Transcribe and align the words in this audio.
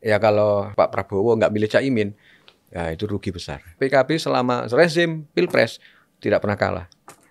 Ya 0.00 0.16
kalau 0.16 0.72
Pak 0.72 0.88
Prabowo 0.88 1.36
nggak 1.36 1.52
milih 1.52 1.68
Caimin, 1.68 2.16
ya 2.72 2.88
itu 2.88 3.04
rugi 3.04 3.28
besar. 3.30 3.60
PKB 3.76 4.16
selama 4.16 4.64
rezim 4.72 5.28
Pilpres 5.36 5.76
tidak 6.24 6.40
pernah 6.40 6.56
kalah. 6.56 6.86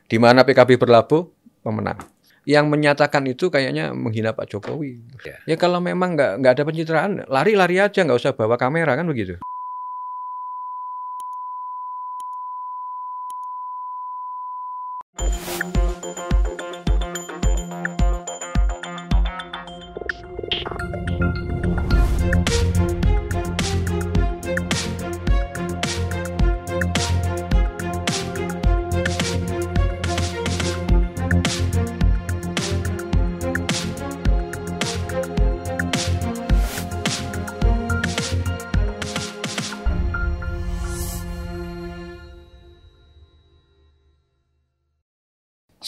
Di 0.10 0.22
mana 0.22 0.46
PKB 0.46 0.78
berlabuh, 0.78 1.26
pemenang. 1.66 1.98
Yang 2.46 2.66
menyatakan 2.70 3.26
itu 3.30 3.50
kayaknya 3.54 3.94
menghina 3.94 4.34
Pak 4.34 4.50
Jokowi. 4.50 5.02
Ya. 5.22 5.38
Ya 5.46 5.56
kalau 5.58 5.82
memang 5.82 6.18
nggak 6.18 6.42
nggak 6.42 6.54
ada 6.58 6.64
pencitraan, 6.66 7.12
lari-lari 7.30 7.78
aja 7.78 8.02
nggak 8.06 8.18
usah 8.18 8.34
bawa 8.34 8.58
kamera 8.58 8.98
kan 8.98 9.06
begitu. 9.06 9.38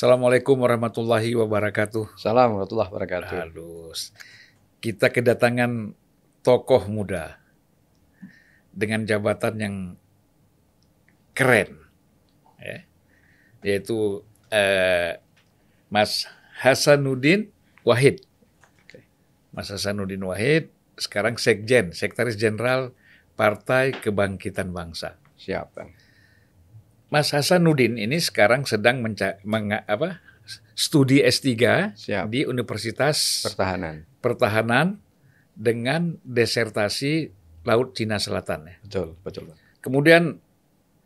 Assalamualaikum 0.01 0.57
warahmatullahi 0.57 1.37
wabarakatuh. 1.37 2.17
Salam 2.17 2.57
warahmatullahi 2.57 2.89
wabarakatuh. 2.89 3.37
Halus. 3.37 4.09
Kita 4.81 5.13
kedatangan 5.13 5.93
tokoh 6.41 6.89
muda 6.89 7.37
dengan 8.73 9.05
jabatan 9.05 9.53
yang 9.61 9.75
keren, 11.37 11.85
ya. 12.57 12.81
yaitu 13.61 14.25
eh, 14.49 15.21
Mas 15.93 16.25
Hasanuddin 16.65 17.53
Wahid. 17.85 18.25
Mas 19.53 19.69
Hasanuddin 19.69 20.25
Wahid 20.25 20.73
sekarang 20.97 21.37
Sekjen, 21.37 21.93
Sekretaris 21.93 22.41
Jenderal 22.41 22.89
Partai 23.37 23.93
Kebangkitan 23.93 24.73
Bangsa. 24.73 25.21
Siap, 25.37 25.77
Bang. 25.77 25.93
Mas 27.11 27.35
Hasanuddin 27.35 27.99
ini 27.99 28.17
sekarang 28.17 28.63
sedang 28.63 29.03
menca- 29.03 29.35
apa, 29.83 30.23
studi 30.73 31.19
S3 31.19 31.51
Siap. 31.93 32.25
di 32.31 32.47
Universitas 32.47 33.43
Pertahanan. 33.43 34.07
Pertahanan 34.23 34.87
dengan 35.51 36.15
desertasi 36.23 37.35
Laut 37.61 37.93
Cina 37.93 38.17
Selatan. 38.17 38.65
Ya. 38.65 38.75
Betul, 38.81 39.07
betul. 39.21 39.51
Kemudian 39.83 40.39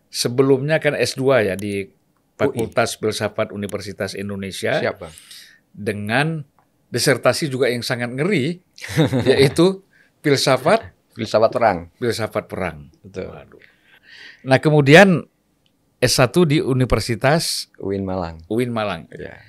sebelumnya 0.08 0.78
kan 0.78 0.94
S2 0.94 1.24
ya 1.44 1.56
di 1.58 1.90
Fakultas 2.38 2.96
Filsafat 2.96 3.50
Universitas 3.50 4.14
Indonesia 4.14 4.78
Siap, 4.80 4.96
Bang. 5.02 5.14
dengan 5.72 6.28
desertasi 6.92 7.48
juga 7.48 7.68
yang 7.68 7.82
sangat 7.82 8.12
ngeri 8.14 8.60
yaitu 9.32 9.82
filsafat 10.20 10.92
Filsafat 11.16 11.50
perang. 11.50 11.80
filsafat 11.96 12.44
perang. 12.46 12.92
Betul. 13.00 13.32
Waduh. 13.32 13.64
Nah, 14.46 14.60
kemudian 14.60 15.24
S1 16.06 16.30
di 16.46 16.58
Universitas 16.62 17.74
UIN 17.78 18.06
Malang. 18.06 18.46
UIN 18.48 18.70
Malang. 18.70 19.10
Ya, 19.10 19.42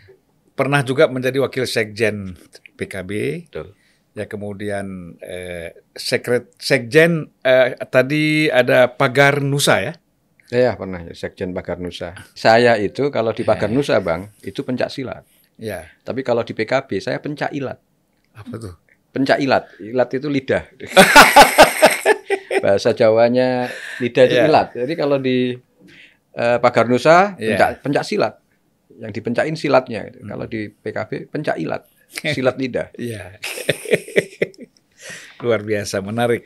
Pernah 0.52 0.80
juga 0.80 1.04
menjadi 1.06 1.36
wakil 1.38 1.68
sekjen 1.68 2.32
PKB. 2.74 3.10
betul. 3.48 3.76
Ya 4.16 4.24
kemudian 4.24 5.20
eh, 5.20 5.76
sekret 5.92 6.48
sekjen 6.56 7.28
eh, 7.40 7.76
tadi 7.84 8.48
ada 8.48 8.88
pagar 8.88 9.44
Nusa 9.44 9.84
ya. 9.84 9.92
Ya, 10.46 10.78
pernah 10.78 11.02
jadi 11.02 11.18
Sekjen 11.18 11.50
Pagar 11.50 11.82
Nusa. 11.82 12.14
Saya 12.30 12.78
itu 12.78 13.10
kalau 13.10 13.34
di 13.34 13.42
Pagar 13.42 13.66
Nusa, 13.66 13.98
Bang, 13.98 14.30
itu 14.46 14.62
pencak 14.62 14.94
silat. 14.94 15.26
Ya. 15.58 15.90
Tapi 16.00 16.22
kalau 16.22 16.46
di 16.46 16.54
PKB 16.54 17.02
saya 17.02 17.18
pencak 17.18 17.50
ilat. 17.50 17.82
Apa 18.30 18.54
tuh? 18.54 18.78
Pencak 19.10 19.42
ilat. 19.42 19.66
Ilat 19.82 20.06
itu 20.14 20.30
lidah. 20.30 20.62
Bahasa 22.62 22.94
Jawanya 22.94 23.66
lidah 23.98 24.22
itu 24.22 24.36
Ya. 24.38 24.46
ilat. 24.46 24.68
Jadi 24.70 24.92
kalau 24.94 25.18
di 25.18 25.58
eh, 26.36 26.58
Pagar 26.60 26.86
Nusa 26.86 27.34
Ya. 27.36 27.56
pencak, 27.56 27.70
pencak 27.82 28.04
silat. 28.04 28.34
Yang 28.92 29.12
dipencakin 29.12 29.56
silatnya. 29.56 30.00
gitu. 30.08 30.20
Hmm. 30.22 30.28
Kalau 30.30 30.44
di 30.46 30.68
PKB 30.68 31.10
pencak 31.28 31.56
ilat. 31.56 31.82
Silat 32.06 32.56
lidah. 32.56 32.88
Iya. 33.00 33.36
Luar 35.42 35.60
biasa 35.60 36.00
menarik. 36.00 36.44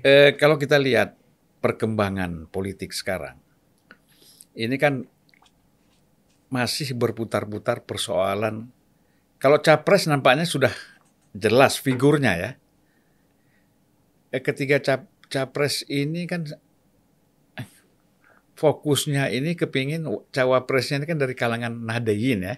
Eh, 0.00 0.32
kalau 0.34 0.56
kita 0.56 0.80
lihat 0.80 1.12
perkembangan 1.60 2.48
politik 2.48 2.96
sekarang, 2.96 3.36
ini 4.54 4.80
kan 4.80 5.04
masih 6.48 6.96
berputar-putar 6.96 7.84
persoalan. 7.84 8.72
Kalau 9.36 9.60
capres 9.60 10.08
nampaknya 10.08 10.48
sudah 10.48 10.72
jelas 11.30 11.76
figurnya 11.76 12.32
ya. 12.34 12.50
Eh, 14.32 14.40
ketika 14.40 14.80
cap 14.80 15.00
capres 15.28 15.84
ini 15.86 16.24
kan 16.24 16.48
fokusnya 18.60 19.32
ini 19.32 19.56
kepingin 19.56 20.04
cawapresnya 20.28 21.00
ini 21.00 21.06
kan 21.08 21.16
dari 21.16 21.32
kalangan 21.32 21.72
Nahdayin 21.72 22.44
ya. 22.44 22.54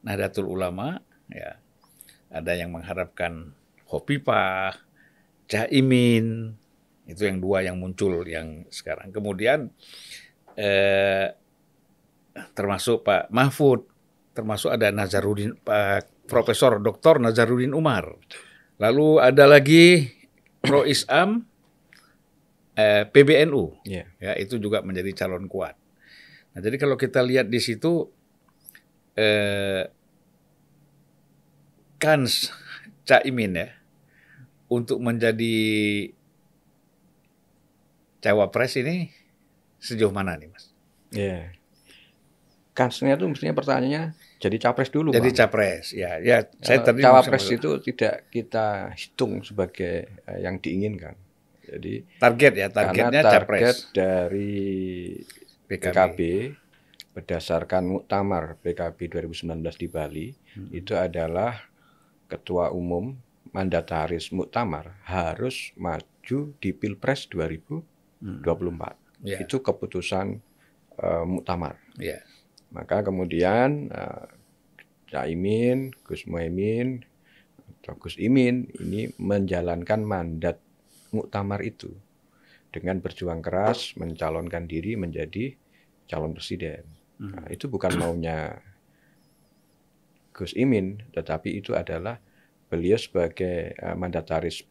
Nahdlatul 0.00 0.48
Ulama 0.48 0.96
ya. 1.28 1.60
Ada 2.32 2.56
yang 2.56 2.72
mengharapkan 2.72 3.52
Khofifah, 3.84 4.76
Caimin, 5.48 6.56
itu 7.08 7.24
yang 7.24 7.40
dua 7.40 7.64
yang 7.64 7.76
muncul 7.76 8.24
yang 8.24 8.64
sekarang. 8.68 9.12
Kemudian 9.12 9.72
eh, 10.56 11.32
termasuk 12.52 13.04
Pak 13.04 13.32
Mahfud, 13.32 13.84
termasuk 14.32 14.72
ada 14.72 14.92
Nazarudin 14.92 15.56
Pak 15.56 16.28
Profesor 16.28 16.80
Dr. 16.80 17.20
Nazarudin 17.20 17.72
Umar. 17.72 18.12
Lalu 18.76 19.24
ada 19.24 19.44
lagi 19.48 20.12
Pro 20.60 20.84
Islam 20.84 21.48
eh, 22.78 23.02
PBNU, 23.10 23.82
Ya. 23.82 24.06
ya 24.22 24.32
itu 24.38 24.62
juga 24.62 24.86
menjadi 24.86 25.10
calon 25.26 25.50
kuat. 25.50 25.74
Nah, 26.54 26.60
jadi 26.62 26.78
kalau 26.78 26.94
kita 26.94 27.18
lihat 27.20 27.50
di 27.50 27.58
situ 27.58 28.06
eh, 29.18 29.90
kans 31.98 32.54
Caimin 33.02 33.58
ya 33.58 33.68
untuk 34.70 35.02
menjadi 35.02 35.58
cawapres 38.22 38.78
ini 38.78 39.10
sejauh 39.82 40.14
mana 40.14 40.38
nih 40.38 40.48
mas? 40.50 40.70
Ya. 41.10 41.50
Kansnya 42.76 43.18
itu 43.18 43.26
mestinya 43.26 43.58
pertanyaannya 43.58 44.14
jadi 44.38 44.56
capres 44.62 44.94
dulu, 44.94 45.10
Jadi 45.10 45.34
Bang. 45.34 45.38
capres, 45.50 45.90
ya, 45.90 46.22
ya. 46.22 46.46
Saya 46.62 46.86
tadi 46.86 47.02
cawapres 47.02 47.50
itu 47.50 47.82
tidak 47.82 48.30
kita 48.30 48.94
hitung 48.94 49.42
sebagai 49.42 50.06
eh, 50.30 50.38
yang 50.46 50.62
diinginkan. 50.62 51.18
Jadi 51.68 51.94
target 52.16 52.52
ya, 52.56 52.68
targetnya 52.72 53.20
karena 53.20 53.28
target 53.28 53.44
capres 53.44 53.78
dari 53.92 54.56
PKB. 55.68 55.84
PKB 55.84 56.18
berdasarkan 57.12 57.82
muktamar 57.84 58.56
PKB 58.62 58.98
2019 59.10 59.76
di 59.76 59.88
Bali 59.88 60.26
Hmm. 60.48 60.70
itu 60.72 60.96
adalah 60.96 61.54
ketua 62.26 62.72
umum 62.72 63.14
mandataris 63.50 64.32
muktamar 64.32 64.96
harus 65.04 65.70
maju 65.76 66.52
di 66.58 66.70
Pilpres 66.72 67.28
2024. 67.30 67.84
Hmm. 68.22 69.22
Ya, 69.22 69.38
Itu 69.38 69.60
keputusan 69.60 70.40
eh, 70.98 71.24
muktamar. 71.24 71.78
ya. 71.96 72.18
Maka 72.68 73.00
kemudian 73.00 73.88
Caimin, 75.08 75.96
Gus 76.04 76.28
Muhaimin, 76.28 77.00
atau 77.80 77.96
Gus 77.96 78.20
Imin 78.20 78.68
ini 78.76 79.08
menjalankan 79.16 80.04
mandat 80.04 80.60
muktamar 81.14 81.64
itu 81.64 81.92
dengan 82.68 83.00
berjuang 83.00 83.40
keras 83.40 83.96
mencalonkan 83.96 84.68
diri 84.68 84.94
menjadi 84.94 85.56
calon 86.08 86.36
presiden. 86.36 86.84
Hmm. 87.18 87.34
Nah, 87.34 87.46
itu 87.50 87.66
bukan 87.66 87.96
maunya 87.96 88.60
Gus 90.36 90.54
Imin, 90.54 91.02
tetapi 91.12 91.58
itu 91.58 91.74
adalah 91.74 92.20
beliau 92.68 93.00
sebagai 93.00 93.74
eh, 93.74 93.96
mandataris 93.96 94.62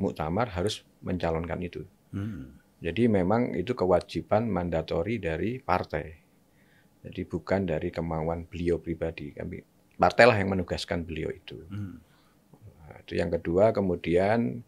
muktamar 0.00 0.50
harus 0.56 0.82
mencalonkan 1.04 1.60
itu. 1.62 1.82
Hmm. 2.10 2.58
Jadi 2.82 3.06
memang 3.06 3.54
itu 3.54 3.78
kewajiban 3.78 4.50
mandatori 4.50 5.22
dari 5.22 5.62
partai. 5.62 6.18
Jadi 7.02 7.22
bukan 7.26 7.66
dari 7.66 7.94
kemauan 7.94 8.50
beliau 8.50 8.82
pribadi. 8.82 9.30
Kami 9.30 9.62
partailah 9.94 10.34
yang 10.34 10.58
menugaskan 10.58 11.06
beliau 11.06 11.30
itu. 11.30 11.62
Hmm. 11.70 12.02
Nah, 12.82 12.96
itu 13.06 13.14
yang 13.14 13.30
kedua 13.30 13.70
kemudian 13.70 14.66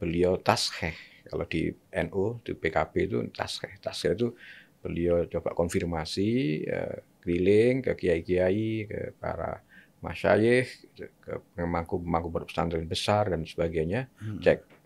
beliau 0.00 0.40
taskheh. 0.40 0.96
Kalau 1.28 1.44
di 1.46 1.70
NU, 2.08 2.40
di 2.42 2.56
PKB 2.56 2.92
itu 3.06 3.18
taskheh. 3.30 3.78
Taskheh 3.78 4.16
itu 4.16 4.32
beliau 4.80 5.28
coba 5.28 5.52
konfirmasi 5.52 6.30
eh, 6.64 6.96
keliling 7.20 7.84
ke 7.84 7.92
kiai-kiai, 7.94 8.88
ke 8.88 9.00
para 9.20 9.60
masyayikh, 10.00 10.96
ke 10.96 11.32
pemangku-pemangku 11.54 12.32
pesantren 12.48 12.88
besar 12.88 13.28
dan 13.28 13.44
sebagainya. 13.44 14.08
Hmm. 14.16 14.40
Cek 14.40 14.80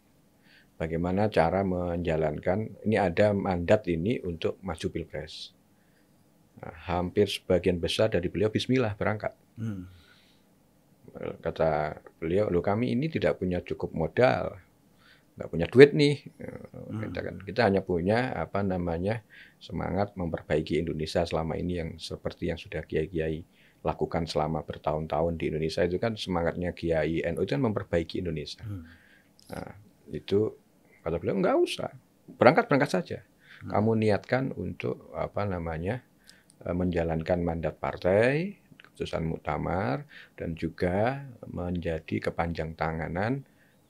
bagaimana 0.74 1.30
cara 1.30 1.62
menjalankan 1.62 2.82
ini 2.86 2.96
ada 2.98 3.30
mandat 3.30 3.86
ini 3.86 4.18
untuk 4.22 4.58
maju 4.62 4.86
pilpres. 4.90 5.54
Nah, 6.60 6.74
hampir 6.90 7.30
sebagian 7.30 7.78
besar 7.78 8.10
dari 8.10 8.26
beliau 8.30 8.50
Bismillah 8.50 8.94
berangkat. 8.98 9.34
Hmm. 9.58 9.86
Kata 11.14 12.02
beliau, 12.18 12.50
lo 12.50 12.58
kami 12.58 12.90
ini 12.90 13.06
tidak 13.06 13.38
punya 13.38 13.62
cukup 13.62 13.94
modal, 13.94 14.58
nggak 15.34 15.50
punya 15.50 15.66
duit 15.66 15.90
nih. 15.94 16.16
Hmm. 16.38 17.10
Kita 17.10 17.20
kan 17.20 17.36
kita 17.42 17.60
hanya 17.66 17.82
punya 17.82 18.32
apa 18.34 18.62
namanya 18.62 19.26
semangat 19.58 20.14
memperbaiki 20.14 20.78
Indonesia 20.78 21.26
selama 21.26 21.58
ini 21.58 21.72
yang 21.82 21.90
seperti 21.98 22.54
yang 22.54 22.58
sudah 22.58 22.86
kiai-kiai 22.86 23.42
lakukan 23.84 24.24
selama 24.24 24.64
bertahun-tahun 24.64 25.36
di 25.36 25.52
Indonesia 25.52 25.84
itu 25.84 26.00
kan 26.00 26.16
semangatnya 26.16 26.72
Kiai 26.72 27.20
NU 27.20 27.44
itu 27.44 27.52
kan 27.52 27.62
memperbaiki 27.62 28.24
Indonesia. 28.24 28.64
Hmm. 28.64 28.88
Nah, 29.52 29.70
itu 30.08 30.56
kata 31.04 31.20
beliau 31.20 31.36
nggak 31.36 31.56
usah 31.60 31.92
berangkat 32.40 32.64
berangkat 32.64 32.90
saja. 32.90 33.18
Hmm. 33.60 33.76
Kamu 33.76 33.90
niatkan 34.00 34.44
untuk 34.56 35.12
apa 35.12 35.44
namanya 35.44 36.00
e, 36.64 36.72
menjalankan 36.72 37.44
mandat 37.44 37.76
partai, 37.76 38.56
keputusan 38.80 39.28
muktamar 39.28 40.08
dan 40.32 40.56
juga 40.56 41.28
menjadi 41.44 42.32
kepanjang 42.32 42.72
tanganan 42.80 43.44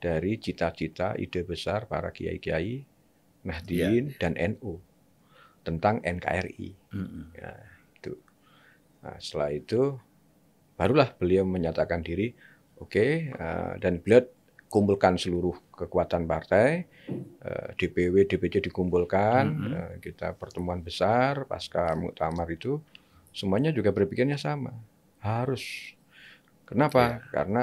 dari 0.04 0.36
cita-cita 0.36 1.16
ide 1.16 1.40
besar 1.48 1.88
para 1.88 2.12
kiai-kiai 2.12 2.84
Nahdien 3.48 4.12
yeah. 4.12 4.20
dan 4.20 4.36
NU 4.36 4.76
tentang 5.64 6.04
NKRI. 6.04 6.68
Hmm. 6.92 7.32
Ya, 7.32 7.56
Nah, 9.04 9.20
setelah 9.20 9.52
itu 9.52 10.00
barulah 10.80 11.12
beliau 11.12 11.44
menyatakan 11.44 12.00
diri, 12.00 12.32
oke, 12.80 12.88
okay, 12.88 13.10
uh, 13.36 13.76
dan 13.76 14.00
beliau 14.00 14.24
kumpulkan 14.72 15.20
seluruh 15.20 15.54
kekuatan 15.76 16.24
partai, 16.24 16.88
uh, 17.44 17.76
DPW, 17.76 18.24
DPC 18.24 18.64
dikumpulkan, 18.72 19.44
mm 19.44 19.60
-hmm. 19.60 19.76
uh, 19.76 19.94
kita 20.00 20.32
pertemuan 20.34 20.80
besar 20.80 21.44
pasca 21.44 21.92
muktamar 21.94 22.48
itu, 22.48 22.80
semuanya 23.30 23.70
juga 23.70 23.92
berpikirnya 23.92 24.40
sama, 24.40 24.72
harus. 25.20 25.94
Kenapa? 26.64 27.20
Yeah. 27.20 27.30
Karena 27.30 27.62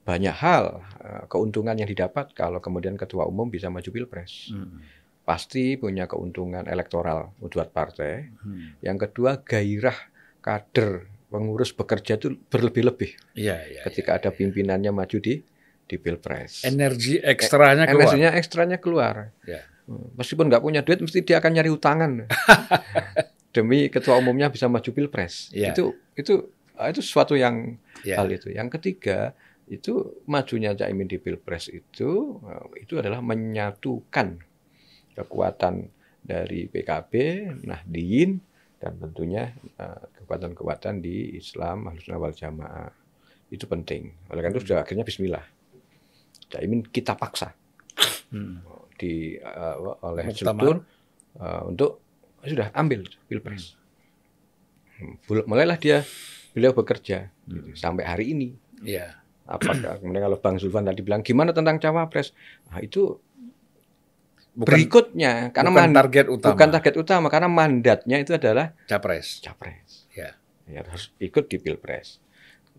banyak 0.00 0.32
hal 0.32 0.80
uh, 1.00 1.24
keuntungan 1.28 1.76
yang 1.76 1.86
didapat 1.86 2.32
kalau 2.32 2.58
kemudian 2.58 2.96
ketua 2.96 3.28
umum 3.28 3.52
bisa 3.52 3.68
maju 3.68 3.88
pilpres. 3.92 4.50
Mm 4.50 4.64
-hmm 4.64 5.00
pasti 5.30 5.78
punya 5.78 6.10
keuntungan 6.10 6.66
elektoral 6.66 7.30
buat 7.38 7.70
partai. 7.70 8.34
Hmm. 8.42 8.74
Yang 8.82 9.06
kedua 9.06 9.38
gairah 9.46 9.94
kader 10.42 11.06
pengurus 11.30 11.70
bekerja 11.70 12.18
itu 12.18 12.34
berlebih-lebih. 12.50 13.38
Iya, 13.38 13.62
iya. 13.70 13.80
Ketika 13.86 14.16
ya, 14.16 14.26
ada 14.26 14.30
iya. 14.34 14.36
pimpinannya 14.42 14.90
maju 14.90 15.18
di 15.22 15.38
di 15.86 15.96
pilpres. 16.02 16.66
Energi 16.66 17.22
ekstranya 17.22 17.86
keluar. 17.86 18.10
Energinya 18.10 18.30
ekstranya 18.34 18.78
keluar. 18.82 19.14
Ya. 19.46 19.62
Meskipun 20.18 20.50
nggak 20.50 20.62
punya 20.62 20.82
duit, 20.82 20.98
mesti 20.98 21.22
dia 21.22 21.38
akan 21.38 21.50
nyari 21.54 21.70
utangan 21.70 22.26
demi 23.54 23.86
ketua 23.86 24.18
umumnya 24.18 24.50
bisa 24.50 24.66
maju 24.66 24.90
pilpres. 24.90 25.54
Ya. 25.54 25.70
Itu 25.70 25.94
itu 26.18 26.50
itu 26.74 27.00
sesuatu 27.06 27.38
yang 27.38 27.78
ya. 28.02 28.18
hal 28.18 28.26
itu. 28.34 28.50
Yang 28.50 28.82
ketiga 28.82 29.38
itu 29.70 30.22
majunya 30.26 30.74
Caimin 30.74 31.06
di 31.06 31.22
pilpres 31.22 31.70
itu 31.70 32.42
ah, 32.42 32.66
itu 32.74 32.98
adalah 32.98 33.22
menyatukan 33.22 34.42
kekuatan 35.14 35.86
dari 36.20 36.68
PKB, 36.68 37.12
Nahdien, 37.64 38.42
dan 38.80 38.96
tentunya 38.96 39.52
uh, 39.76 40.04
kekuatan-kekuatan 40.20 41.04
di 41.04 41.36
Islam 41.36 41.88
Ahlus 41.88 42.08
wal 42.08 42.32
Jamaah 42.32 42.92
itu 43.52 43.64
penting. 43.68 44.14
Oleh 44.32 44.40
karena 44.40 44.56
itu 44.56 44.64
sudah 44.64 44.80
akhirnya 44.84 45.04
Bismillah. 45.04 45.44
Caimin 46.50 46.82
kita 46.82 47.14
paksa 47.14 47.54
hmm. 48.34 48.64
di 48.98 49.38
uh, 49.38 50.00
oleh 50.02 50.24
struktur 50.34 50.82
uh, 51.38 51.62
untuk 51.68 52.02
sudah 52.42 52.72
ambil 52.74 53.06
pilpres. 53.28 53.76
Hmm. 54.96 55.14
Mulailah 55.28 55.78
dia 55.78 56.02
beliau 56.56 56.74
bekerja 56.74 57.30
hmm. 57.46 57.52
gitu, 57.54 57.68
sampai 57.76 58.04
hari 58.08 58.32
ini. 58.32 58.56
Ya. 58.80 59.19
Apakah 59.50 59.98
kemudian 60.00 60.30
kalau 60.30 60.38
Bang 60.38 60.56
Zulfan 60.62 60.86
tadi 60.86 61.02
bilang 61.02 61.26
gimana 61.26 61.50
tentang 61.50 61.82
cawapres? 61.82 62.30
Nah, 62.70 62.78
itu 62.78 63.18
bukan, 64.54 64.70
berikutnya 64.70 65.50
karena 65.50 65.70
bukan 65.74 65.90
target 65.90 66.26
utama. 66.30 66.50
Bukan 66.54 66.68
target 66.70 66.94
utama 66.94 67.26
karena 67.26 67.48
mandatnya 67.50 68.16
itu 68.22 68.32
adalah 68.38 68.72
capres. 68.86 69.42
Capres. 69.42 70.06
Ya. 70.14 70.38
ya 70.70 70.86
harus 70.86 71.10
ikut 71.18 71.50
di 71.50 71.58
Pilpres. 71.58 72.22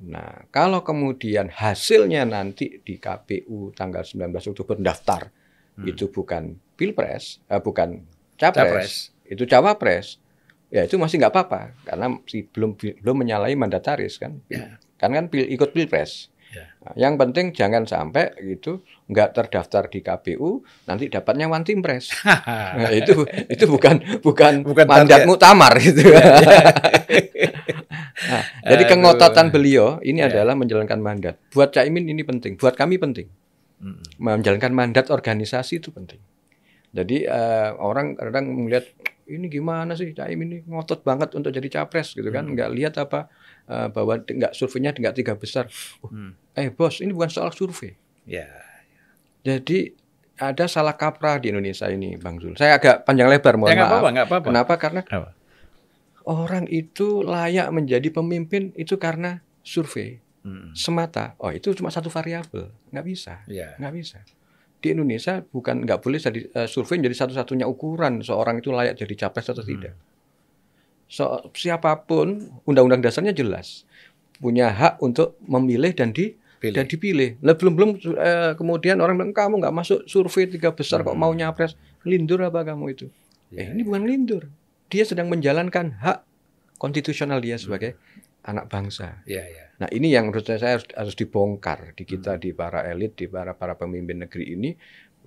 Nah, 0.01 0.49
kalau 0.49 0.81
kemudian 0.81 1.53
hasilnya 1.53 2.25
nanti 2.25 2.81
di 2.81 2.97
KPU 2.97 3.69
tanggal 3.77 4.01
19 4.01 4.33
Oktober 4.49 4.79
daftar 4.81 5.29
hmm. 5.77 5.85
itu 5.85 6.09
bukan 6.09 6.57
Pilpres, 6.73 7.37
eh, 7.45 7.61
bukan 7.61 8.01
capres, 8.33 8.57
capres, 8.57 8.93
itu 9.29 9.43
cawapres, 9.45 10.17
ya 10.73 10.89
itu 10.89 10.97
masih 10.97 11.21
nggak 11.21 11.29
apa-apa 11.29 11.77
karena 11.85 12.17
si 12.25 12.41
belum 12.49 12.73
belum 12.73 13.15
menyalahi 13.21 13.53
mandataris 13.53 14.17
kan, 14.17 14.41
ya. 14.49 14.81
kan 14.97 15.13
kan 15.13 15.29
pil, 15.29 15.45
ikut 15.45 15.69
Pilpres. 15.69 16.33
Ya. 16.51 16.67
Nah, 16.83 16.93
yang 16.99 17.15
penting 17.15 17.55
jangan 17.55 17.87
sampai 17.87 18.35
itu 18.43 18.83
nggak 19.07 19.31
terdaftar 19.31 19.87
di 19.87 20.03
KPU 20.03 20.59
nanti 20.83 21.07
dapatnya 21.07 21.47
one 21.47 21.63
team 21.63 21.79
press. 21.79 22.11
nah, 22.75 22.91
itu 22.91 23.23
itu 23.47 23.63
bukan 23.71 24.19
bukan, 24.19 24.67
bukan 24.67 24.85
mandat 24.85 25.23
muktamar 25.23 25.79
itu. 25.79 26.11
Ya, 26.11 26.19
ya. 26.19 26.63
nah, 28.31 28.43
jadi 28.67 28.83
kengototan 28.83 29.47
beliau 29.47 30.03
ini 30.03 30.19
ya. 30.19 30.27
adalah 30.27 30.59
menjalankan 30.59 30.99
mandat. 30.99 31.39
Buat 31.55 31.71
Caimin 31.71 32.11
ini 32.11 32.27
penting, 32.27 32.59
buat 32.59 32.75
kami 32.75 32.99
penting. 32.99 33.31
Menjalankan 34.19 34.75
mandat 34.75 35.07
organisasi 35.09 35.79
itu 35.79 35.89
penting. 35.89 36.19
Jadi 36.91 37.23
uh, 37.23 37.79
orang 37.79 38.19
kadang 38.19 38.51
melihat 38.51 38.83
ini 39.31 39.47
gimana 39.47 39.95
sih 39.95 40.11
Caimin 40.11 40.51
ini 40.51 40.59
ngotot 40.67 41.07
banget 41.07 41.31
untuk 41.39 41.55
jadi 41.55 41.71
capres 41.71 42.11
gitu 42.11 42.27
kan, 42.27 42.43
hmm. 42.43 42.53
nggak 42.59 42.69
lihat 42.75 42.93
apa 42.99 43.31
uh, 43.71 43.87
bahwa 43.87 44.19
nggak 44.19 44.51
surveinya 44.51 44.91
nggak 44.91 45.15
tiga 45.15 45.33
besar. 45.39 45.71
Uh, 46.03 46.11
hmm. 46.11 46.31
Eh 46.59 46.67
bos, 46.67 46.99
ini 46.99 47.15
bukan 47.15 47.31
soal 47.31 47.55
survei. 47.55 47.95
Ya. 48.27 48.51
Jadi 49.47 49.95
ada 50.35 50.67
salah 50.67 50.99
kaprah 50.99 51.39
di 51.39 51.55
Indonesia 51.55 51.87
ini, 51.87 52.19
Bang 52.19 52.43
Zul. 52.43 52.59
Saya 52.59 52.75
agak 52.75 53.07
panjang 53.07 53.31
lebar, 53.31 53.55
mohon 53.55 53.71
ya, 53.71 53.87
maaf. 53.87 54.03
Apa 54.03 54.09
-apa, 54.11 54.11
apa 54.11 54.35
-apa. 54.35 54.47
Kenapa? 54.51 54.73
Karena 54.75 55.01
apa? 55.07 55.31
orang 56.21 56.69
itu 56.69 57.25
layak 57.25 57.73
menjadi 57.73 58.13
pemimpin 58.13 58.69
itu 58.77 58.93
karena 59.01 59.41
survei 59.65 60.21
hmm. 60.45 60.77
semata. 60.77 61.33
Oh, 61.41 61.49
itu 61.49 61.73
cuma 61.73 61.89
satu 61.89 62.13
variabel, 62.13 62.69
nggak 62.93 63.05
bisa, 63.07 63.41
ya. 63.49 63.73
nggak 63.81 63.93
bisa 63.97 64.21
di 64.81 64.97
Indonesia 64.97 65.45
bukan 65.45 65.85
nggak 65.85 66.01
boleh 66.01 66.17
jadi 66.17 66.39
uh, 66.57 66.65
survei 66.65 66.97
jadi 66.97 67.13
satu-satunya 67.13 67.69
ukuran 67.69 68.25
seorang 68.25 68.59
itu 68.59 68.73
layak 68.73 68.97
jadi 68.97 69.13
capres 69.13 69.53
atau 69.53 69.61
hmm. 69.61 69.71
tidak. 69.77 69.93
So, 71.11 71.51
siapa 71.51 72.07
pun 72.07 72.47
undang-undang 72.63 73.03
dasarnya 73.03 73.35
jelas 73.35 73.83
punya 74.39 74.71
hak 74.71 75.03
untuk 75.03 75.35
memilih 75.43 75.91
dan 75.91 76.15
di 76.15 76.39
Pilih. 76.61 76.77
dan 76.77 76.85
dipilih. 76.85 77.29
Lah 77.41 77.57
belum 77.57 77.73
belum 77.73 77.89
uh, 78.15 78.53
kemudian 78.53 79.01
orang 79.01 79.17
bilang 79.17 79.33
kamu 79.33 79.65
nggak 79.65 79.75
masuk 79.75 79.99
survei 80.05 80.45
tiga 80.45 80.69
besar 80.69 81.01
hmm. 81.01 81.09
kok 81.09 81.17
mau 81.17 81.33
nyapres 81.33 81.73
lindur 82.05 82.45
apa 82.45 82.61
kamu 82.61 82.93
itu? 82.93 83.05
Ya, 83.49 83.65
eh 83.65 83.73
ini 83.73 83.81
bukan 83.81 84.05
lindur. 84.05 84.45
Dia 84.87 85.03
sedang 85.03 85.25
menjalankan 85.27 85.99
hak 85.99 86.21
konstitusional 86.77 87.41
dia 87.41 87.57
sebagai 87.57 87.97
hmm. 87.97 88.49
anak 88.53 88.65
bangsa. 88.69 89.25
Ya, 89.25 89.41
ya. 89.41 89.73
Nah 89.81 89.89
ini 89.89 90.13
yang 90.13 90.29
menurut 90.29 90.45
saya 90.45 90.77
harus, 90.77 90.85
harus 90.93 91.17
dibongkar 91.17 91.97
di 91.97 92.05
kita, 92.05 92.37
hmm. 92.37 92.41
di 92.45 92.49
para 92.53 92.85
elit, 92.85 93.17
di 93.17 93.25
para 93.25 93.57
para 93.57 93.73
pemimpin 93.73 94.21
negeri 94.21 94.53
ini, 94.53 94.77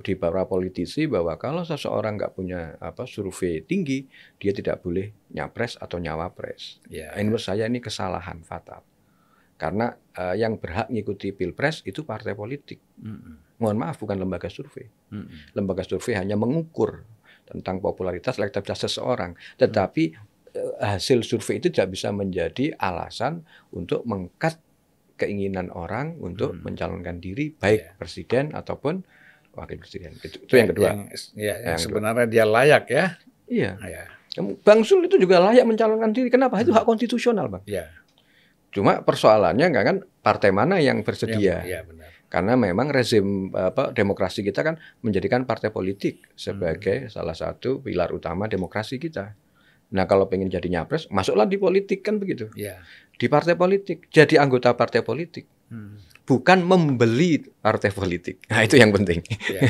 di 0.03 0.19
para 0.19 0.43
politisi 0.49 1.07
bahwa 1.07 1.39
kalau 1.39 1.63
seseorang 1.63 2.19
nggak 2.19 2.35
punya 2.35 2.75
apa 2.83 3.07
survei 3.07 3.63
tinggi, 3.63 4.11
dia 4.43 4.51
tidak 4.51 4.83
boleh 4.83 5.15
nyapres 5.31 5.79
atau 5.79 6.03
nyawapres. 6.03 6.83
Ya, 6.91 7.15
nah, 7.15 7.23
menurut 7.23 7.45
saya 7.45 7.71
ini 7.71 7.79
kesalahan 7.79 8.43
fatal. 8.43 8.83
Karena 9.55 9.95
uh, 10.19 10.35
yang 10.35 10.59
berhak 10.59 10.91
mengikuti 10.91 11.31
pilpres 11.31 11.87
itu 11.87 12.03
partai 12.03 12.35
politik. 12.35 12.83
Hmm. 12.99 13.39
Mohon 13.63 13.87
maaf 13.87 14.03
bukan 14.03 14.19
lembaga 14.19 14.51
survei. 14.51 14.91
Hmm. 15.15 15.31
Lembaga 15.55 15.87
survei 15.87 16.19
hanya 16.19 16.35
mengukur 16.35 17.07
tentang 17.47 17.79
popularitas, 17.79 18.35
elektabilitas 18.41 18.91
seseorang, 18.91 19.39
tetapi 19.55 20.35
Eh, 20.55 20.73
hasil 20.79 21.27
survei 21.27 21.59
itu 21.59 21.67
tidak 21.67 21.99
bisa 21.99 22.15
menjadi 22.15 22.79
alasan 22.79 23.43
untuk 23.75 24.07
mengkat 24.07 24.63
keinginan 25.19 25.67
orang 25.75 26.15
untuk 26.23 26.55
hmm. 26.55 26.63
mencalonkan 26.63 27.19
diri 27.19 27.51
baik 27.59 27.83
yeah. 27.83 27.95
presiden 27.99 28.55
ataupun 28.55 29.03
wakil 29.55 29.79
presiden. 29.81 30.13
Itu, 30.19 30.43
itu 30.45 30.55
yang 30.55 30.69
kedua. 30.71 30.89
Yang, 30.91 31.01
ya, 31.35 31.55
yang, 31.55 31.59
yang 31.75 31.79
sebenarnya 31.79 32.27
kedua. 32.27 32.35
dia 32.35 32.45
layak 32.45 32.85
ya. 32.91 33.05
Iya. 33.49 33.71
Ya. 33.83 34.05
Bang 34.67 34.83
Sul 34.83 35.07
itu 35.07 35.15
juga 35.17 35.39
layak 35.39 35.65
mencalonkan 35.65 36.11
diri. 36.11 36.29
Kenapa? 36.29 36.59
Itu 36.59 36.75
hmm. 36.75 36.79
hak 36.83 36.87
konstitusional, 36.87 37.47
Bang. 37.47 37.63
Ya. 37.71 37.87
Cuma 38.75 39.07
persoalannya 39.07 39.71
enggak 39.71 39.85
kan 39.87 39.97
partai 40.19 40.51
mana 40.51 40.83
yang 40.83 41.07
bersedia. 41.07 41.63
Ya, 41.63 41.63
ya 41.63 41.81
benar. 41.87 42.11
Karena 42.27 42.59
memang 42.59 42.91
rezim 42.91 43.55
apa 43.55 43.95
demokrasi 43.95 44.43
kita 44.43 44.67
kan 44.67 44.75
menjadikan 45.07 45.47
partai 45.47 45.71
politik 45.71 46.27
sebagai 46.35 47.07
hmm. 47.07 47.11
salah 47.15 47.39
satu 47.39 47.79
pilar 47.79 48.11
utama 48.11 48.51
demokrasi 48.51 48.99
kita. 48.99 49.39
Nah 49.95 50.11
kalau 50.11 50.27
pengen 50.27 50.51
jadi 50.51 50.67
nyapres, 50.67 51.07
masuklah 51.15 51.47
di 51.47 51.55
politik 51.55 52.03
kan 52.03 52.19
begitu. 52.19 52.51
Yeah. 52.59 52.83
Di 53.15 53.31
partai 53.31 53.55
politik, 53.55 54.11
jadi 54.11 54.43
anggota 54.43 54.75
partai 54.75 55.07
politik. 55.07 55.47
Hmm. 55.71 56.03
Bukan 56.25 56.65
membeli 56.65 57.37
partai 57.61 57.93
politik. 57.93 58.49
Nah, 58.49 58.65
itu 58.65 58.81
yang 58.81 58.91
penting. 58.97 59.21
Ya. 59.49 59.61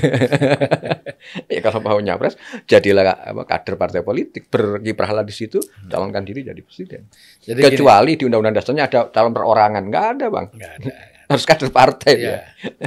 ya 1.58 1.60
kalau 1.62 1.82
mau 1.82 1.98
nyapres, 1.98 2.38
jadilah 2.70 3.10
apa, 3.10 3.42
kader 3.42 3.74
partai 3.74 4.00
politik, 4.06 4.46
berkiprahlah 4.46 5.26
di 5.26 5.34
situ, 5.34 5.58
calonkan 5.90 6.22
diri 6.22 6.46
jadi 6.46 6.62
presiden. 6.62 7.10
Jadi 7.42 7.58
Kecuali 7.58 8.14
di 8.14 8.22
undang-undang 8.22 8.54
dasarnya 8.62 8.86
ada 8.86 9.00
calon 9.10 9.34
perorangan, 9.34 9.82
nggak 9.90 10.04
ada 10.14 10.26
bang. 10.30 10.46
gini, 10.50 10.58
nggak 10.62 10.72
ada. 10.78 10.92
Harus 11.24 11.44
kader 11.48 11.70
partai 11.72 12.14
Ya. 12.20 12.28
ya. 12.28 12.40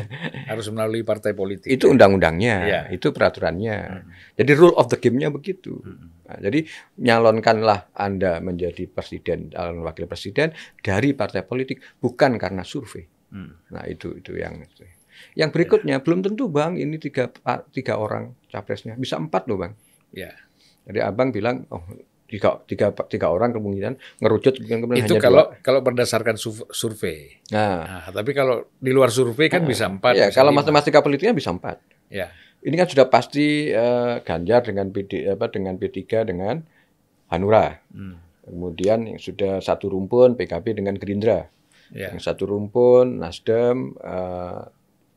Harus 0.54 0.70
melalui 0.70 1.02
partai 1.02 1.34
politik. 1.34 1.68
Itu 1.68 1.90
undang-undangnya, 1.90 2.56
Ya. 2.70 2.82
itu 2.88 3.10
peraturannya. 3.10 3.78
Hmm. 4.06 4.08
Jadi 4.38 4.52
rule 4.54 4.78
of 4.78 4.88
the 4.94 4.98
game-nya 5.02 5.34
begitu. 5.34 5.82
Hmm. 5.82 6.14
Nah, 6.30 6.38
jadi 6.40 6.64
nyalonkanlah 7.02 7.92
Anda 7.98 8.38
menjadi 8.40 8.86
presiden, 8.88 9.50
calon 9.50 9.82
wakil 9.82 10.06
presiden 10.06 10.54
dari 10.80 11.18
partai 11.18 11.42
politik 11.44 11.82
bukan 11.98 12.38
karena 12.38 12.62
survei. 12.62 13.17
Hmm. 13.28 13.54
Nah 13.70 13.84
itu 13.86 14.16
itu 14.16 14.34
yang 14.34 14.64
yang 15.34 15.50
berikutnya 15.50 16.00
belum 16.00 16.22
tentu 16.22 16.48
bang 16.48 16.76
ini 16.76 16.96
tiga 16.98 17.28
tiga 17.70 17.98
orang 17.98 18.38
capresnya 18.48 18.94
bisa 18.94 19.18
empat 19.18 19.46
loh 19.46 19.58
bang. 19.58 19.74
Ya. 20.12 20.32
Jadi 20.86 21.00
abang 21.00 21.30
bilang 21.30 21.68
oh 21.68 21.84
tiga 22.28 22.60
tiga 22.64 22.92
tiga 23.08 23.28
orang 23.28 23.52
kemungkinan 23.52 23.96
ngerucut 24.20 24.60
kemudian 24.60 25.00
Itu 25.00 25.16
hanya 25.16 25.24
kalau 25.24 25.44
dua. 25.48 25.60
kalau 25.60 25.80
berdasarkan 25.80 26.36
su- 26.36 26.68
survei. 26.70 27.40
Nah, 27.50 27.84
Nah, 27.84 28.08
tapi 28.12 28.32
kalau 28.32 28.68
di 28.74 28.92
luar 28.92 29.10
survei 29.10 29.48
kan 29.48 29.64
bisa 29.64 29.88
empat. 29.88 30.14
ya 30.14 30.28
bisa 30.28 30.38
kalau 30.38 30.52
lima. 30.52 30.60
matematika 30.62 31.00
politiknya 31.00 31.34
bisa 31.34 31.52
empat. 31.52 31.80
Ya. 32.08 32.32
Ini 32.60 32.76
kan 32.76 32.88
sudah 32.88 33.08
pasti 33.08 33.70
eh, 33.70 34.16
Ganjar 34.22 34.64
dengan 34.64 34.92
PD 34.92 35.24
apa 35.26 35.48
dengan 35.48 35.76
P3 35.76 36.04
dengan 36.24 36.56
Hanura. 37.28 37.80
Hmm. 37.90 38.20
Kemudian 38.44 39.04
yang 39.06 39.20
sudah 39.20 39.60
satu 39.60 39.88
rumpun 39.88 40.36
PKB 40.36 40.78
dengan 40.78 40.96
Gerindra. 40.96 41.48
Ya. 41.92 42.12
Yang 42.12 42.28
satu 42.28 42.44
rumpun 42.48 43.24
Nasdem, 43.24 43.96
eh, 43.98 44.62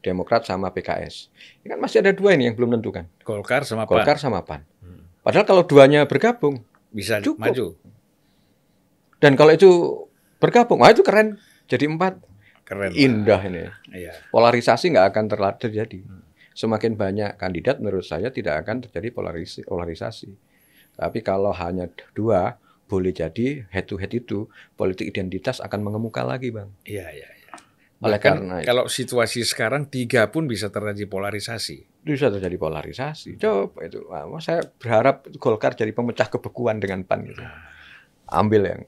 Demokrat 0.01 0.49
sama 0.49 0.73
PKS. 0.73 1.29
Ini 1.61 1.77
kan 1.77 1.79
masih 1.79 2.01
ada 2.01 2.17
dua 2.17 2.33
ini 2.33 2.49
yang 2.49 2.57
belum 2.57 2.73
tentukan. 2.81 3.05
Golkar 3.21 3.69
sama 3.69 3.85
PAN 3.85 4.01
Golkar 4.01 4.17
sama 4.17 4.41
PAN. 4.41 4.65
Hmm. 4.81 5.05
Padahal 5.21 5.45
kalau 5.45 5.61
duanya 5.61 6.09
bergabung 6.09 6.65
bisa 6.89 7.21
Cukup. 7.21 7.37
maju. 7.39 7.67
dan 9.21 9.37
kalau 9.37 9.53
itu 9.53 9.69
bergabung, 10.41 10.81
wah 10.81 10.89
itu 10.89 11.05
keren. 11.05 11.37
Jadi 11.69 11.85
empat, 11.85 12.17
Keren. 12.65 12.91
lah. 12.91 12.97
indah 12.97 13.41
ini. 13.45 13.69
Iya. 13.93 14.17
Polarisasi 14.33 14.89
nggak 14.97 15.07
akan 15.13 15.25
terjadi. 15.61 16.01
Semakin 16.57 16.97
banyak 16.97 17.37
kandidat, 17.37 17.85
menurut 17.85 18.09
saya 18.09 18.33
tidak 18.33 18.65
akan 18.65 18.89
terjadi 18.89 19.13
polarisasi. 19.13 19.69
polarisasi. 19.69 20.31
Tapi 20.97 21.21
kalau 21.21 21.53
hanya 21.53 21.93
dua, 22.17 22.57
boleh 22.91 23.15
jadi 23.15 23.71
head 23.71 23.87
to 23.87 23.95
head 23.97 24.11
itu 24.11 24.51
politik 24.75 25.07
identitas 25.07 25.63
akan 25.63 25.87
mengemuka 25.87 26.27
lagi, 26.27 26.51
bang. 26.51 26.67
Iya, 26.83 27.07
iya, 27.15 27.29
iya. 27.31 27.55
Oleh 28.03 28.19
Bahkan 28.19 28.35
karena 28.35 28.55
itu. 28.59 28.67
kalau 28.67 28.85
situasi 28.91 29.47
sekarang 29.47 29.87
tiga 29.87 30.27
pun 30.29 30.51
bisa 30.51 30.67
terjadi 30.69 31.07
polarisasi. 31.07 31.87
bisa 32.01 32.33
terjadi 32.33 32.57
polarisasi. 32.57 33.37
Coba 33.39 33.85
itu, 33.85 34.01
Wah, 34.09 34.41
saya 34.41 34.65
berharap 34.67 35.29
Golkar 35.37 35.77
jadi 35.77 35.93
pemecah 35.93 36.27
kebekuan 36.27 36.81
dengan 36.81 37.05
PAN 37.05 37.29
gitu. 37.29 37.45
Ambil 38.27 38.63
yang 38.67 38.83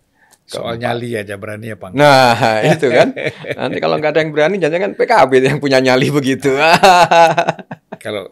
Soal 0.49 0.75
keempat. 0.75 0.83
nyali 0.83 1.11
aja 1.15 1.35
berani 1.37 1.69
apa 1.71 1.87
enggak? 1.93 2.01
Nah, 2.03 2.57
itu 2.73 2.87
kan. 2.89 3.09
Nanti 3.55 3.79
kalau 3.79 3.97
nggak 4.01 4.11
ada 4.17 4.21
yang 4.25 4.33
berani, 4.33 4.57
jangan-jangan 4.59 4.93
PKB 4.97 5.33
yang 5.45 5.59
punya 5.61 5.79
nyali 5.79 6.09
begitu. 6.09 6.51
Kalau 8.01 8.27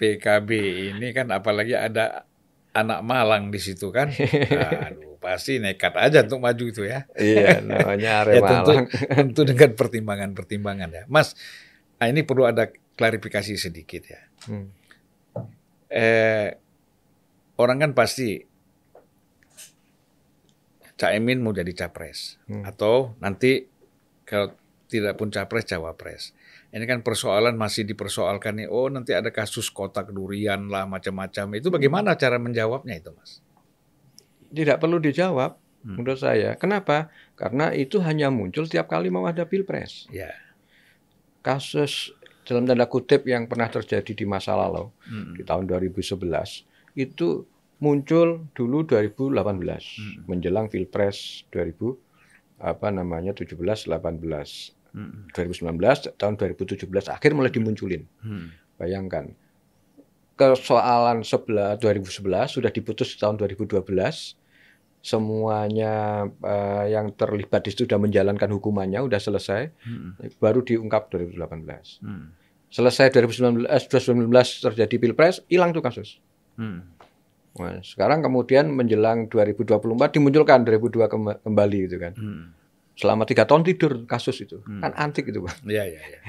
PKB 0.00 0.50
ini 0.96 1.12
kan 1.12 1.28
apalagi 1.28 1.76
ada 1.76 2.24
anak 2.72 3.00
Malang 3.00 3.50
di 3.50 3.58
situ 3.58 3.90
kan. 3.90 4.10
Aduh, 4.86 5.18
pasti 5.18 5.58
nekat 5.58 5.94
aja 5.94 6.22
untuk 6.22 6.40
maju 6.40 6.64
itu 6.64 6.82
ya. 6.82 7.04
iya, 7.14 7.60
namanya 7.66 8.22
Ya 8.22 8.22
Arema 8.22 8.46
tentu, 8.46 8.72
Malang. 8.72 8.86
tentu 9.10 9.40
dengan 9.44 9.70
pertimbangan-pertimbangan 9.74 10.90
ya. 10.90 11.04
Mas, 11.06 11.34
nah 11.96 12.06
ini 12.06 12.22
perlu 12.22 12.44
ada 12.44 12.70
klarifikasi 12.94 13.56
sedikit 13.56 14.02
ya. 14.06 14.20
Hmm. 14.46 14.70
Eh, 15.86 16.54
orang 17.56 17.78
kan 17.80 17.92
pasti 17.92 18.46
Caimin 20.94 21.40
mau 21.40 21.50
jadi 21.50 21.72
capres 21.72 22.36
Hmm. 22.44 22.60
atau 22.62 23.16
nanti 23.18 23.64
kalau 24.22 24.52
tidak 24.86 25.16
pun 25.16 25.32
capres 25.32 25.64
cawapres. 25.64 26.36
Ini 26.70 26.86
kan 26.86 27.02
persoalan 27.02 27.58
masih 27.58 27.82
dipersoalkan 27.82 28.62
nih. 28.62 28.68
Oh 28.70 28.86
nanti 28.86 29.10
ada 29.10 29.34
kasus 29.34 29.66
kotak 29.74 30.14
durian 30.14 30.70
lah 30.70 30.86
macam-macam. 30.86 31.58
Itu 31.58 31.66
bagaimana 31.74 32.14
cara 32.14 32.38
menjawabnya 32.38 32.94
itu 33.02 33.10
mas? 33.10 33.42
Tidak 34.50 34.78
perlu 34.78 35.02
dijawab, 35.02 35.58
Hmm. 35.80 35.96
menurut 35.98 36.20
saya. 36.20 36.54
Kenapa? 36.60 37.08
Karena 37.34 37.72
itu 37.72 37.98
hanya 38.04 38.28
muncul 38.28 38.68
tiap 38.68 38.86
kali 38.92 39.08
mau 39.08 39.24
ada 39.24 39.48
pilpres. 39.48 40.06
Ya. 40.12 40.30
Kasus 41.40 42.12
dalam 42.44 42.68
tanda 42.68 42.84
kutip 42.84 43.24
yang 43.24 43.48
pernah 43.48 43.72
terjadi 43.72 44.12
di 44.12 44.26
masa 44.28 44.52
lalu, 44.54 44.92
Hmm. 45.08 45.34
di 45.34 45.42
tahun 45.42 45.64
2011, 45.64 46.68
itu 46.92 47.48
muncul 47.80 48.44
dulu 48.52 48.84
2018 48.84 49.96
Hmm. 49.96 50.28
menjelang 50.28 50.68
pilpres 50.68 51.48
2000 51.48 51.96
apa 52.60 52.92
namanya 52.92 53.32
17 53.32 53.88
18 53.88 54.76
Hmm. 54.90 55.30
2019 55.30 55.76
tahun 56.14 56.34
2017 56.34 56.86
akhir 57.08 57.30
mulai 57.32 57.48
dimunculin 57.48 58.02
Hmm. 58.20 58.50
bayangkan 58.74 59.30
persoalan 60.32 61.20
sebelah 61.20 61.76
2011 61.76 62.16
sudah 62.50 62.68
diputus 62.68 63.12
di 63.12 63.18
tahun 63.18 63.36
2012 63.36 63.84
semuanya 65.00 65.94
eh, 66.28 66.84
yang 66.90 67.12
terlibat 67.12 67.62
di 67.62 67.70
situ 67.70 67.84
sudah 67.84 67.96
menjalankan 67.96 68.48
hukumannya 68.50 69.00
sudah 69.00 69.20
selesai 69.20 69.62
Hmm. 69.80 70.16
baru 70.36 70.60
diungkap 70.60 71.08
2018 71.08 72.00
Hmm. 72.00 72.32
selesai 72.68 73.08
2019 73.10 73.64
eh, 73.66 73.80
2019 73.80 74.28
terjadi 74.62 74.94
pilpres 74.98 75.40
hilang 75.46 75.70
tuh 75.70 75.80
kasus 75.80 76.20
Hmm. 76.54 76.84
Nah, 77.50 77.82
sekarang 77.82 78.20
kemudian 78.20 78.70
menjelang 78.70 79.26
2024 79.26 80.12
dimunculkan 80.12 80.62
2002 80.62 81.08
kemba- 81.08 81.40
kembali 81.40 81.78
gitu 81.82 81.96
kan. 81.98 82.12
Hmm. 82.14 82.44
Selama 83.00 83.24
tiga 83.24 83.48
tahun 83.48 83.64
tidur 83.64 84.04
kasus 84.04 84.44
itu. 84.44 84.60
Hmm. 84.68 84.84
Kan 84.84 84.92
antik 84.92 85.32
itu, 85.32 85.40
Bang. 85.40 85.56
Ya, 85.64 85.88
ya, 85.88 85.96
ya. 86.04 86.20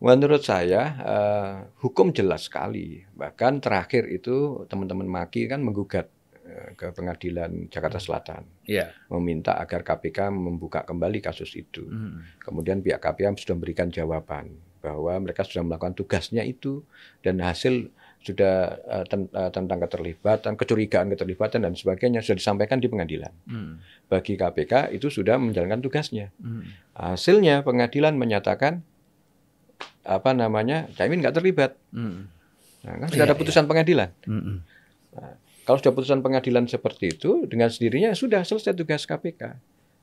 Menurut 0.00 0.40
saya 0.46 0.82
eh, 1.02 1.54
hukum 1.82 2.14
jelas 2.14 2.46
sekali. 2.46 3.02
Bahkan 3.10 3.58
terakhir 3.58 4.06
itu 4.06 4.64
teman-teman 4.70 5.04
Maki 5.04 5.50
kan 5.50 5.60
menggugat 5.60 6.06
eh, 6.46 6.72
ke 6.78 6.94
pengadilan 6.94 7.66
Jakarta 7.68 7.98
Selatan 7.98 8.46
Ya. 8.64 8.94
meminta 9.10 9.58
agar 9.58 9.82
KPK 9.82 10.30
membuka 10.30 10.86
kembali 10.86 11.18
kasus 11.18 11.52
itu. 11.58 11.84
Hmm. 11.84 12.22
Kemudian 12.38 12.80
pihak 12.80 13.02
KPK 13.02 13.34
sudah 13.44 13.54
memberikan 13.58 13.90
jawaban 13.90 14.56
bahwa 14.80 15.12
mereka 15.20 15.44
sudah 15.44 15.60
melakukan 15.66 15.92
tugasnya 15.92 16.40
itu 16.46 16.80
dan 17.20 17.44
hasil 17.44 17.92
sudah 18.20 18.76
eh, 18.84 19.04
ten- 19.08 19.32
eh, 19.32 19.50
tentang 19.50 19.80
keterlibatan, 19.80 20.52
kecurigaan 20.56 21.08
keterlibatan 21.08 21.64
dan 21.64 21.72
sebagainya 21.72 22.20
sudah 22.20 22.36
disampaikan 22.36 22.76
di 22.76 22.88
pengadilan. 22.92 23.32
Hmm. 23.48 23.80
Bagi 24.12 24.36
KPK 24.36 24.92
itu 24.92 25.08
sudah 25.08 25.40
menjalankan 25.40 25.80
tugasnya. 25.80 26.28
Hmm. 26.36 26.68
Hasilnya 26.92 27.64
pengadilan 27.64 28.16
menyatakan 28.20 28.84
apa 30.04 30.30
namanya 30.36 30.88
Caimin 30.96 31.24
nggak 31.24 31.36
terlibat. 31.40 31.80
Hmm. 31.96 32.28
Nah, 32.84 32.94
kan 33.04 33.08
sudah 33.12 33.24
ada 33.28 33.36
Iya, 33.36 33.40
putusan 33.40 33.64
pengadilan. 33.68 34.08
Hmm. 34.24 34.64
Kalau 35.64 35.78
sudah 35.80 35.92
putusan 35.92 36.20
pengadilan 36.24 36.64
seperti 36.64 37.12
itu, 37.12 37.44
dengan 37.44 37.68
sendirinya 37.68 38.16
sudah 38.16 38.40
selesai 38.44 38.72
tugas 38.72 39.04
KPK. 39.04 39.42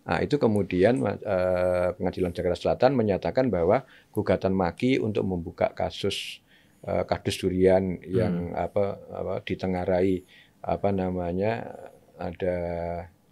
Nah, 0.07 0.17
itu 0.23 0.39
kemudian 0.39 1.03
eh, 1.03 1.89
Pengadilan 1.97 2.31
Jakarta 2.31 2.55
Selatan 2.55 2.95
menyatakan 2.95 3.51
bahwa 3.51 3.83
gugatan 4.15 4.55
Maki 4.55 5.03
untuk 5.03 5.27
membuka 5.27 5.67
kasus 5.75 6.39
eh, 6.87 7.03
kardus 7.03 7.37
durian 7.37 7.99
yang 8.01 8.55
apa, 8.55 8.95
apa 9.11 9.33
ditengarai 9.43 10.23
apa 10.63 10.89
namanya 10.89 11.67
ada 12.15 12.55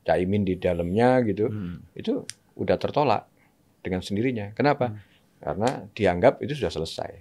Caimin 0.05 0.45
di 0.45 0.59
dalamnya 0.59 1.23
gitu, 1.25 1.49
Hmm. 1.49 1.81
itu 1.97 2.21
udah 2.53 2.77
tertolak 2.77 3.25
dengan 3.81 4.05
sendirinya. 4.05 4.53
Kenapa? 4.53 4.93
Hmm. 4.93 5.01
Karena 5.41 5.69
dianggap 5.89 6.43
itu 6.45 6.53
sudah 6.53 6.69
selesai. 6.69 7.11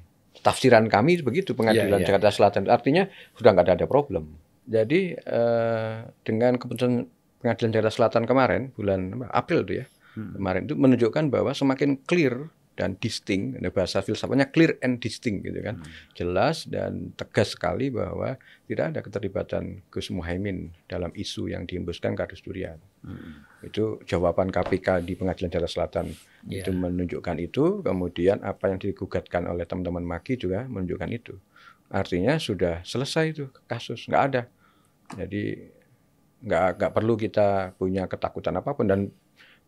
Tafsiran 0.44 0.90
kami 0.92 1.24
begitu 1.24 1.56
Pengadilan 1.56 1.88
Iya, 1.88 2.04
iya, 2.04 2.06
Jakarta 2.10 2.28
Selatan. 2.28 2.68
Artinya 2.68 3.08
sudah 3.32 3.56
nggak 3.56 3.64
ada, 3.64 3.74
ada 3.80 3.86
problem. 3.88 4.36
Jadi 4.68 5.16
eh, 5.16 5.94
dengan 6.20 6.60
keputusan 6.60 7.08
Pengadilan 7.40 7.70
Jakarta 7.72 7.92
Selatan 7.92 8.24
kemarin 8.24 8.72
bulan 8.76 9.28
April 9.32 9.64
itu 9.64 9.74
ya 9.80 9.86
Hmm. 10.14 10.30
kemarin 10.38 10.62
itu 10.70 10.74
menunjukkan 10.78 11.24
bahwa 11.26 11.50
semakin 11.50 11.98
clear 12.06 12.46
dan 12.74 12.98
distinct, 12.98 13.62
bahasa 13.70 14.02
filsafatnya 14.02 14.50
clear 14.50 14.74
and 14.82 14.98
distinct 14.98 15.46
gitu 15.46 15.62
kan, 15.62 15.78
Hmm. 15.78 15.86
jelas 16.18 16.66
dan 16.66 17.14
tegas 17.14 17.54
sekali 17.54 17.86
bahwa 17.88 18.34
tidak 18.66 18.84
ada 18.90 19.00
keterlibatan 19.00 19.86
Gus 19.94 20.10
Muhaimin 20.10 20.74
dalam 20.90 21.14
isu 21.14 21.54
yang 21.54 21.70
dihembuskan 21.70 22.18
kardus 22.18 22.42
durian. 22.42 22.82
Hmm. 23.06 23.46
Itu 23.62 24.02
jawaban 24.04 24.50
KPK 24.50 25.06
di 25.06 25.14
Pengadilan 25.14 25.54
Jakarta 25.54 25.70
Selatan 25.70 26.06
Iya. 26.50 26.66
itu 26.66 26.70
menunjukkan 26.74 27.36
itu, 27.38 27.80
kemudian 27.80 28.42
apa 28.42 28.74
yang 28.74 28.82
digugatkan 28.82 29.46
oleh 29.46 29.62
teman-teman 29.64 30.02
Maki 30.02 30.34
juga 30.34 30.66
menunjukkan 30.66 31.10
itu. 31.14 31.38
Artinya 31.94 32.42
sudah 32.42 32.82
selesai 32.82 33.24
itu 33.38 33.44
kasus, 33.70 34.10
nggak 34.10 34.22
ada. 34.34 34.42
Jadi 35.14 35.70
nggak 36.42 36.66
nggak 36.76 36.92
perlu 36.92 37.14
kita 37.14 37.72
punya 37.78 38.10
ketakutan 38.10 38.58
apa 38.58 38.74
pun 38.74 38.84
dan 38.90 39.00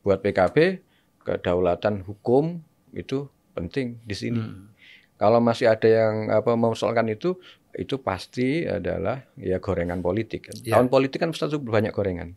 buat 0.03 0.21
PKB 0.21 0.83
kedaulatan 1.25 2.05
hukum 2.05 2.66
itu 2.93 3.27
penting 3.53 3.99
di 4.03 4.15
sini. 4.15 4.39
Hmm. 4.39 4.71
Kalau 5.17 5.41
masih 5.41 5.67
ada 5.67 5.89
yang 5.89 6.29
apa 6.29 6.53
mempersoalkan 6.53 7.09
itu, 7.09 7.41
itu 7.73 7.97
pasti 7.97 8.63
adalah 8.63 9.25
ya 9.35 9.57
gorengan 9.57 9.99
politik. 9.99 10.49
Kan. 10.49 10.57
Ya. 10.61 10.77
Tahun 10.77 10.87
politik 10.87 11.19
kan 11.19 11.33
pasti 11.33 11.57
banyak 11.57 11.91
gorengan. 11.91 12.37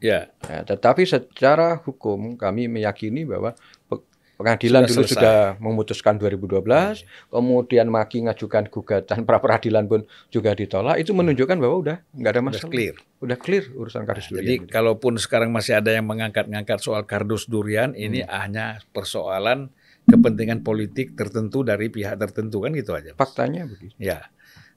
Ya, 0.00 0.28
Nah, 0.44 0.64
tetapi 0.64 1.04
secara 1.04 1.80
hukum 1.80 2.36
kami 2.36 2.68
meyakini 2.68 3.24
bahwa 3.24 3.56
pe- 3.88 4.04
pengadilan 4.34 4.84
Sudah 4.84 4.90
dulu 4.90 5.00
selesai. 5.00 5.14
sudah 5.16 5.38
memutuskan 5.56 6.14
2012, 6.18 7.04
kemudian 7.30 7.86
Maki 7.88 8.24
ngajukan 8.24 8.68
gugatan 8.68 9.18
pra 9.28 9.40
peradilan 9.40 9.84
pun 9.84 10.04
juga 10.28 10.52
ditolak, 10.52 11.00
itu 11.00 11.12
menunjukkan 11.12 11.56
bahwa 11.56 11.76
udah 11.78 11.96
nggak 12.10 12.32
ada 12.32 12.42
masalah. 12.42 12.68
clear. 12.68 12.94
Udah 13.20 13.36
clear 13.38 13.64
urusan 13.70 14.04
kardus 14.04 14.28
durian. 14.28 14.40
Jadi 14.44 14.54
gitu. 14.60 14.68
kalaupun 14.68 15.16
sekarang 15.16 15.48
masih 15.48 15.76
ada 15.76 15.88
yang 15.88 16.04
mengangkat-ngangkat 16.04 16.78
soal 16.80 17.04
kardus 17.04 17.48
durian, 17.48 17.92
ini 17.92 18.24
hanya 18.24 18.84
persoalan 18.92 19.72
kepentingan 20.04 20.60
politik 20.60 21.16
tertentu 21.16 21.64
dari 21.64 21.88
pihak 21.88 22.20
tertentu 22.20 22.60
kan 22.60 22.72
gitu 22.76 22.92
aja. 22.92 23.16
Mas? 23.16 23.20
faktanya 23.20 23.64
begitu. 23.64 23.96
Ya. 23.96 24.28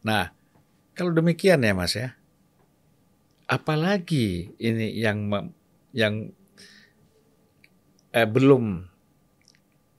Nah, 0.04 0.32
kalau 0.96 1.12
demikian 1.12 1.64
ya 1.64 1.76
Mas 1.76 1.94
ya. 1.96 2.16
Apalagi 3.48 4.52
ini 4.60 4.92
yang 5.00 5.32
yang 5.96 6.36
eh, 8.12 8.28
belum 8.28 8.88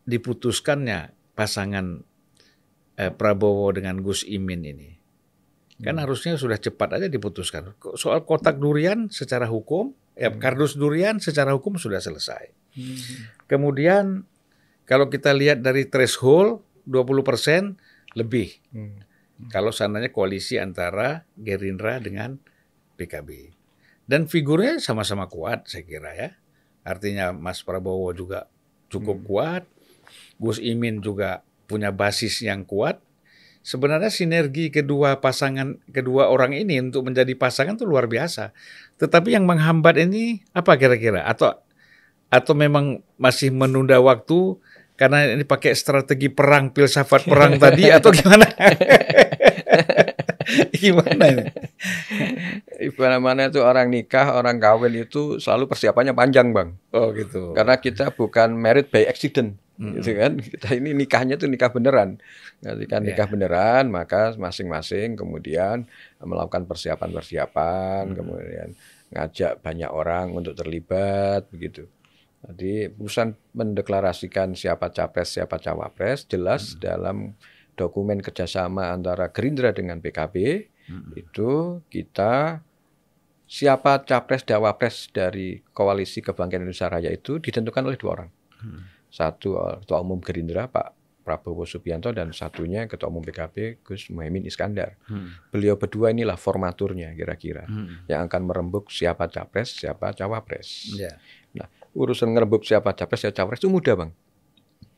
diputuskannya 0.08 1.12
pasangan 1.32 2.04
eh, 2.96 3.12
Prabowo 3.12 3.72
dengan 3.72 4.00
Gus 4.04 4.24
Imin 4.24 4.64
ini. 4.64 4.90
Kan 5.78 6.02
harusnya 6.02 6.34
sudah 6.34 6.58
cepat 6.58 6.98
aja 6.98 7.06
diputuskan. 7.06 7.78
Soal 7.94 8.26
kotak 8.26 8.58
durian 8.58 9.06
secara 9.14 9.46
hukum, 9.46 9.94
ya 10.18 10.34
kardus 10.34 10.74
durian 10.74 11.22
secara 11.22 11.54
hukum 11.54 11.78
sudah 11.78 12.02
selesai. 12.02 12.50
Kemudian 13.46 14.26
kalau 14.88 15.12
kita 15.12 15.36
lihat 15.36 15.60
dari 15.60 15.84
threshold 15.84 16.64
20% 16.88 17.76
lebih 18.16 18.56
Hmm. 18.72 19.04
kalau 19.52 19.68
seandainya 19.70 20.08
koalisi 20.10 20.56
antara 20.56 21.28
Gerindra 21.36 22.00
dengan 22.00 22.40
PKB. 22.98 23.54
Dan 24.08 24.24
figurnya 24.26 24.80
sama-sama 24.80 25.28
kuat 25.28 25.68
saya 25.68 25.84
kira 25.84 26.10
ya. 26.16 26.30
Artinya 26.82 27.36
Mas 27.36 27.60
Prabowo 27.60 28.10
juga 28.16 28.48
cukup 28.88 29.22
kuat, 29.22 29.62
Gus 30.40 30.56
Imin 30.58 31.04
juga 31.04 31.44
punya 31.68 31.92
basis 31.92 32.40
yang 32.40 32.64
kuat. 32.64 32.98
Sebenarnya 33.60 34.08
sinergi 34.08 34.72
kedua 34.72 35.20
pasangan 35.20 35.76
kedua 35.92 36.32
orang 36.32 36.56
ini 36.56 36.80
untuk 36.80 37.04
menjadi 37.04 37.36
pasangan 37.36 37.76
itu 37.76 37.84
luar 37.84 38.08
biasa. 38.08 38.56
Tetapi 38.96 39.36
yang 39.36 39.44
menghambat 39.44 40.00
ini 40.00 40.40
apa 40.56 40.80
kira-kira? 40.80 41.28
Atau 41.28 41.52
atau 42.32 42.52
memang 42.56 43.04
masih 43.20 43.52
menunda 43.52 44.00
waktu 44.00 44.56
karena 44.98 45.30
ini 45.30 45.46
pakai 45.46 45.78
strategi 45.78 46.26
perang 46.26 46.74
filsafat 46.74 47.22
perang 47.24 47.54
tadi 47.62 47.86
atau 47.86 48.10
gimana? 48.10 48.42
gimana 50.74 51.22
ini? 51.28 51.44
Ibarat 52.90 53.20
mana 53.20 53.46
itu 53.46 53.60
orang 53.62 53.88
nikah, 53.90 54.34
orang 54.34 54.58
kawin 54.58 54.94
itu 54.96 55.38
selalu 55.38 55.70
persiapannya 55.70 56.12
panjang, 56.12 56.50
Bang. 56.50 56.78
Oh 56.90 57.12
gitu. 57.12 57.52
Karena 57.52 57.78
kita 57.78 58.10
bukan 58.10 58.54
married 58.54 58.90
by 58.90 59.06
accident. 59.06 59.58
Mm-mm. 59.78 60.02
Gitu 60.02 60.10
kan. 60.18 60.32
Kita 60.42 60.74
ini 60.74 60.90
nikahnya 60.90 61.38
tuh 61.38 61.46
nikah 61.46 61.70
beneran. 61.70 62.18
Ketika 62.58 62.98
nikah 62.98 63.26
Ya. 63.26 63.30
beneran, 63.30 63.84
maka 63.94 64.34
masing-masing 64.34 65.14
kemudian 65.14 65.86
melakukan 66.18 66.66
persiapan-persiapan, 66.66 68.10
Hmm. 68.10 68.16
kemudian 68.18 68.68
ngajak 69.14 69.62
banyak 69.62 69.88
orang 69.88 70.34
untuk 70.34 70.58
terlibat 70.58 71.46
begitu. 71.54 71.86
Jadi 72.40 72.86
urusan 72.94 73.34
mendeklarasikan 73.52 74.54
siapa 74.54 74.88
capres, 74.88 75.34
siapa 75.34 75.58
cawapres 75.58 76.22
jelas 76.24 76.72
Hmm. 76.72 76.80
dalam 76.80 77.16
dokumen 77.74 78.18
kerjasama 78.18 78.90
antara 78.90 79.30
Gerindra 79.30 79.70
dengan 79.70 79.98
PKB 79.98 80.34
Mm-mm. 80.88 81.14
itu 81.14 81.50
kita 81.86 82.62
siapa 83.44 84.02
capres 84.02 84.42
cawapres 84.42 85.08
dari 85.08 85.62
koalisi 85.68 86.20
kebangkitan 86.20 86.62
Indonesia 86.62 86.86
Raya 86.86 87.08
itu 87.08 87.38
ditentukan 87.38 87.82
oleh 87.82 87.96
dua 87.96 88.10
orang. 88.14 88.30
Hmm. 88.58 88.82
Satu 89.08 89.56
eh, 89.58 89.76
ketua 89.80 89.98
umum 89.98 90.18
Gerindra 90.18 90.66
Pak 90.66 90.94
Prabowo 91.22 91.62
Subianto 91.62 92.08
dan 92.08 92.32
satunya 92.32 92.84
ketua 92.84 93.08
umum 93.08 93.20
PKB 93.20 93.80
Gus 93.82 94.08
Muhaimin 94.08 94.44
Iskandar. 94.44 94.96
Hmm. 95.04 95.36
Beliau 95.48 95.76
berdua 95.76 96.08
inilah 96.08 96.36
formaturnya 96.36 97.12
kira-kira 97.12 97.64
Hmm. 97.64 98.04
yang 98.06 98.24
akan 98.24 98.42
merembuk 98.44 98.88
siapa 98.88 99.28
capres, 99.28 99.76
siapa 99.76 100.12
cawapres. 100.12 100.92
Ya. 100.94 101.16
Urusan 101.98 102.30
ngerembuk 102.30 102.62
siapa 102.62 102.94
capres, 102.94 103.26
siapa 103.26 103.34
cawapres 103.34 103.58
itu 103.58 103.66
mudah, 103.66 103.98
Bang. 103.98 104.10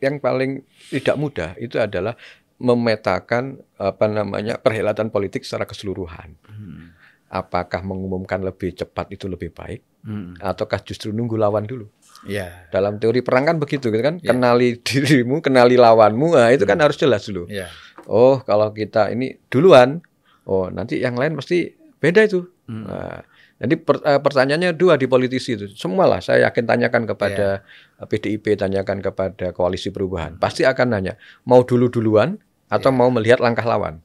Yang 0.05 0.17
paling 0.21 0.51
tidak 0.93 1.17
mudah 1.17 1.51
itu 1.57 1.81
adalah 1.81 2.13
memetakan 2.61 3.57
apa 3.81 4.05
namanya 4.05 4.61
perhelatan 4.61 5.09
politik 5.09 5.49
secara 5.49 5.65
keseluruhan. 5.65 6.37
Hmm. 6.45 6.93
Apakah 7.31 7.81
mengumumkan 7.81 8.45
lebih 8.45 8.77
cepat 8.77 9.09
itu 9.11 9.25
lebih 9.27 9.49
baik 9.51 9.81
Hmm. 10.01 10.33
ataukah 10.41 10.81
justru 10.81 11.13
nunggu 11.13 11.37
lawan 11.37 11.69
dulu? 11.69 11.85
Ya. 12.25 12.69
Dalam 12.73 12.97
teori 12.97 13.21
perang 13.21 13.45
kan 13.45 13.57
begitu 13.61 13.93
gitu 13.93 14.01
kan. 14.01 14.17
Ya. 14.25 14.33
Kenali 14.33 14.77
dirimu, 14.87 15.45
kenali 15.45 15.77
lawanmu. 15.77 16.37
Nah, 16.37 16.49
itu 16.53 16.65
kan 16.65 16.81
harus 16.81 16.97
jelas 16.97 17.25
dulu. 17.29 17.45
Ya. 17.53 17.69
Oh, 18.09 18.41
kalau 18.41 18.73
kita 18.73 19.13
ini 19.13 19.37
duluan, 19.53 20.01
oh 20.49 20.73
nanti 20.73 21.01
yang 21.05 21.21
lain 21.21 21.37
pasti 21.37 21.69
beda 22.01 22.25
itu. 22.25 22.49
Hmm. 22.65 22.89
Nah, 22.89 23.21
jadi 23.61 23.77
per- 23.77 24.01
eh, 24.01 24.17
pertanyaannya 24.17 24.73
dua 24.73 24.97
di 24.97 25.05
politisi 25.05 25.53
itu. 25.53 25.69
Semua 25.77 26.09
lah 26.09 26.25
saya 26.25 26.49
yakin 26.49 26.65
tanyakan 26.65 27.05
kepada 27.05 27.61
Ya. 27.61 28.01
eh, 28.01 28.07
PDIP, 28.09 28.57
tanyakan 28.57 29.05
kepada 29.05 29.53
koalisi 29.53 29.93
perubahan. 29.93 30.41
Pasti 30.41 30.65
akan 30.65 30.97
nanya, 30.97 31.21
mau 31.45 31.61
dulu-duluan 31.61 32.41
atau 32.73 32.89
Ya. 32.89 32.97
mau 32.97 33.13
melihat 33.13 33.37
langkah 33.39 33.69
lawan. 33.69 34.01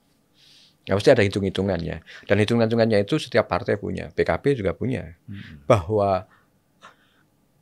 Ya 0.84 0.94
pasti 0.94 1.10
ada 1.10 1.24
hitung-hitungannya. 1.24 2.04
Dan 2.30 2.36
hitung-hitungannya 2.38 3.02
itu 3.02 3.18
setiap 3.18 3.48
partai 3.48 3.80
punya. 3.80 4.12
PKB 4.14 4.54
juga 4.54 4.76
punya. 4.76 5.18
Hmm. 5.26 5.64
Bahwa 5.66 6.28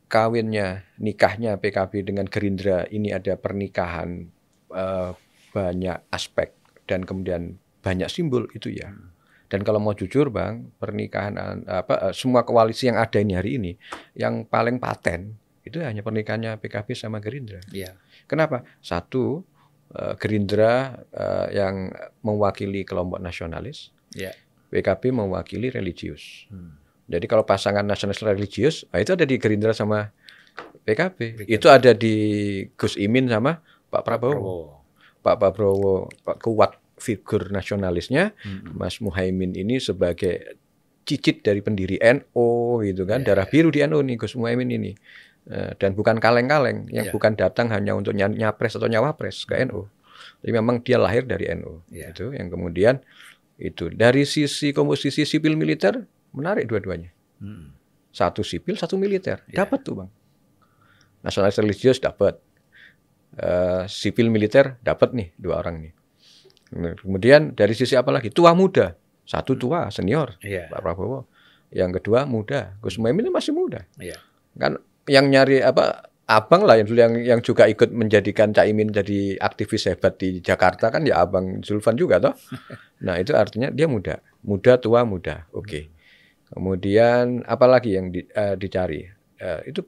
kawinnya, 0.06 0.84
nikahnya 0.98 1.56
PKB 1.56 2.04
dengan 2.04 2.26
Gerindra 2.28 2.84
ini 2.90 3.10
ada 3.10 3.34
pernikahan 3.34 4.28
eh, 4.70 5.10
banyak 5.54 5.98
aspek 6.10 6.50
dan 6.84 7.06
kemudian 7.06 7.56
banyak 7.80 8.10
simbol 8.10 8.50
itu 8.52 8.74
ya. 8.74 8.90
Dan 9.44 9.60
kalau 9.60 9.78
mau 9.78 9.92
jujur 9.92 10.32
bang, 10.32 10.72
pernikahan 10.80 11.34
an- 11.36 11.64
apa 11.68 12.10
eh, 12.10 12.14
semua 12.16 12.42
koalisi 12.42 12.88
yang 12.88 12.96
ada 12.96 13.20
ini 13.20 13.34
hari 13.36 13.60
ini, 13.60 13.72
yang 14.16 14.44
paling 14.44 14.80
paten 14.80 15.36
itu 15.64 15.80
hanya 15.80 16.04
pernikahannya 16.04 16.60
PKB 16.60 16.92
sama 16.92 17.20
Gerindra. 17.20 17.60
Ya. 17.70 17.96
Kenapa? 18.24 18.64
Satu 18.80 19.44
eh, 19.92 20.14
Gerindra 20.16 20.96
eh, 21.12 21.56
yang 21.56 21.92
mewakili 22.20 22.82
kelompok 22.82 23.20
nasionalis, 23.20 23.92
Ya. 24.14 24.30
PKB 24.70 25.10
mewakili 25.10 25.70
religius. 25.70 26.46
Hmm. 26.46 26.78
Jadi 27.04 27.26
kalau 27.26 27.42
pasangan 27.42 27.82
nasionalis 27.82 28.22
religius, 28.22 28.86
nah 28.88 29.02
itu 29.02 29.12
ada 29.12 29.26
di 29.26 29.36
Gerindra 29.36 29.74
sama 29.74 30.08
PKB. 30.86 31.18
PKB. 31.36 31.50
Itu 31.50 31.66
ada 31.68 31.90
di 31.92 32.14
Gus 32.74 32.94
Imin 32.94 33.26
sama 33.26 33.58
Pak 33.90 34.02
Prabowo. 34.02 34.32
Prabowo. 34.34 34.64
Pak 35.20 35.36
Prabowo 35.40 35.94
Pak 36.22 36.36
kuat 36.40 36.72
figur 37.04 37.52
nasionalisnya, 37.52 38.32
Hmm. 38.40 38.72
Mas 38.74 38.96
Muhaimin 38.98 39.52
ini 39.52 39.76
sebagai 39.76 40.56
cicit 41.04 41.44
dari 41.44 41.60
pendiri 41.60 42.00
NU 42.00 42.48
gitu 42.80 43.04
kan, 43.04 43.20
Ya, 43.20 43.30
darah 43.30 43.44
biru 43.44 43.68
di 43.68 43.84
NU 43.84 44.00
nih 44.00 44.16
Gus 44.16 44.32
Muhaimin 44.32 44.72
ini. 44.72 44.92
Eh, 45.44 45.76
dan 45.76 45.92
bukan 45.92 46.16
kaleng-kaleng 46.16 46.88
yang 46.88 47.04
Ya. 47.04 47.12
bukan 47.12 47.36
datang 47.36 47.68
hanya 47.68 47.92
untuk 47.92 48.16
ny- 48.16 48.32
nyapres 48.34 48.72
atau 48.72 48.88
nyawapres 48.88 49.44
ke 49.44 49.60
NU. 49.60 49.84
Jadi 50.40 50.50
memang 50.50 50.80
dia 50.80 50.96
lahir 50.96 51.22
dari 51.22 51.52
NU. 51.52 51.84
Ya. 51.92 52.08
Itu 52.08 52.32
yang 52.32 52.48
kemudian 52.48 53.04
itu 53.60 53.92
dari 53.92 54.24
sisi 54.24 54.72
komposisi 54.72 55.22
sipil 55.22 55.52
militer 55.54 56.08
menarik 56.32 56.64
dua-duanya. 56.64 57.12
Hmm. 57.38 57.76
Satu 58.08 58.40
sipil, 58.40 58.74
satu 58.74 58.96
militer. 58.96 59.44
Ya. 59.52 59.62
Dapat 59.62 59.84
tuh, 59.84 59.94
Bang. 60.00 60.10
Nasionalis 61.20 61.60
religius 61.60 62.00
dapat. 62.00 62.40
Eh, 63.34 63.84
sipil 63.84 64.30
militer 64.30 64.78
dapat 64.80 65.10
nih 65.10 65.28
dua 65.34 65.58
orang 65.58 65.82
nih. 65.82 65.92
Nah, 66.74 66.94
Kemudian 66.98 67.54
dari 67.54 67.72
sisi 67.72 67.94
apa 67.94 68.10
lagi? 68.10 68.28
Tua 68.28 68.50
muda. 68.52 68.98
Satu 69.24 69.56
tua 69.56 69.88
senior 69.88 70.36
Ya. 70.42 70.68
Pak 70.68 70.82
Prabowo. 70.82 71.24
Yang 71.70 72.02
kedua 72.02 72.26
muda. 72.26 72.76
Gus 72.82 72.98
Muhaimin 72.98 73.30
masih 73.30 73.54
muda. 73.54 73.86
Ya. 73.96 74.18
Kan 74.58 74.78
yang 75.06 75.30
nyari 75.30 75.60
apa 75.60 76.06
abang 76.24 76.64
lah 76.64 76.80
yang 76.80 76.88
dulu 76.88 76.98
yang 76.98 77.14
yang 77.20 77.40
juga 77.40 77.68
ikut 77.68 77.92
menjadikan 77.92 78.50
Caimin 78.50 78.88
jadi 78.88 79.36
aktivis 79.36 79.86
hebat 79.86 80.16
di 80.16 80.40
Jakarta 80.40 80.88
kan 80.88 81.04
ya 81.04 81.20
abang 81.20 81.60
Zulfan 81.60 81.94
juga 81.94 82.20
toh. 82.20 82.34
Nah 83.04 83.20
itu 83.20 83.36
artinya 83.36 83.68
dia 83.68 83.84
muda, 83.84 84.16
muda 84.40 84.80
tua 84.80 85.04
muda, 85.04 85.44
oke. 85.52 85.92
Kemudian 86.48 87.44
apalagi 87.44 87.96
yang 87.96 88.08
di- 88.08 88.24
eh, 88.26 88.56
dicari 88.56 89.04
Eh, 89.34 89.60
itu 89.68 89.82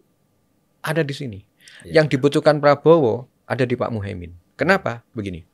ada 0.83 1.01
di 1.01 1.15
sini. 1.15 1.39
Ya. 1.87 2.03
Yang 2.03 2.19
dibutuhkan 2.19 2.59
Prabowo 2.61 3.25
ada 3.47 3.63
di 3.63 3.73
Pak 3.73 3.89
Muhaimin. 3.89 4.35
Kenapa? 4.53 5.01
Begini. 5.15 5.47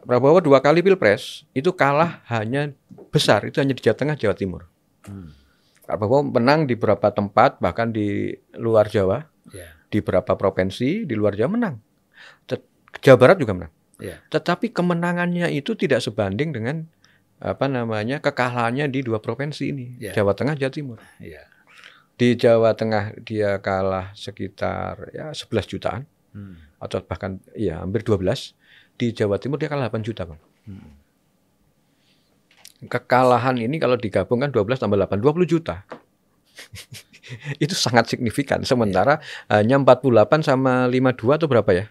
Pak 0.00 0.08
Prabowo 0.08 0.40
dua 0.40 0.64
kali 0.64 0.80
pilpres 0.80 1.44
itu 1.52 1.70
kalah 1.70 2.24
hanya 2.32 2.72
besar 3.12 3.44
itu 3.44 3.60
hanya 3.60 3.76
di 3.76 3.82
Jawa 3.84 3.96
Tengah, 3.96 4.16
Jawa 4.16 4.32
Timur. 4.32 4.64
Hmm. 5.04 5.36
Pak 5.84 5.96
Prabowo 5.96 6.24
menang 6.24 6.64
di 6.64 6.72
beberapa 6.72 7.12
tempat 7.12 7.60
bahkan 7.60 7.92
di 7.92 8.32
luar 8.56 8.88
Jawa 8.88 9.28
Ya. 9.50 9.66
di 9.90 9.98
beberapa 9.98 10.38
provinsi 10.38 11.04
di 11.04 11.14
luar 11.14 11.34
Jawa 11.34 11.50
menang. 11.52 11.76
Jawa 13.00 13.16
Barat 13.18 13.36
juga 13.38 13.52
menang. 13.56 13.72
Iya. 14.00 14.16
Tetapi 14.28 14.70
kemenangannya 14.70 15.48
itu 15.50 15.74
tidak 15.74 16.00
sebanding 16.00 16.50
dengan 16.50 16.84
apa 17.40 17.64
namanya 17.66 18.20
kekalahannya 18.20 18.88
di 18.88 19.00
dua 19.00 19.18
provinsi 19.18 19.72
ini, 19.72 19.86
Iya. 19.98 20.12
Jawa 20.16 20.32
Tengah, 20.36 20.54
Jawa 20.54 20.72
Timur. 20.72 20.98
Iya. 21.18 21.44
Di 22.14 22.36
Jawa 22.36 22.76
Tengah 22.76 23.16
dia 23.20 23.56
kalah 23.58 24.12
sekitar 24.12 25.12
ya 25.12 25.32
11 25.32 25.66
jutaan 25.66 26.02
Hmm. 26.30 26.54
atau 26.78 27.02
bahkan 27.02 27.42
ya 27.58 27.82
hampir 27.82 28.06
12. 28.06 28.54
Di 29.00 29.16
Jawa 29.16 29.40
Timur 29.40 29.56
dia 29.56 29.72
kalah 29.72 29.88
8 29.88 30.04
juta, 30.04 30.28
Bang. 30.28 30.36
Hmm. 30.68 30.92
Kekalahan 32.84 33.56
ini 33.56 33.76
kalau 33.76 33.96
digabungkan 33.96 34.52
12 34.52 34.76
tambah 34.76 34.96
8 34.96 35.20
20 35.20 35.44
juta. 35.48 35.84
itu 37.64 37.72
sangat 37.72 38.08
signifikan. 38.08 38.60
Sementara 38.60 39.20
hanya 39.48 39.80
48 39.80 40.04
sama 40.44 40.84
52 40.84 41.40
atau 41.40 41.48
berapa 41.48 41.70
ya? 41.72 41.86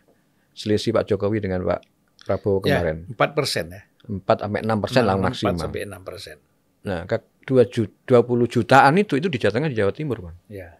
Selisih 0.53 0.93
Pak 0.93 1.09
Jokowi 1.09 1.41
dengan 1.41 1.65
Pak 1.65 1.81
Prabowo 2.25 2.61
Ya, 2.65 2.81
kemarin. 2.81 3.09
4 3.09 3.37
persen 3.37 3.65
ya. 3.69 3.81
4 4.05 4.21
sampai 4.25 4.59
6 4.65 4.83
persen 4.85 5.01
lah 5.05 5.15
4 5.17 5.25
maksimal. 5.25 5.57
sampai 5.57 5.81
6 5.85 6.01
persen. 6.05 6.37
Nah, 6.85 7.01
ke 7.05 7.17
2 7.45 7.65
ju- 7.69 7.93
20 8.05 8.45
jutaan 8.45 8.93
itu 8.97 9.17
itu 9.17 9.29
di 9.29 9.37
Jawa 9.37 9.53
Tengah 9.57 9.69
di 9.69 9.77
Jawa 9.77 9.93
Timur, 9.93 10.17
Bang. 10.21 10.35
Ya. 10.49 10.77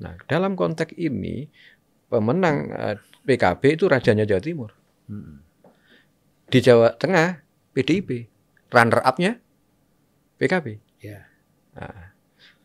Nah, 0.00 0.16
dalam 0.24 0.56
konteks 0.56 0.96
ini 0.96 1.48
pemenang 2.08 2.68
eh, 2.70 2.96
PKB 3.24 3.62
itu 3.76 3.84
rajanya 3.88 4.24
Jawa 4.24 4.42
Timur. 4.44 4.70
Di 6.44 6.58
Jawa 6.60 6.94
Tengah 6.94 7.42
PDIP, 7.72 8.30
runner 8.70 9.00
up-nya 9.02 9.40
PKB. 10.36 10.66
Ya. 11.02 11.26
Nah, 11.74 12.14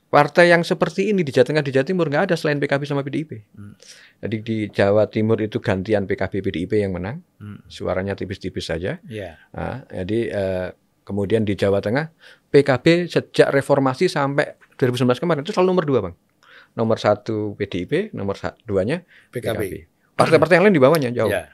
partai 0.09 0.49
yang 0.49 0.61
seperti 0.61 1.09
ini 1.09 1.21
di 1.21 1.33
Jawa 1.33 1.45
Tengah 1.47 1.63
di 1.65 1.71
Jawa 1.73 1.85
Timur 1.85 2.05
nggak 2.09 2.29
ada 2.29 2.35
selain 2.37 2.61
PKB 2.61 2.81
sama 2.85 3.01
PDIP. 3.01 3.31
Hmm. 3.55 3.73
Jadi 4.21 4.37
di 4.41 4.57
Jawa 4.69 5.09
Timur 5.09 5.37
itu 5.41 5.57
gantian 5.57 6.05
PKB 6.05 6.41
PDIP 6.41 6.71
yang 6.77 6.93
menang, 6.93 7.21
Hmm. 7.41 7.61
suaranya 7.65 8.13
tipis-tipis 8.13 8.69
saja. 8.69 9.01
Ya. 9.07 9.37
Nah, 9.53 9.85
jadi 9.89 10.19
eh, 10.29 10.67
kemudian 11.03 11.41
di 11.41 11.57
Jawa 11.57 11.81
Tengah 11.81 12.13
PKB 12.49 13.09
sejak 13.09 13.49
reformasi 13.49 14.05
sampai 14.05 14.57
2019 14.77 15.17
kemarin 15.17 15.41
itu 15.41 15.51
selalu 15.51 15.67
nomor 15.73 15.85
dua 15.85 15.99
bang. 16.05 16.15
Nomor 16.77 17.01
satu 17.01 17.57
PDIP, 17.57 18.13
nomor 18.13 18.37
duanya 18.63 19.01
PKB. 19.33 19.57
PKB. 19.57 19.73
Partai-partai 20.13 20.61
yang 20.61 20.65
lain 20.69 20.75
di 20.77 20.83
bawahnya 20.83 21.09
jauh, 21.09 21.31
Ya. 21.31 21.49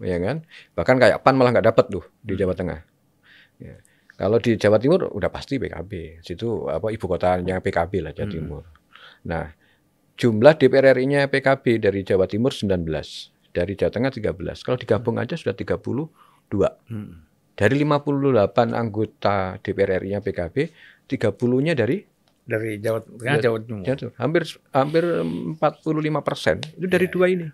Ya 0.00 0.16
kan? 0.16 0.36
Bahkan 0.72 0.96
kayak 0.96 1.18
PAN 1.20 1.34
malah 1.34 1.52
nggak 1.52 1.68
dapat 1.68 1.86
tuh 1.88 2.04
di 2.20 2.32
Hmm. 2.32 2.40
Jawa 2.40 2.54
Tengah. 2.54 2.80
Ya. 3.58 3.76
Kalau 4.12 4.38
di 4.38 4.54
Jawa 4.54 4.78
Timur 4.78 5.10
udah 5.10 5.28
pasti 5.28 5.58
PKB. 5.58 6.22
Situ 6.22 6.68
apa 6.68 6.88
ibu 6.88 7.04
kotanya 7.04 7.58
PKB 7.58 7.92
lah 8.00 8.12
Jawa 8.12 8.28
Hmm. 8.28 8.34
Timur. 8.34 8.62
Nah, 9.24 9.50
jumlah 10.14 10.54
DPR 10.54 10.94
RI-nya 10.94 11.26
PKB 11.26 11.78
dari 11.78 12.00
Jawa 12.02 12.26
Timur 12.26 12.50
19, 12.50 13.32
dari 13.50 13.72
Jawa 13.74 13.90
Tengah 13.90 14.10
13. 14.10 14.62
Kalau 14.62 14.78
digabung 14.78 15.16
aja 15.18 15.34
sudah 15.34 15.52
32. 15.52 16.10
Hmm. 16.86 17.26
Dari 17.52 17.74
58 17.78 18.72
anggota 18.72 19.58
DPR 19.58 20.00
RI-nya 20.00 20.20
PKB, 20.20 20.56
30-nya 21.06 21.74
dari 21.74 22.00
Dari 22.42 22.82
Jawa 22.82 22.98
Tengah, 22.98 23.38
Jawa 23.38 23.58
Timur. 23.62 23.84
Jatuh. 23.86 24.10
Hampir 24.18 24.42
hampir 24.74 25.04
45 25.54 26.18
persen 26.20 26.58
itu 26.74 26.90
dari 26.90 27.06
Ya, 27.06 27.12
dua 27.14 27.26
ini. 27.30 27.46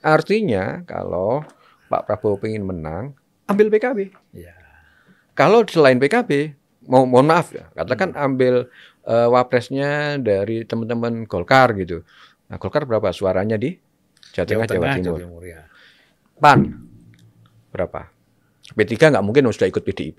Artinya 0.00 0.80
kalau 0.88 1.44
Pak 1.86 2.08
Prabowo 2.08 2.40
ingin 2.46 2.64
menang, 2.64 3.12
ambil 3.44 3.68
PKB. 3.68 4.14
Ya. 4.32 4.54
Kalau 5.34 5.64
selain 5.66 5.98
PKB, 5.98 6.54
mau 6.86 7.04
mohon 7.04 7.28
maaf 7.28 7.52
ya, 7.52 7.68
katakan 7.74 8.12
Hmm. 8.14 8.24
ambil 8.32 8.54
eh, 9.00 9.28
wapresnya 9.32 10.20
dari 10.20 10.62
teman-teman 10.68 11.24
Golkar 11.24 11.72
gitu. 11.74 12.04
Nah, 12.46 12.60
Golkar 12.60 12.84
berapa 12.84 13.10
suaranya 13.10 13.56
di 13.56 13.74
Jawa 14.30 14.44
Tengah, 14.46 14.66
Jawa, 15.00 15.18
Timur? 15.18 15.42
ya. 15.42 15.64
PAN 16.36 16.60
berapa? 17.72 18.12
P3 18.76 19.10
nggak 19.10 19.24
mungkin 19.24 19.50
sudah 19.50 19.66
ikut 19.66 19.82
PDIP, 19.82 20.18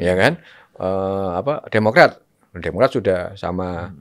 ya 0.00 0.16
kan? 0.18 0.40
Eh, 0.80 1.28
apa 1.38 1.68
Demokrat? 1.68 2.18
Demokrat 2.50 2.90
sudah 2.90 3.20
sama 3.38 3.94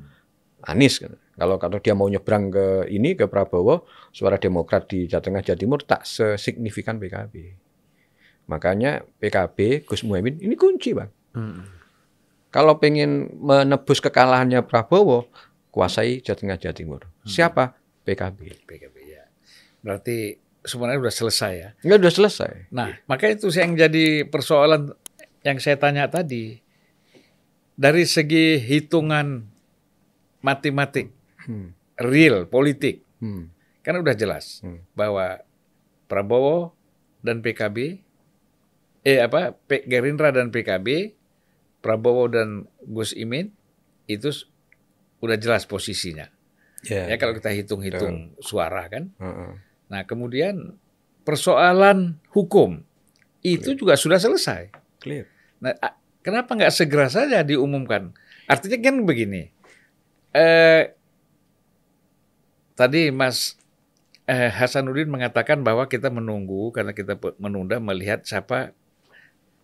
Anies. 0.67 1.00
kan. 1.00 1.15
Kalau 1.39 1.56
kalau 1.56 1.80
dia 1.80 1.95
mau 1.95 2.12
nyebrang 2.12 2.52
ke 2.52 2.67
ini 2.91 3.15
ke 3.15 3.32
Prabowo, 3.32 3.88
suara 4.12 4.36
Demokrat 4.36 4.91
di 4.91 5.08
Jawa 5.08 5.24
Tengah, 5.24 5.41
Jawa 5.45 5.58
Timur 5.58 5.80
tak 5.88 6.04
sesignifikan 6.04 7.00
PKB. 7.00 7.56
Makanya 8.52 9.06
PKB 9.24 9.88
Gus 9.88 10.04
Muhaimin 10.04 10.41
ini 10.43 10.60
kunci 10.60 10.91
bang. 10.91 11.08
Hmm. 11.38 11.63
Kalau 12.50 12.82
pengen 12.82 13.30
menebus 13.39 14.02
kekalahannya 14.02 14.65
Prabowo, 14.65 15.30
kuasai 15.72 16.19
Jawa 16.19 16.38
Tengah, 16.38 16.58
Jawa 16.60 16.76
Timur. 16.76 17.02
Siapa? 17.24 17.78
PKB. 18.04 18.65
PKB 18.65 18.95
ya. 19.06 19.24
Berarti 19.86 20.41
sebenarnya 20.65 21.00
sudah 21.08 21.15
selesai 21.15 21.54
ya. 21.56 21.69
Enggak 21.86 21.98
udah 22.04 22.13
selesai. 22.13 22.52
Nah, 22.74 22.98
maka 23.06 23.30
itu 23.32 23.48
yang 23.54 23.78
jadi 23.78 24.28
persoalan 24.28 24.91
yang 25.45 25.58
saya 25.62 25.78
tanya 25.80 26.10
tadi. 26.10 26.60
Dari 27.80 28.04
segi 28.04 28.60
hitungan 28.60 29.49
matematik, 30.39 31.12
Hmm. 31.43 31.75
real, 31.95 32.45
politik, 32.45 33.04
Hmm. 33.19 33.52
kan 33.82 33.95
udah 33.95 34.13
jelas 34.13 34.60
Hmm. 34.60 34.84
bahwa 34.93 35.43
Prabowo 36.06 36.73
dan 37.19 37.39
PKB, 37.39 38.02
eh 39.02 39.19
apa, 39.19 39.54
P- 39.56 39.86
Gerindra 39.86 40.32
dan 40.32 40.49
PKB, 40.49 41.13
Prabowo 41.80 42.28
dan 42.28 42.67
Gus 42.82 43.13
Imin, 43.13 43.54
itu 44.06 44.32
udah 45.19 45.36
jelas 45.36 45.63
posisinya. 45.63 46.28
Ya 46.82 47.15
kalau 47.15 47.36
kita 47.36 47.52
hitung-hitung 47.52 48.36
suara 48.39 48.88
kan. 48.88 49.12
Heeh. 49.15 49.52
Nah 49.88 50.02
kemudian 50.04 50.80
persoalan 51.21 52.17
hukum 52.32 52.82
itu 53.39 53.75
juga 53.75 53.93
sudah 53.93 54.15
selesai. 54.15 54.71
Clear. 54.99 55.28
Nah, 55.60 55.75
kenapa 56.19 56.56
nggak 56.56 56.71
segera 56.71 57.08
saja 57.08 57.43
diumumkan? 57.43 58.15
Artinya 58.47 58.80
kan 58.80 59.04
begini. 59.04 59.52
Eh, 60.30 60.94
tadi 62.78 63.10
Mas 63.10 63.58
eh, 64.30 64.54
Hasanuddin 64.54 65.10
mengatakan 65.10 65.65
bahwa 65.65 65.89
kita 65.89 66.13
menunggu 66.13 66.70
karena 66.70 66.94
kita 66.94 67.18
menunda 67.42 67.82
melihat 67.82 68.22
siapa 68.22 68.78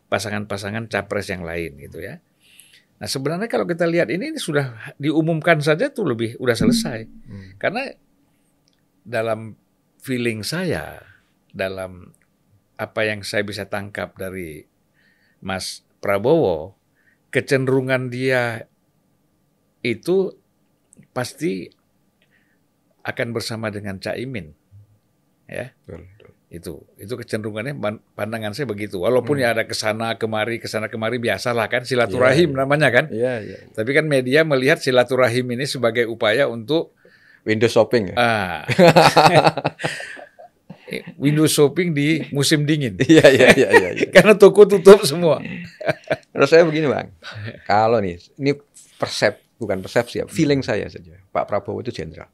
pasangan-pasangan 0.10 0.90
capres 0.90 1.30
yang 1.30 1.46
lain 1.46 1.78
gitu 1.82 2.02
ya. 2.02 2.18
Nah 2.98 3.08
sebenarnya 3.12 3.52
kalau 3.52 3.68
kita 3.68 3.84
lihat 3.86 4.08
ini, 4.08 4.34
ini 4.34 4.40
sudah 4.40 4.96
diumumkan 4.96 5.60
saja 5.60 5.92
tuh 5.92 6.08
lebih 6.08 6.40
udah 6.40 6.56
selesai. 6.56 7.06
Hmm. 7.06 7.50
Karena 7.60 7.92
dalam 9.06 9.60
feeling 10.02 10.42
saya, 10.42 11.04
dalam 11.52 12.16
apa 12.76 13.02
yang 13.08 13.22
saya 13.22 13.44
bisa 13.44 13.68
tangkap 13.68 14.16
dari 14.16 14.66
Mas 15.44 15.84
Prabowo, 16.00 16.76
kecenderungan 17.30 18.08
dia 18.08 18.66
itu 19.86 20.34
pasti 21.12 21.70
akan 23.02 23.28
bersama 23.32 23.70
dengan 23.70 23.98
Caimin. 23.98 24.52
Ya, 25.46 25.78
Betul, 25.86 26.10
betul. 26.10 26.30
itu. 26.50 26.74
Itu 26.98 27.14
kecenderungannya 27.16 27.78
pan- 27.78 28.02
pandangan 28.18 28.58
saya 28.58 28.66
begitu. 28.66 28.98
Walaupun 28.98 29.38
ya 29.38 29.54
ada 29.54 29.62
ke 29.64 29.78
sana 29.78 30.18
kemari, 30.18 30.58
ke 30.58 30.66
sana 30.66 30.90
kemari 30.90 31.22
biasalah 31.22 31.70
kan 31.70 31.86
silaturahim 31.86 32.50
Iya, 32.50 32.56
iya. 32.58 32.62
namanya 32.66 32.90
kan. 32.90 33.06
Iya, 33.14 33.34
iya. 33.46 33.58
Tapi 33.72 33.94
kan 33.94 34.10
media 34.10 34.42
melihat 34.42 34.82
silaturahim 34.82 35.46
ini 35.54 35.70
sebagai 35.70 36.10
upaya 36.10 36.50
untuk 36.50 36.98
Windows 37.46 37.78
shopping 37.78 38.10
ya. 38.10 38.16
Ah. 38.18 38.66
Window 41.18 41.46
shopping 41.46 41.94
di 41.94 42.26
musim 42.30 42.66
dingin. 42.66 42.98
Iya, 43.06 43.26
iya, 43.30 43.48
iya, 43.54 43.70
iya. 43.70 43.90
iya. 44.02 44.08
Karena 44.10 44.34
toko 44.34 44.66
tutup 44.66 45.06
semua. 45.06 45.42
Menurut 46.34 46.50
saya 46.50 46.66
begini 46.66 46.90
bang, 46.90 47.14
kalau 47.70 48.02
nih, 48.02 48.18
ini 48.38 48.58
persep 48.98 49.45
bukan 49.56 49.80
persepsi 49.80 50.20
ya, 50.20 50.26
feeling 50.28 50.60
saya 50.60 50.88
saja. 50.88 51.16
Pak 51.30 51.46
Prabowo 51.46 51.80
itu 51.80 51.92
jenderal, 51.92 52.28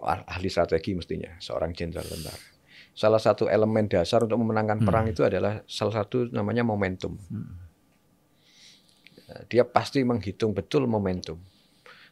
Ah- 0.00 0.24
ahli 0.26 0.48
strategi 0.48 0.96
mestinya, 0.96 1.36
seorang 1.36 1.76
jenderal 1.76 2.08
tentara. 2.08 2.40
Salah 2.90 3.20
satu 3.20 3.46
elemen 3.46 3.86
dasar 3.86 4.24
untuk 4.24 4.40
memenangkan 4.40 4.80
perang 4.82 5.06
itu 5.06 5.20
adalah 5.22 5.60
salah 5.68 6.00
satu 6.00 6.32
namanya 6.32 6.64
momentum. 6.64 7.20
Nah, 9.28 9.44
Dia 9.46 9.62
pasti 9.62 10.02
menghitung 10.02 10.56
betul 10.56 10.88
momentum. 10.90 11.38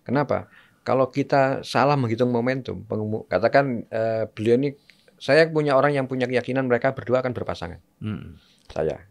Kenapa? 0.04 0.46
Kalau 0.86 1.08
kita 1.08 1.60
salah 1.66 1.96
menghitung 1.98 2.30
momentum, 2.30 2.84
katakan 3.26 3.84
eh, 3.90 4.24
beliau 4.30 4.56
ini, 4.56 4.72
saya 5.18 5.50
punya 5.50 5.74
orang 5.74 5.92
yang 5.98 6.06
punya 6.06 6.30
keyakinan 6.30 6.70
mereka 6.70 6.94
berdua 6.94 7.20
akan 7.20 7.34
berpasangan 7.34 7.82
Hmm. 7.98 8.38
saya 8.70 9.02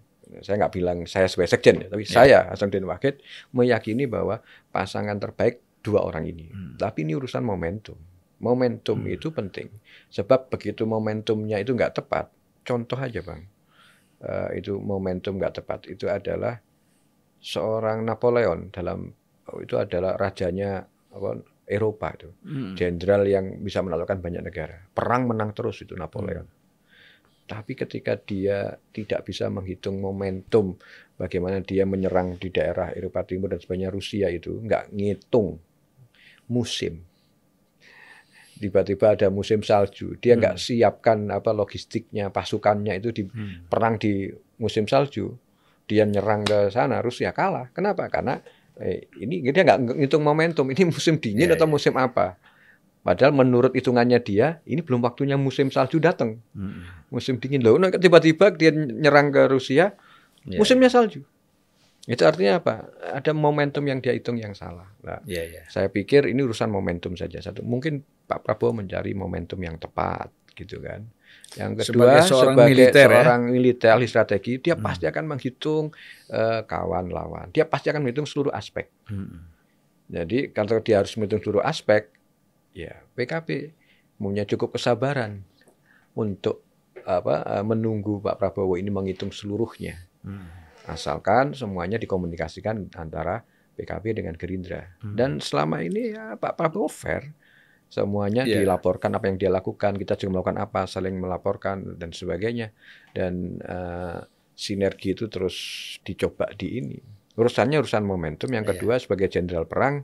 saya 0.43 0.65
nggak 0.65 0.73
bilang 0.75 0.97
saya 1.07 1.25
sebagai 1.25 1.55
sekjen 1.55 1.83
ya, 1.83 1.87
tapi 1.87 2.03
Ya. 2.03 2.11
saya 2.11 2.39
Hasanuddin 2.51 2.83
Wahid 2.83 3.15
meyakini 3.51 4.05
bahwa 4.05 4.43
pasangan 4.69 5.17
terbaik 5.17 5.63
dua 5.79 6.03
orang 6.03 6.27
ini. 6.27 6.51
Hmm. 6.51 6.75
Tapi 6.75 7.07
ini 7.07 7.15
urusan 7.15 7.41
momentum. 7.41 7.95
Momentum 8.37 9.01
Hmm. 9.01 9.15
itu 9.15 9.31
penting. 9.31 9.71
Sebab 10.11 10.51
begitu 10.51 10.83
momentumnya 10.83 11.57
itu 11.57 11.71
nggak 11.73 12.03
tepat, 12.03 12.29
contoh 12.63 12.99
aja 12.99 13.23
bang, 13.23 13.43
Eh, 14.17 14.65
itu 14.65 14.81
momentum 14.81 15.37
nggak 15.37 15.61
tepat 15.61 15.85
itu 15.85 16.09
adalah 16.09 16.57
seorang 17.37 18.01
Napoleon 18.01 18.73
dalam 18.73 19.13
oh, 19.47 19.59
itu 19.61 19.77
adalah 19.77 20.17
rajanya 20.17 20.81
apa 21.13 21.37
Eropa 21.69 22.17
itu. 22.17 22.29
Hmm. 22.41 22.73
Jenderal 22.73 23.27
yang 23.29 23.61
bisa 23.61 23.85
menaklukkan 23.85 24.17
banyak 24.17 24.41
negara. 24.41 24.89
Perang 24.89 25.29
menang 25.29 25.53
terus 25.53 25.85
itu 25.85 25.93
Napoleon. 25.93 26.49
Tapi 27.47 27.79
ketika 27.79 28.19
dia 28.19 28.75
tidak 28.91 29.23
bisa 29.23 29.47
menghitung 29.47 30.03
momentum 30.03 30.75
bagaimana 31.15 31.63
dia 31.63 31.87
menyerang 31.87 32.35
di 32.35 32.51
daerah 32.51 32.91
Eropa 32.91 33.23
Timur 33.23 33.47
dan 33.55 33.63
sebagainya 33.63 33.87
Rusia 33.87 34.27
itu 34.27 34.59
nggak 34.59 34.91
ngitung 34.91 35.55
musim. 36.51 37.07
Tiba-tiba 38.57 39.13
ada 39.13 39.29
musim 39.29 39.61
salju, 39.61 40.17
dia 40.17 40.33
nggak 40.33 40.57
siapkan 40.57 41.29
apa 41.29 41.53
logistiknya, 41.53 42.33
pasukannya 42.33 42.97
itu 42.97 43.13
di 43.13 43.23
Hmm. 43.29 43.69
perang 43.69 44.01
di 44.01 44.33
musim 44.57 44.89
salju. 44.89 45.37
Dia 45.87 46.03
nyerang 46.03 46.41
ke 46.43 46.73
sana 46.73 46.99
Rusia 46.99 47.31
kalah. 47.31 47.69
Kenapa? 47.71 48.09
Karena 48.09 48.41
eh, 48.81 49.07
ini 49.21 49.45
dia 49.45 49.61
nggak 49.63 50.01
ngitung 50.01 50.25
momentum. 50.25 50.65
Ini 50.73 50.89
musim 50.89 51.21
dingin 51.21 51.47
Iya, 51.47 51.55
atau 51.55 51.69
iya. 51.69 51.73
musim 51.73 51.93
apa? 51.95 52.35
Padahal 53.07 53.31
menurut 53.31 53.71
hitungannya 53.71 54.19
dia, 54.19 54.59
ini 54.67 54.83
belum 54.83 54.99
waktunya 54.99 55.39
musim 55.39 55.71
salju 55.71 56.03
datang 56.03 56.43
Hmm. 56.51 56.83
musim 57.07 57.39
dingin 57.39 57.63
loh. 57.63 57.79
Nah, 57.79 57.87
tiba-tiba 57.87 58.51
dia 58.51 58.75
nyerang 58.75 59.31
ke 59.31 59.47
Rusia, 59.47 59.95
Ya, 60.43 60.59
musimnya 60.59 60.91
salju. 60.91 61.23
Itu 62.03 62.23
artinya 62.23 62.59
apa? 62.59 62.87
Ada 63.15 63.35
momentum 63.35 63.83
yang 63.83 63.99
dia 63.99 64.15
hitung 64.15 64.35
yang 64.35 64.51
salah. 64.51 64.87
Nah, 65.03 65.19
ya, 65.27 65.43
ya. 65.43 65.63
saya 65.67 65.87
pikir 65.87 66.27
ini 66.27 66.39
urusan 66.39 66.67
momentum 66.67 67.15
saja. 67.15 67.39
Satu, 67.39 67.63
mungkin 67.63 67.99
Pak 68.27 68.43
Prabowo 68.43 68.79
mencari 68.79 69.11
momentum 69.11 69.59
yang 69.59 69.75
tepat, 69.75 70.31
gitu 70.55 70.79
kan. 70.79 71.03
Yang 71.59 71.83
kedua, 71.83 72.15
Sebagai 72.15 72.21
seorang 72.27 72.55
sebagai 72.55 72.71
militer, 72.71 73.07
ya. 73.07 73.15
seorang 73.23 73.41
militer 73.51 73.89
ahli 73.91 74.07
strategi, 74.07 74.53
dia 74.59 74.75
Hmm. 74.75 74.83
pasti 74.83 75.03
akan 75.07 75.23
menghitung 75.27 75.85
eh, 76.27 76.61
kawan 76.63 77.07
lawan. 77.07 77.47
Dia 77.51 77.63
pasti 77.67 77.87
akan 77.91 78.03
menghitung 78.03 78.27
seluruh 78.27 78.51
aspek. 78.51 78.87
Hmm. 79.07 79.47
Jadi 80.07 80.55
kalau 80.55 80.79
dia 80.79 81.03
harus 81.03 81.11
menghitung 81.19 81.43
seluruh 81.43 81.63
aspek, 81.63 82.07
ya 82.77 82.93
PKB 83.17 83.73
punya 84.21 84.45
cukup 84.45 84.77
kesabaran 84.77 85.41
untuk 86.13 86.61
apa 87.07 87.41
eh, 87.57 87.65
menunggu 87.65 88.21
Pak 88.21 88.37
Prabowo 88.37 88.77
ini 88.77 88.93
menghitung 88.93 89.33
seluruhnya. 89.33 89.97
Hmm. 90.21 90.45
Asalkan 90.85 91.57
semuanya 91.57 91.97
dikomunikasikan 91.97 92.93
antara 92.95 93.41
PKB 93.77 94.21
dengan 94.21 94.35
Gerindra. 94.37 94.85
Hmm. 95.01 95.15
Dan 95.17 95.31
selama 95.41 95.81
ini 95.81 96.13
ya 96.13 96.37
Pak 96.37 96.53
Prabowo 96.57 96.89
fair. 96.91 97.33
Semuanya 97.87 98.43
Iya. 98.43 98.67
dilaporkan 98.67 99.15
apa 99.15 99.31
yang 99.31 99.39
dia 99.39 99.47
lakukan, 99.47 99.95
kita 99.95 100.19
juga 100.19 100.35
melakukan 100.39 100.59
apa, 100.59 100.83
saling 100.91 101.15
melaporkan 101.23 101.95
dan 101.95 102.11
sebagainya. 102.11 102.75
Dan 103.15 103.63
eh, 103.63 104.19
sinergi 104.51 105.15
itu 105.15 105.31
terus 105.31 105.55
dicoba 106.03 106.51
di 106.57 106.83
ini. 106.83 106.97
Urusannya 107.39 107.79
urusan 107.79 108.03
momentum. 108.03 108.51
Yang 108.51 108.65
Iya. 108.67 108.71
kedua 108.75 108.93
sebagai 108.99 109.31
jenderal 109.31 109.63
perang 109.69 110.03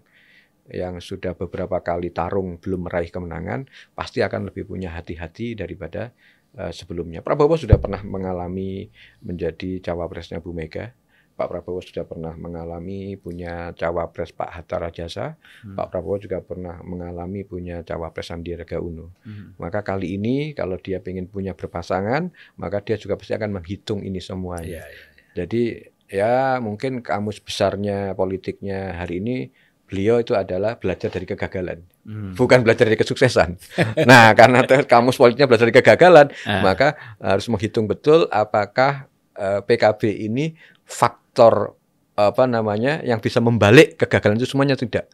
yang 0.72 1.04
sudah 1.04 1.36
beberapa 1.36 1.84
kali 1.84 2.14
tarung 2.16 2.56
belum 2.56 2.88
meraih 2.88 3.12
kemenangan, 3.12 3.68
pasti 3.92 4.24
akan 4.24 4.48
lebih 4.48 4.64
punya 4.70 4.96
hati-hati 4.96 5.60
daripada 5.60 6.16
eh, 6.56 6.72
sebelumnya. 6.72 7.20
Prabowo 7.20 7.60
sudah 7.60 7.76
pernah 7.82 8.00
mengalami 8.04 8.88
menjadi 9.20 9.84
cawapresnya 9.84 10.40
Bu 10.40 10.56
Mega. 10.56 10.96
Pak 11.34 11.50
Prabowo 11.50 11.82
sudah 11.82 12.06
pernah 12.06 12.38
mengalami 12.38 13.18
punya 13.18 13.74
cawapres 13.74 14.30
Pak 14.38 14.54
Hatta 14.54 14.78
Rajasa. 14.78 15.34
Hmm. 15.66 15.74
Pak 15.74 15.90
Prabowo 15.90 16.22
juga 16.22 16.46
pernah 16.46 16.78
mengalami 16.86 17.42
punya 17.42 17.82
cawapres 17.82 18.30
Sandiaga 18.30 18.78
Uno. 18.78 19.18
Hmm. 19.26 19.58
Maka 19.58 19.82
kali 19.82 20.14
ini 20.14 20.54
kalau 20.54 20.78
dia 20.78 21.02
ingin 21.02 21.26
punya 21.26 21.58
berpasangan, 21.58 22.30
maka 22.62 22.86
dia 22.86 23.02
juga 23.02 23.18
pasti 23.18 23.34
akan 23.34 23.50
menghitung 23.50 24.06
ini 24.06 24.22
semuanya. 24.22 24.86
Ya, 24.86 24.86
ya. 24.86 25.02
Jadi 25.34 25.64
ya 26.06 26.62
mungkin 26.62 27.02
kamus 27.02 27.42
besarnya 27.42 28.14
politiknya 28.14 29.02
hari 29.02 29.18
ini 29.18 29.50
beliau 29.94 30.18
itu 30.18 30.34
adalah 30.34 30.82
belajar 30.82 31.14
dari 31.14 31.30
kegagalan, 31.30 31.86
Hmm. 32.02 32.34
bukan 32.34 32.66
belajar 32.66 32.90
dari 32.90 32.98
kesuksesan. 32.98 33.62
nah, 34.10 34.34
karena 34.34 34.66
kamus 34.66 35.22
politiknya 35.22 35.46
belajar 35.46 35.70
dari 35.70 35.78
kegagalan, 35.78 36.28
Ah. 36.50 36.66
maka 36.66 36.98
harus 37.22 37.46
menghitung 37.46 37.86
betul 37.86 38.26
apakah 38.28 39.06
eh, 39.34 39.62
PKB 39.62 40.26
ini 40.26 40.58
faktor 40.82 41.78
apa 42.14 42.46
namanya 42.46 43.02
yang 43.02 43.18
bisa 43.18 43.38
membalik 43.38 43.98
kegagalan 43.98 44.38
itu 44.38 44.46
semuanya 44.46 44.74
tidak. 44.74 45.10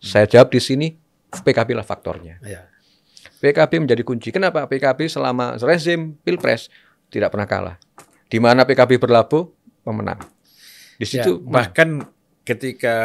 Saya 0.00 0.24
jawab 0.24 0.52
di 0.52 0.60
sini 0.60 0.92
PKB 1.32 1.72
lah 1.72 1.84
faktornya. 1.84 2.36
Ya. 2.40 2.68
PKB 3.40 3.84
menjadi 3.84 4.04
kunci. 4.04 4.32
Kenapa? 4.32 4.64
PKB 4.64 5.08
selama 5.08 5.56
rezim 5.60 6.16
Pilpres 6.20 6.68
tidak 7.08 7.32
pernah 7.32 7.48
kalah. 7.48 7.76
Di 8.28 8.36
mana 8.36 8.64
PKB 8.64 9.00
berlabuh, 9.00 9.48
pemenang. 9.80 10.20
Di 10.96 11.04
Ya, 11.08 11.24
situ 11.24 11.40
bahkan 11.40 12.04
ketika 12.44 12.96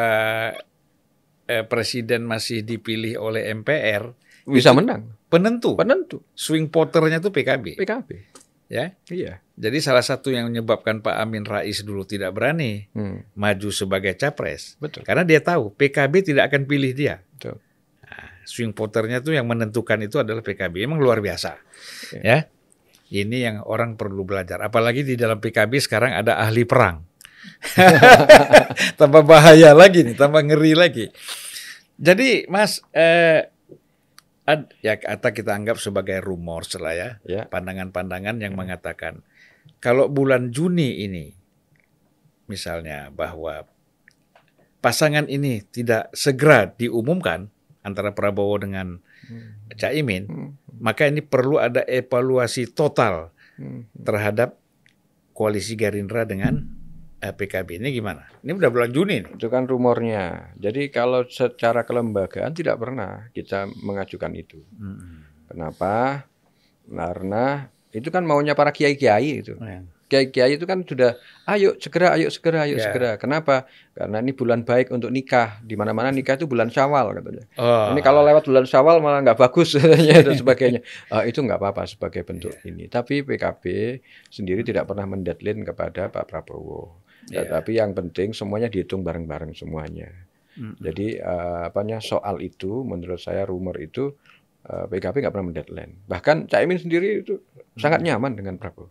eh, 1.49 1.65
presiden 1.65 2.23
masih 2.23 2.62
dipilih 2.62 3.17
oleh 3.17 3.49
MPR, 3.49 4.13
bisa 4.45 4.69
menang. 4.71 5.17
penentu 5.25 5.73
Penentu 5.73 6.21
swing 6.38 6.69
voternya 6.69 7.17
tuh 7.17 7.33
PKB, 7.33 7.81
PKB. 7.81 8.09
ya. 8.69 8.93
Iya. 9.09 9.41
Jadi 9.59 9.77
salah 9.81 10.01
satu 10.01 10.29
yang 10.29 10.47
menyebabkan 10.47 11.01
Pak 11.01 11.17
Amin 11.17 11.43
Rais 11.43 11.81
dulu 11.81 12.05
tidak 12.05 12.31
berani 12.31 12.88
Hmm, 12.93 13.25
maju 13.33 13.69
sebagai 13.69 14.13
capres, 14.13 14.77
betul. 14.77 15.01
karena 15.03 15.25
dia 15.25 15.41
tahu 15.41 15.73
PKB 15.73 16.13
tidak 16.23 16.53
akan 16.53 16.63
pilih 16.63 16.93
dia. 16.93 17.25
betul. 17.33 17.57
Swing 18.45 18.73
voternya 18.73 19.21
tuh 19.21 19.38
yang 19.38 19.45
menentukan 19.45 20.01
itu 20.01 20.17
adalah 20.17 20.41
PKB. 20.41 20.81
Emang 20.81 20.97
luar 20.97 21.21
biasa, 21.21 21.62
ya. 22.17 22.49
Ini 23.09 23.38
yang 23.41 23.57
orang 23.62 23.93
perlu 23.93 24.21
belajar. 24.21 24.62
Apalagi 24.62 25.01
di 25.01 25.13
dalam 25.13 25.38
PKB 25.38 25.77
sekarang 25.77 26.13
ada 26.13 26.38
ahli 26.38 26.65
perang. 26.65 27.08
tambah 28.99 29.23
bahaya 29.23 29.75
lagi 29.75 30.04
nih, 30.06 30.15
tambah 30.15 30.41
ngeri 30.43 30.73
lagi. 30.75 31.06
Jadi, 31.99 32.47
Mas, 32.47 32.80
eh, 32.95 33.52
ad- 34.47 34.71
ya 34.80 34.95
kata 34.95 35.36
kita 35.36 35.52
anggap 35.54 35.78
sebagai 35.78 36.23
rumor 36.23 36.63
lah 36.80 36.93
ya, 36.95 37.10
Ya. 37.28 37.43
pandangan-pandangan 37.52 38.39
yang 38.39 38.56
mengatakan 38.56 39.21
kalau 39.84 40.08
bulan 40.08 40.49
Juni 40.49 41.04
ini, 41.04 41.36
misalnya 42.47 43.12
bahwa 43.13 43.67
pasangan 44.80 45.28
ini 45.28 45.62
tidak 45.67 46.10
segera 46.15 46.71
diumumkan 46.71 47.52
antara 47.84 48.15
Prabowo 48.15 48.58
dengan 48.60 48.99
Caimin, 49.78 50.25
Hmm, 50.25 50.49
maka 50.82 51.06
ini 51.06 51.21
perlu 51.21 51.62
ada 51.62 51.86
evaluasi 51.86 52.71
total 52.71 53.30
hmm. 53.60 53.91
terhadap 54.02 54.58
koalisi 55.38 55.78
Gerindra 55.78 56.25
dengan 56.25 56.65
eh, 57.19 57.32
PKB. 57.32 57.79
Ini 57.79 57.89
gimana? 57.91 58.23
Ini 58.39 58.51
udah 58.51 58.69
bulan 58.69 58.89
Juni 58.89 59.21
nih. 59.21 59.36
Itu 59.36 59.47
kan 59.47 59.63
rumornya. 59.63 60.55
Jadi 60.55 60.88
kalau 60.89 61.23
secara 61.25 61.84
kelembagaan 61.84 62.51
tidak 62.51 62.79
pernah 62.79 63.27
kita 63.29 63.67
mengajukan 63.79 64.32
itu. 64.34 64.60
Kenapa? 65.47 66.25
Karena 66.86 67.69
itu 67.89 68.10
kan 68.10 68.21
maunya 68.23 68.53
para 68.53 68.69
kiai-kiai 68.69 69.41
itu. 69.41 69.53
Ya. 69.58 69.82
Kiai-kiai 70.10 70.58
itu 70.58 70.65
kan 70.65 70.82
sudah 70.82 71.21
ayo 71.45 71.77
segera, 71.77 72.17
ayo 72.17 72.34
segera, 72.34 72.65
ayo 72.65 72.82
Ya. 72.82 72.89
segera. 72.89 73.21
Kenapa? 73.21 73.69
Karena 73.93 74.17
ini 74.17 74.34
bulan 74.34 74.65
baik 74.65 74.89
untuk 74.89 75.13
nikah. 75.13 75.62
Di 75.62 75.77
mana-mana 75.77 76.10
nikah 76.10 76.34
itu 76.34 76.49
bulan 76.49 76.73
Syawal 76.73 77.13
katanya. 77.13 77.45
Oh, 77.62 77.93
Ini 77.93 78.01
kalau 78.01 78.25
lewat 78.25 78.49
bulan 78.49 78.65
Syawal 78.65 79.05
malah 79.05 79.21
nggak 79.21 79.38
bagus 79.38 79.73
dan 79.77 80.34
sebagainya. 80.41 80.82
Eh, 81.13 81.23
itu 81.29 81.45
nggak 81.45 81.62
apa-apa 81.62 81.86
sebagai 81.86 82.25
bentuk 82.25 82.58
Iya. 82.58 82.73
ini. 82.73 82.89
Tapi 82.89 83.21
PKB 83.21 83.63
sendiri 84.34 84.65
tidak 84.65 84.89
pernah 84.89 85.05
mendeadline 85.05 85.62
kepada 85.62 86.10
Pak 86.10 86.25
Prabowo. 86.25 87.05
Iya. 87.27 87.60
Tapi 87.60 87.75
yang 87.75 87.91
penting 87.91 88.32
semuanya 88.32 88.71
dihitung 88.71 89.03
bareng-bareng 89.03 89.51
semuanya. 89.51 90.08
Mm. 90.55 90.79
Jadi 90.79 91.08
eh, 91.19 91.62
apanya 91.67 91.99
soal 91.99 92.39
itu 92.39 92.88
menurut 92.88 93.19
saya 93.19 93.43
rumor 93.43 93.75
itu 93.84 94.15
eh, 94.63 94.86
PKB 94.88 95.27
nggak 95.27 95.34
pernah 95.36 95.47
mendeadline. 95.51 95.93
Bahkan 96.08 96.47
Caimin 96.47 96.79
sendiri 96.79 97.27
itu 97.27 97.43
sangat 97.75 97.99
nyaman 97.99 98.39
dengan 98.39 98.55
Prabowo. 98.55 98.89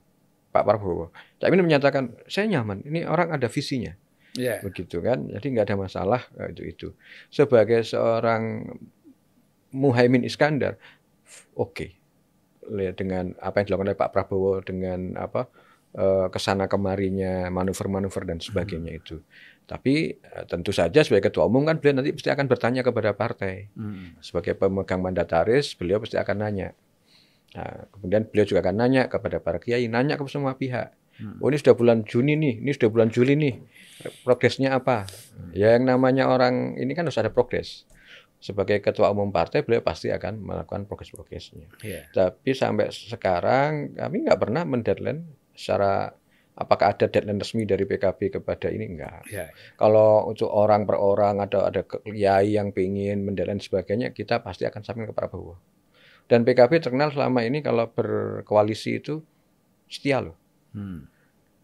Pak 0.53 0.64
Prabowo. 0.64 1.11
Caimin 1.41 1.64
menyatakan 1.64 2.12
saya 2.29 2.49
nyaman. 2.49 2.85
Ini 2.85 3.09
orang 3.09 3.33
ada 3.33 3.49
visinya 3.49 3.97
ya. 4.38 4.62
begitu 4.62 5.03
kan 5.03 5.27
jadi 5.27 5.47
nggak 5.51 5.67
ada 5.67 5.77
masalah 5.77 6.21
eh, 6.38 6.55
itu 6.55 6.62
itu 6.64 6.88
sebagai 7.29 7.83
seorang 7.83 8.67
Muhaimin 9.75 10.23
Iskandar 10.23 10.79
oke 11.59 11.93
lihat 12.69 13.01
dengan 13.01 13.35
apa 13.43 13.61
yang 13.61 13.67
dilakukan 13.73 13.88
oleh 13.91 13.99
Pak 13.99 14.11
Prabowo 14.14 14.53
dengan 14.62 15.19
apa 15.19 15.51
eh, 15.94 16.27
ke 16.29 16.38
sana 16.40 16.66
kemarinya 16.68 17.48
manuver-manuver 17.48 18.29
dan 18.29 18.38
sebagainya 18.42 18.92
itu. 18.92 19.22
Tapi 19.68 20.16
eh, 20.16 20.44
tentu 20.48 20.72
saja 20.72 21.05
sebagai 21.05 21.33
ketua 21.33 21.48
umum 21.48 21.64
kan 21.68 21.81
beliau 21.81 22.01
nanti 22.01 22.12
pasti 22.16 22.33
akan 22.33 22.46
bertanya 22.48 22.83
kepada 22.85 23.12
partai. 23.16 23.72
Mm. 23.77 24.20
sebagai 24.20 24.57
pemegang 24.59 25.01
mandataris 25.01 25.77
beliau 25.79 26.01
pasti 26.01 26.16
akan 26.20 26.37
nanya. 26.44 26.77
Nah, 27.57 27.88
kemudian 27.96 28.29
beliau 28.29 28.44
juga 28.44 28.61
akan 28.61 28.77
nanya 28.77 29.09
kepada 29.09 29.40
para 29.40 29.57
kiai 29.57 29.88
nanya 29.88 30.20
ke 30.20 30.24
semua 30.29 30.57
pihak. 30.57 30.92
Hmm. 31.18 31.35
oh 31.42 31.51
ini 31.51 31.59
sudah 31.59 31.74
bulan 31.74 32.07
Juni 32.07 32.38
nih 32.38 32.62
ini 32.62 32.70
sudah 32.70 32.90
bulan 32.94 33.11
Juli 33.11 33.35
nih. 33.35 33.55
Progresnya 34.22 34.79
apa? 34.79 35.03
Ya 35.51 35.74
yang 35.74 35.90
namanya 35.90 36.31
orang 36.31 36.79
ini 36.79 36.94
kan 36.94 37.11
harus 37.11 37.18
ada 37.18 37.35
progres. 37.35 37.90
Sebagai 38.38 38.79
ketua 38.79 39.11
umum 39.11 39.35
partai 39.35 39.66
beliau 39.66 39.83
pasti 39.83 40.14
akan 40.14 40.38
melakukan 40.38 40.87
progres-progresnya. 40.87 41.66
Ya. 41.83 42.07
tapi 42.14 42.55
sampai 42.55 42.94
sekarang 42.94 43.98
kami 43.98 44.31
nggak 44.31 44.38
pernah 44.38 44.62
mendeadline 44.62 45.27
secara 45.59 46.14
apakah 46.59 46.94
ada 46.94 47.07
deadline 47.11 47.42
resmi 47.42 47.66
dari 47.66 47.83
PKB 47.87 48.38
kepada 48.38 48.71
ini 48.71 48.94
enggak. 48.94 49.27
Ya. 49.31 49.51
Kalau 49.75 50.27
untuk 50.31 50.51
orang 50.51 50.87
per 50.87 50.99
orang 50.99 51.42
ada 51.42 51.66
ada 51.66 51.83
kiai 51.83 52.55
yang 52.55 52.71
pingin 52.71 53.27
mendeadline 53.27 53.62
sebagainya, 53.62 54.14
kita 54.14 54.42
pasti 54.42 54.66
akan 54.66 54.81
sampaikan 54.87 55.11
ke 55.11 55.14
Prabowo. 55.14 55.55
Dan 56.29 56.47
PKB 56.47 56.83
terkenal 56.83 57.11
selama 57.11 57.42
ini 57.42 57.64
kalau 57.64 57.90
berkoalisi 57.90 59.03
itu 59.03 59.18
setia 59.88 60.23
loh. 60.23 60.37
Hmm. 60.77 61.09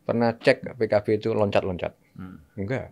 Pernah 0.03 0.35
cek 0.35 0.75
PKB 0.75 1.07
itu 1.21 1.31
loncat-loncat. 1.37 1.93
Hmm. 2.17 2.41
Enggak. 2.57 2.91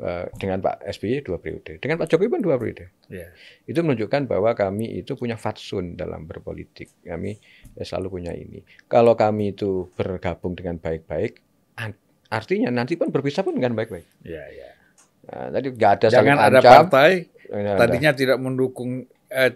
Eh, 0.00 0.26
Dengan 0.40 0.64
Pak 0.64 0.80
SBY 0.80 1.20
dua 1.20 1.36
periode. 1.36 1.76
Dengan 1.76 2.00
Pak 2.00 2.08
Jokowi 2.08 2.32
pun 2.32 2.40
dua 2.40 2.56
periode. 2.56 2.88
Ya. 3.12 3.28
Itu 3.68 3.84
menunjukkan 3.84 4.24
bahwa 4.24 4.56
kami 4.56 4.96
itu 4.96 5.12
punya 5.12 5.36
fatsun 5.36 5.92
dalam 5.92 6.24
berpolitik. 6.24 6.88
Kami 7.04 7.36
ya 7.76 7.84
selalu 7.84 8.08
punya 8.16 8.32
ini. 8.32 8.64
Kalau 8.88 9.12
kami 9.12 9.52
itu 9.52 9.92
bergabung 9.92 10.56
dengan 10.56 10.80
baik-baik, 10.80 11.44
artinya 12.30 12.72
nanti 12.72 12.96
pun 12.96 13.12
berpisah 13.12 13.44
pun 13.44 13.52
dengan 13.52 13.76
baik-baik. 13.76 14.24
Ya, 14.24 14.40
ya. 14.48 14.70
Nah, 15.28 15.52
tadi 15.52 15.68
nggak 15.68 15.92
ada 16.00 16.06
Jangan 16.08 16.36
ada 16.40 16.58
ancam. 16.58 16.72
partai 16.88 17.10
ada. 17.50 17.76
tadinya 17.76 18.10
tidak 18.16 18.38
mendukung 18.40 19.04
eh, 19.28 19.52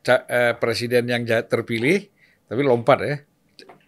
ca- 0.00 0.24
eh, 0.24 0.54
presiden 0.56 1.04
yang 1.04 1.22
terpilih, 1.26 2.08
tapi 2.48 2.60
lompat 2.64 2.98
ya. 3.04 3.16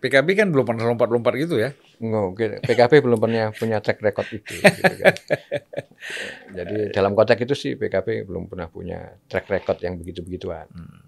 PKB 0.05 0.29
kan 0.37 0.53
belum 0.53 0.69
pernah 0.69 0.85
lompat-lompat 0.85 1.33
gitu 1.41 1.57
ya. 1.57 1.73
Oke. 2.01 2.59
PKB 2.65 2.93
belum 3.05 3.19
pernah 3.21 3.55
punya 3.55 3.79
track 3.79 4.01
record 4.03 4.29
itu. 4.35 4.55
gitu 4.59 4.95
kan. 4.99 5.15
Jadi 6.59 6.91
dalam 6.91 7.13
konteks 7.15 7.41
itu 7.45 7.55
sih 7.55 7.73
PKB 7.79 8.27
belum 8.27 8.51
pernah 8.51 8.67
punya 8.67 9.15
track 9.31 9.47
record 9.51 9.79
yang 9.83 9.99
begitu-begituan. 10.01 10.67
Hmm. 10.71 11.03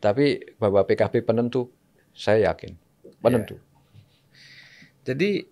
Tapi 0.00 0.56
bahwa 0.56 0.80
PKB 0.88 1.24
penentu, 1.24 1.68
saya 2.16 2.52
yakin 2.52 2.72
penentu. 3.20 3.60
Jadi 5.04 5.44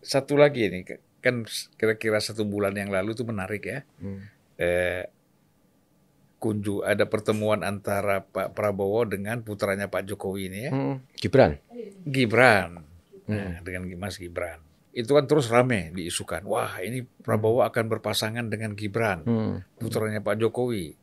satu 0.00 0.38
lagi 0.38 0.70
ini 0.70 0.80
kan 1.20 1.44
kira-kira 1.76 2.18
satu 2.22 2.48
bulan 2.48 2.72
yang 2.72 2.88
lalu 2.88 3.12
itu 3.12 3.26
menarik 3.26 3.62
ya. 3.66 3.80
Hmm. 4.00 4.24
Eh, 4.60 5.04
kunju 6.40 6.80
ada 6.80 7.04
pertemuan 7.04 7.60
antara 7.60 8.24
Pak 8.24 8.56
Prabowo 8.56 9.04
dengan 9.04 9.44
putranya 9.44 9.92
Pak 9.92 10.08
Jokowi 10.08 10.48
ini 10.48 10.58
ya. 10.66 10.72
Hmm. 10.72 10.96
Gibran. 11.20 11.60
Gibran. 12.08 12.89
Nah, 13.28 13.60
dengan 13.60 13.84
Mas 13.98 14.16
Gibran. 14.16 14.60
Itu 14.90 15.14
kan 15.14 15.28
terus 15.30 15.46
rame 15.50 15.94
diisukan. 15.94 16.42
Wah, 16.46 16.82
ini 16.82 17.04
Prabowo 17.04 17.62
akan 17.62 17.86
berpasangan 17.86 18.46
dengan 18.50 18.74
Gibran, 18.74 19.22
Hmm. 19.22 19.54
putranya 19.78 20.18
Pak 20.18 20.40
Jokowi 20.40 20.96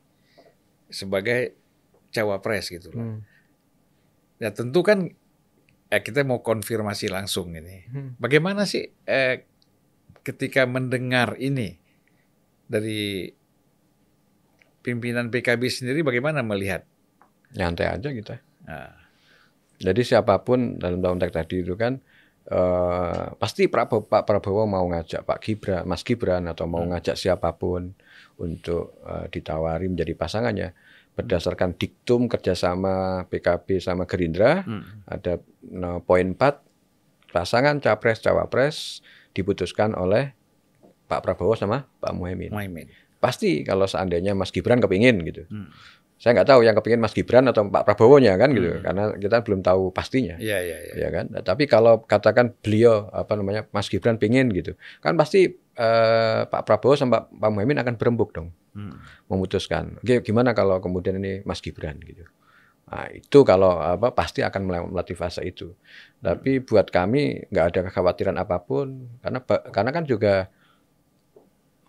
sebagai 0.87 1.55
cawapres 2.11 2.67
gitu 2.67 2.91
loh. 2.91 3.03
Hmm. 3.03 3.19
Ya 4.39 4.51
tentu 4.51 4.83
kan 4.83 5.11
eh, 5.87 6.01
kita 6.03 6.27
mau 6.27 6.43
konfirmasi 6.43 7.07
langsung 7.07 7.55
ini. 7.55 7.87
Hmm. 7.87 8.09
Bagaimana 8.19 8.67
sih 8.67 8.91
eh, 9.07 9.47
ketika 10.19 10.67
mendengar 10.67 11.39
ini 11.39 11.79
dari 12.67 13.31
pimpinan 14.83 15.31
PKB 15.31 15.63
sendiri 15.67 16.03
bagaimana 16.03 16.43
melihat? 16.43 16.83
Nyantai 17.55 17.87
aja 17.87 18.09
kita. 18.11 18.35
Nah, 18.67 18.91
Jadi 19.77 20.01
siapa 20.01 20.41
pun 20.41 20.81
dalam 20.81 21.01
konteks 21.01 21.33
tadi 21.33 21.61
itu 21.61 21.77
kan 21.77 22.01
eh, 22.49 23.25
pasti 23.37 23.69
Prabowo, 23.69 24.09
Pak 24.09 24.25
Prabowo 24.25 24.65
mau 24.65 24.85
ngajak 24.89 25.21
Pak 25.21 25.39
Gibran, 25.43 25.81
Mas 25.85 26.01
Gibran 26.01 26.49
atau 26.49 26.65
mau 26.65 26.81
ngajak 26.81 27.13
siapa 27.13 27.53
pun 27.53 27.93
untuk 28.41 28.97
eh, 29.05 29.29
ditawari 29.29 29.85
menjadi 29.89 30.13
pasangannya 30.17 30.73
berdasarkan 31.17 31.73
diktum 31.73 32.29
kerjasama 32.29 33.25
PKB 33.25 33.81
sama 33.81 34.05
Gerindra 34.05 34.61
hmm. 34.61 35.09
ada 35.09 35.41
no, 35.65 36.05
poin 36.05 36.37
4 36.37 37.33
pasangan 37.33 37.81
capres 37.81 38.21
cawapres 38.21 39.01
diputuskan 39.33 39.97
oleh 39.97 40.37
Pak 41.07 41.23
Prabowo 41.23 41.55
sama 41.55 41.87
Pak 42.03 42.13
Muhaimin. 42.13 42.51
Muhaimin. 42.51 42.87
Pasti 43.17 43.65
kalau 43.65 43.89
seandainya 43.89 44.37
Mas 44.37 44.53
Gibran 44.53 44.77
kepingin 44.77 45.23
gitu. 45.25 45.49
Hmm. 45.49 45.73
Saya 46.17 46.33
nggak 46.33 46.49
tahu 46.49 46.65
yang 46.65 46.73
kepingin 46.73 46.97
Mas 46.97 47.13
Gibran 47.13 47.45
atau 47.45 47.69
Pak 47.69 47.85
Prabowo-nya 47.85 48.33
kan 48.41 48.49
gitu, 48.49 48.73
Hmm. 48.73 48.81
karena 48.81 49.03
kita 49.15 49.45
belum 49.45 49.61
tahu 49.61 49.93
pastinya. 49.93 50.33
Iya, 50.41 50.57
iya, 50.65 50.77
iya. 50.81 50.93
ya 50.97 51.09
kan. 51.13 51.25
Nah, 51.29 51.41
tapi 51.45 51.69
kalau 51.69 52.01
katakan 52.01 52.57
beliau 52.57 53.05
apa 53.13 53.37
namanya 53.37 53.69
Mas 53.69 53.85
Gibran 53.85 54.17
pingin 54.17 54.49
gitu, 54.49 54.73
kan 54.99 55.13
pasti 55.13 55.45
eh, 55.77 56.41
Pak 56.49 56.65
Prabowo 56.65 56.97
sama 56.97 57.29
Pak 57.29 57.49
Muhaimin 57.53 57.77
akan 57.77 58.01
berembuk 58.01 58.33
dong, 58.33 58.49
Hmm. 58.73 58.97
memutuskan. 59.29 60.01
Oke, 60.01 60.25
gimana 60.25 60.57
kalau 60.57 60.81
kemudian 60.81 61.21
ini 61.21 61.45
Mas 61.45 61.61
Gibran 61.61 62.01
gitu. 62.01 62.25
Nah, 62.87 63.05
itu 63.11 63.43
kalau 63.43 63.77
apa 63.77 64.09
pasti 64.09 64.41
akan 64.41 64.61
melewati 64.63 65.13
fase 65.13 65.45
itu. 65.45 65.77
Tapi 66.17 66.65
buat 66.65 66.89
kami 66.89 67.51
nggak 67.53 67.65
ada 67.69 67.79
kekhawatiran 67.91 68.39
apa 68.39 68.57
pun 68.57 69.05
karena 69.21 69.43
karena 69.45 69.91
kan 69.91 70.03
juga 70.07 70.49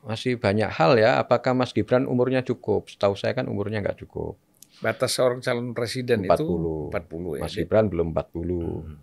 masih 0.08 0.40
banyak 0.40 0.72
hal 0.72 0.96
ya. 0.96 1.20
Apakah 1.20 1.52
Mas 1.52 1.76
Gibran 1.76 2.08
umurnya 2.08 2.40
cukup? 2.40 2.88
Setahu 2.88 3.12
saya 3.12 3.36
kan 3.36 3.44
umurnya 3.44 3.84
nggak 3.84 4.00
cukup. 4.08 4.40
Batas 4.80 5.12
seorang 5.12 5.44
calon 5.44 5.76
presiden 5.76 6.24
40. 6.24 6.32
itu 6.32 6.54
40 6.88 7.36
ya. 7.36 7.42
Mas 7.44 7.52
Gibran 7.52 7.86
belum 7.92 8.16
40. 8.16 8.16
Hmm. 8.16 8.96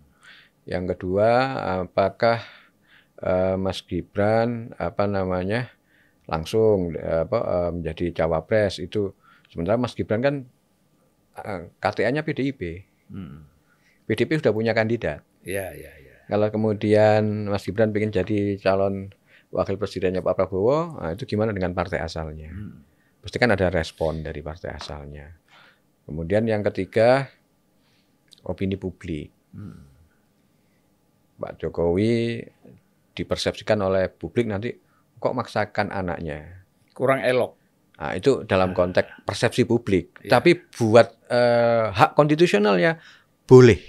Yang 0.66 0.84
kedua, 0.98 1.30
apakah 1.86 2.42
eh, 3.22 3.54
Mas 3.54 3.86
Gibran 3.86 4.74
apa 4.82 5.06
namanya 5.06 5.70
langsung 6.26 6.98
eh, 6.98 7.22
apa 7.22 7.38
eh, 7.38 7.70
menjadi 7.70 8.06
cawapres 8.10 8.82
itu 8.82 9.14
sementara 9.46 9.78
Mas 9.78 9.94
Gibran 9.94 10.20
kan 10.26 10.34
eh, 11.38 11.70
KTA-nya 11.78 12.26
PDIP. 12.26 12.82
Hmm. 13.14 13.46
PDIP 14.10 14.42
sudah 14.42 14.50
punya 14.50 14.74
kandidat. 14.74 15.22
Iya, 15.46 15.70
iya, 15.70 15.92
iya. 16.02 16.16
Kalau 16.26 16.50
kemudian 16.50 17.46
Mas 17.46 17.62
Gibran 17.62 17.94
ingin 17.94 18.10
jadi 18.10 18.58
calon 18.58 19.14
wakil 19.50 19.76
presidennya 19.78 20.22
Pak 20.22 20.34
Prabowo, 20.34 20.98
nah 20.98 21.14
itu 21.14 21.24
gimana 21.28 21.54
dengan 21.54 21.72
partai 21.72 22.02
asalnya? 22.02 22.50
Hmm. 22.50 22.82
Pasti 23.22 23.36
kan 23.38 23.50
ada 23.50 23.70
respon 23.70 24.22
dari 24.22 24.42
partai 24.42 24.70
asalnya. 24.74 25.26
Kemudian 26.06 26.46
yang 26.46 26.62
ketiga, 26.62 27.26
opini 28.46 28.78
publik. 28.78 29.30
Hmm. 29.54 29.82
Pak 31.36 31.60
Jokowi 31.60 32.40
dipersepsikan 33.16 33.80
oleh 33.82 34.08
publik 34.08 34.48
nanti 34.48 34.72
kok 35.16 35.34
maksakan 35.36 35.92
anaknya. 35.92 36.64
Kurang 36.92 37.20
elok. 37.24 37.56
Nah, 37.96 38.12
itu 38.12 38.44
dalam 38.44 38.76
konteks 38.76 39.24
persepsi 39.24 39.64
publik. 39.64 40.20
Iya. 40.20 40.36
Tapi 40.36 40.52
buat 40.76 41.08
eh, 41.32 41.88
hak 41.92 42.12
konstitusionalnya 42.12 43.00
boleh. 43.48 43.80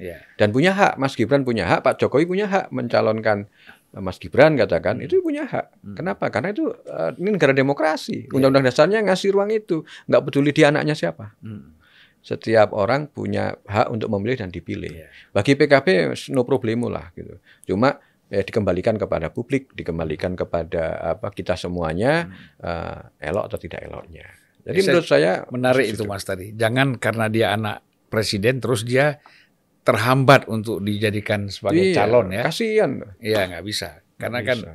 Iya. 0.00 0.24
Dan 0.40 0.54
punya 0.54 0.72
hak, 0.72 0.96
Mas 0.96 1.12
Gibran 1.12 1.44
punya 1.44 1.68
hak, 1.68 1.84
Pak 1.84 1.94
Jokowi 2.00 2.24
punya 2.24 2.48
hak 2.48 2.72
mencalonkan 2.72 3.50
Mas 3.98 4.22
Gibran 4.22 4.54
katakan 4.54 5.02
itu 5.02 5.18
punya 5.18 5.50
hak. 5.50 5.66
Hmm. 5.82 5.96
Kenapa? 5.98 6.30
Karena 6.30 6.54
itu 6.54 6.70
eh, 6.70 7.10
ini 7.18 7.34
negara 7.34 7.50
demokrasi. 7.50 8.30
Undang-undang 8.30 8.70
dasarnya 8.70 9.02
ngasih 9.02 9.34
ruang 9.34 9.50
itu, 9.50 9.82
nggak 10.06 10.22
peduli 10.30 10.54
dia 10.54 10.70
anaknya 10.70 10.94
siapa. 10.94 11.34
Hmm. 11.42 11.74
Setiap 12.22 12.70
orang 12.76 13.10
punya 13.10 13.58
hak 13.66 13.90
untuk 13.90 14.12
memilih 14.14 14.46
dan 14.46 14.54
dipilih. 14.54 14.92
Iya. 14.92 15.08
Bagi 15.34 15.58
PKB 15.58 16.14
no 16.30 16.46
problemo 16.46 16.86
lah 16.86 17.10
gitu. 17.18 17.40
Cuma 17.66 17.98
ya 18.30 18.46
dikembalikan 18.46 18.94
kepada 18.94 19.34
publik, 19.34 19.74
dikembalikan 19.74 20.38
kepada 20.38 21.16
apa 21.16 21.34
kita 21.34 21.58
semuanya 21.58 22.30
eh, 22.62 23.26
elok 23.26 23.50
atau 23.50 23.58
tidak 23.58 23.82
eloknya. 23.82 24.28
Jadi 24.60 24.78
Saya- 24.78 24.86
menurut 24.92 25.08
saya 25.08 25.32
Menarik 25.50 25.86
itu. 25.90 26.04
Mas 26.06 26.22
tadi. 26.22 26.52
Jangan 26.54 26.94
karena 27.00 27.26
dia 27.26 27.56
anak 27.56 27.82
presiden 28.12 28.58
terus 28.62 28.82
dia 28.86 29.18
terhambat 29.90 30.46
untuk 30.48 30.80
dijadikan 30.80 31.50
sebagai 31.50 31.90
Iya, 31.90 32.06
calon 32.06 32.32
ya. 32.32 32.42
Kasihan. 32.48 32.92
Iya, 33.20 33.38
nggak 33.50 33.64
bisa. 33.66 34.00
Karena 34.16 34.40
kan 34.44 34.58
Bisa. 34.58 34.72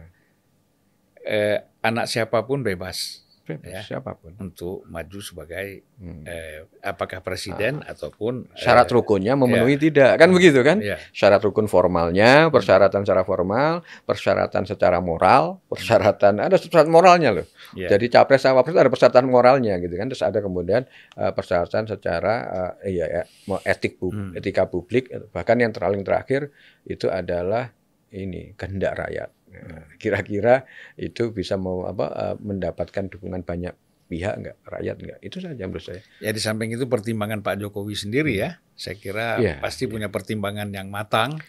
eh, 1.26 1.58
anak 1.82 2.06
siapa 2.06 2.46
pun 2.46 2.62
bebas 2.62 3.25
Bebas, 3.46 3.70
ya. 3.70 3.82
siapa 3.86 4.18
pun. 4.18 4.34
untuk 4.36 4.82
maju 4.86 5.20
sebagai 5.22 5.86
Hmm. 5.96 6.26
eh, 6.26 6.66
apakah 6.82 7.22
presiden 7.22 7.80
ataupun 7.80 8.50
eh, 8.52 8.60
Syarat 8.60 8.90
rukunnya 8.90 9.38
memenuhi 9.38 9.78
tidak 9.78 10.18
kan 10.18 10.28
begitu 10.28 10.60
kan? 10.60 10.82
Iya. 10.82 10.98
Syarat 11.10 11.40
rukun 11.40 11.66
formalnya, 11.66 12.50
persyaratan 12.50 13.06
secara 13.06 13.22
formal, 13.22 13.80
persyaratan 14.04 14.66
secara 14.66 14.98
moral, 14.98 15.62
persyaratan 15.66 16.42
ada 16.42 16.58
persyaratan 16.58 16.90
moralnya 16.90 17.30
loh. 17.32 17.48
Iya. 17.74 17.94
Jadi 17.94 18.06
capres 18.10 18.42
cawapres 18.42 18.74
ada 18.74 18.90
persyaratan 18.90 19.26
moralnya 19.26 19.78
gitu 19.78 19.94
kan. 19.94 20.10
Terus 20.10 20.22
ada 20.22 20.42
kemudian 20.42 20.84
eh, 21.14 21.32
persyaratan 21.32 21.86
secara 21.88 22.34
eh, 22.82 22.92
iya 22.92 23.06
ya, 23.08 23.24
etik 23.64 23.96
pub- 23.96 24.12
Hmm. 24.12 24.34
etika 24.34 24.66
publik 24.66 25.08
bahkan 25.30 25.56
yang 25.56 25.70
paling 25.70 26.02
terakhir 26.02 26.50
itu 26.84 27.08
adalah 27.08 27.70
ini 28.10 28.52
kehendak 28.54 28.98
rakyat. 28.98 29.30
Nah, 29.58 29.86
Kira-kira 29.96 30.68
itu 30.96 31.30
bisa 31.30 31.56
mau 31.56 31.84
apa 31.84 32.06
eh, 32.08 32.36
mendapatkan 32.38 33.08
dukungan 33.10 33.42
banyak 33.42 33.74
pihak 34.06 34.34
enggak 34.36 34.58
rakyat 34.64 34.96
enggak 35.00 35.20
itu 35.20 35.38
saja 35.40 35.64
menurut 35.66 35.82
saya 35.82 36.02
Ya 36.20 36.30
di 36.30 36.38
samping 36.38 36.70
itu 36.70 36.86
pertimbangan 36.86 37.42
Pak 37.42 37.58
Jokowi 37.58 37.96
sendiri 37.96 38.38
ya, 38.38 38.62
saya 38.72 38.94
kira 38.96 39.38
Iya, 39.38 39.54
pasti 39.58 39.86
punya 39.86 40.08
pertimbangan 40.08 40.70
yang 40.70 40.88
matang 40.88 41.42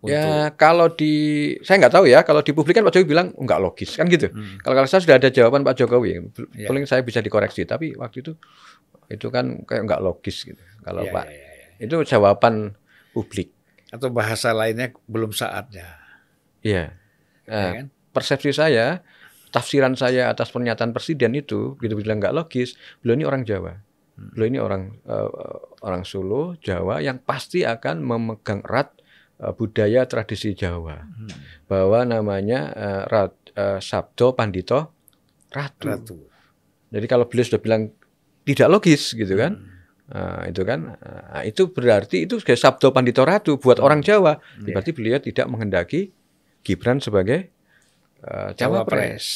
untuk 0.00 0.16
ya 0.16 0.54
kalau 0.54 0.88
di 0.88 1.12
saya 1.60 1.76
nggak 1.76 1.92
tahu 1.92 2.06
ya 2.06 2.22
kalau 2.22 2.40
di 2.40 2.54
publik 2.54 2.72
kan 2.72 2.86
Pak 2.86 2.94
Jokowi 2.94 3.10
bilang 3.10 3.34
"Oh, 3.34 3.44
nggak 3.44 3.60
logis 3.60 3.92
kan 3.92 4.06
gitu 4.06 4.30
Hmm. 4.30 4.56
kalau 4.58 4.74
kalau 4.74 4.88
saya 4.88 5.02
sudah 5.02 5.18
ada 5.18 5.28
jawaban 5.28 5.60
Pak 5.60 5.76
Jokowi 5.76 6.30
Iya. 6.54 6.68
paling 6.70 6.86
saya 6.86 7.02
bisa 7.02 7.20
dikoreksi 7.20 7.66
tapi 7.66 7.92
waktu 7.92 8.22
itu 8.22 8.32
itu 9.10 9.26
kan 9.28 9.60
kayak 9.66 9.82
nggak 9.84 10.00
logis 10.00 10.46
gitu 10.46 10.62
kalau 10.80 11.04
Iya, 11.04 11.12
Pak 11.12 11.24
iya, 11.26 11.36
iya, 11.36 11.50
iya. 11.76 11.84
itu 11.84 11.96
jawaban 12.06 12.72
publik 13.10 13.50
Atau 13.90 14.06
bahasa 14.08 14.54
lainnya 14.54 14.94
belum 15.04 15.34
saatnya. 15.34 15.98
Iya. 16.62 16.94
Ya 17.50 17.58
Nah, 17.58 17.70
kan? 17.74 17.86
persepsi 18.14 18.54
saya, 18.54 19.02
tafsiran 19.50 19.98
saya 19.98 20.30
atas 20.30 20.54
pernyataan 20.54 20.94
presiden 20.94 21.34
itu, 21.34 21.74
gitu 21.82 21.98
bilang 21.98 22.22
nggak 22.22 22.34
logis. 22.34 22.78
Beliau 23.02 23.18
ini 23.18 23.26
orang 23.26 23.42
Jawa. 23.42 23.74
Hmm. 23.74 24.30
Beliau 24.32 24.48
ini 24.48 24.60
orang 24.62 24.82
eh, 25.02 25.30
orang 25.82 26.02
Solo, 26.06 26.54
Jawa 26.62 27.02
yang 27.02 27.18
pasti 27.18 27.66
akan 27.66 28.06
memegang 28.06 28.62
erat 28.62 28.94
eh, 29.42 29.52
budaya 29.52 30.06
tradisi 30.06 30.54
Jawa. 30.54 31.02
Hmm. 31.02 31.30
Bahwa 31.66 32.06
namanya 32.06 32.70
eh, 32.70 33.02
rat, 33.10 33.34
eh, 33.58 33.82
Sabdo 33.82 34.32
Pandito 34.38 34.94
Ratu. 35.50 35.86
Ratu. 35.90 36.16
Jadi 36.94 37.06
kalau 37.10 37.26
beliau 37.26 37.46
sudah 37.46 37.62
bilang 37.62 37.90
tidak 38.46 38.70
logis 38.70 39.10
gitu 39.18 39.34
kan. 39.34 39.58
Hmm. 39.58 39.78
Nah, 40.10 40.42
itu 40.50 40.66
kan 40.66 40.98
nah, 40.98 41.42
itu 41.46 41.70
berarti 41.70 42.26
itu 42.26 42.42
sebagai 42.42 42.58
Sabdo 42.58 42.90
Pandito 42.90 43.22
Ratu 43.22 43.58
buat 43.58 43.78
orang 43.82 44.02
Jawa. 44.02 44.38
Iya. 44.62 44.74
Berarti 44.74 44.90
beliau 44.94 45.18
tidak 45.22 45.46
menghendaki 45.46 46.10
Gibran 46.60 47.00
sebagai 47.00 47.48
eh, 48.20 48.50
cawapres. 48.56 49.26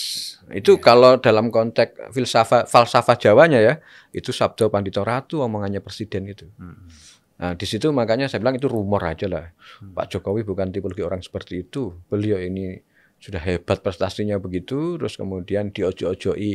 Itu 0.53 0.77
kalau 0.81 1.16
dalam 1.18 1.49
konteks 1.49 2.12
filsafat 2.12 2.68
falsafah 2.68 3.16
Jawanya 3.16 3.61
ya, 3.61 3.75
itu 4.12 4.31
Sabdo 4.31 4.68
Pandito 4.68 5.01
Ratu 5.01 5.41
omongannya 5.41 5.81
presiden 5.81 6.29
itu. 6.29 6.49
Hmm. 6.61 6.89
Nah, 7.35 7.53
di 7.59 7.66
situ 7.66 7.91
makanya 7.91 8.31
saya 8.31 8.39
bilang 8.39 8.57
itu 8.57 8.70
rumor 8.70 9.03
aja 9.03 9.27
lah. 9.27 9.51
Hmm. 9.83 9.97
Pak 9.97 10.16
Jokowi 10.16 10.47
bukan 10.47 10.70
tipologi 10.70 11.03
orang 11.03 11.25
seperti 11.25 11.66
itu. 11.66 11.97
Beliau 12.07 12.39
ini 12.39 12.79
sudah 13.18 13.41
hebat 13.41 13.81
prestasinya 13.81 14.37
begitu, 14.37 15.01
terus 15.01 15.16
kemudian 15.16 15.72
diojo-ojoi 15.72 16.53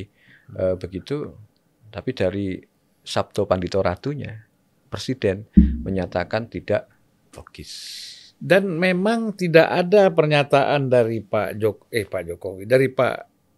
eh, 0.55 0.76
begitu. 0.78 1.34
Tapi 1.89 2.13
dari 2.13 2.47
Sabdo 3.01 3.49
Pandito 3.49 3.82
Ratunya, 3.82 4.45
presiden 4.89 5.49
menyatakan 5.55 6.45
tidak 6.49 6.86
logis. 7.34 7.74
Dan 8.40 8.80
memang 8.80 9.36
tidak 9.36 9.68
ada 9.68 10.08
pernyataan 10.16 10.88
dari 10.88 11.20
Pak 11.20 11.60
Jok 11.60 11.92
eh 11.92 12.08
Pak 12.08 12.24
Jokowi, 12.24 12.64
dari 12.64 12.88
Pak 12.88 13.16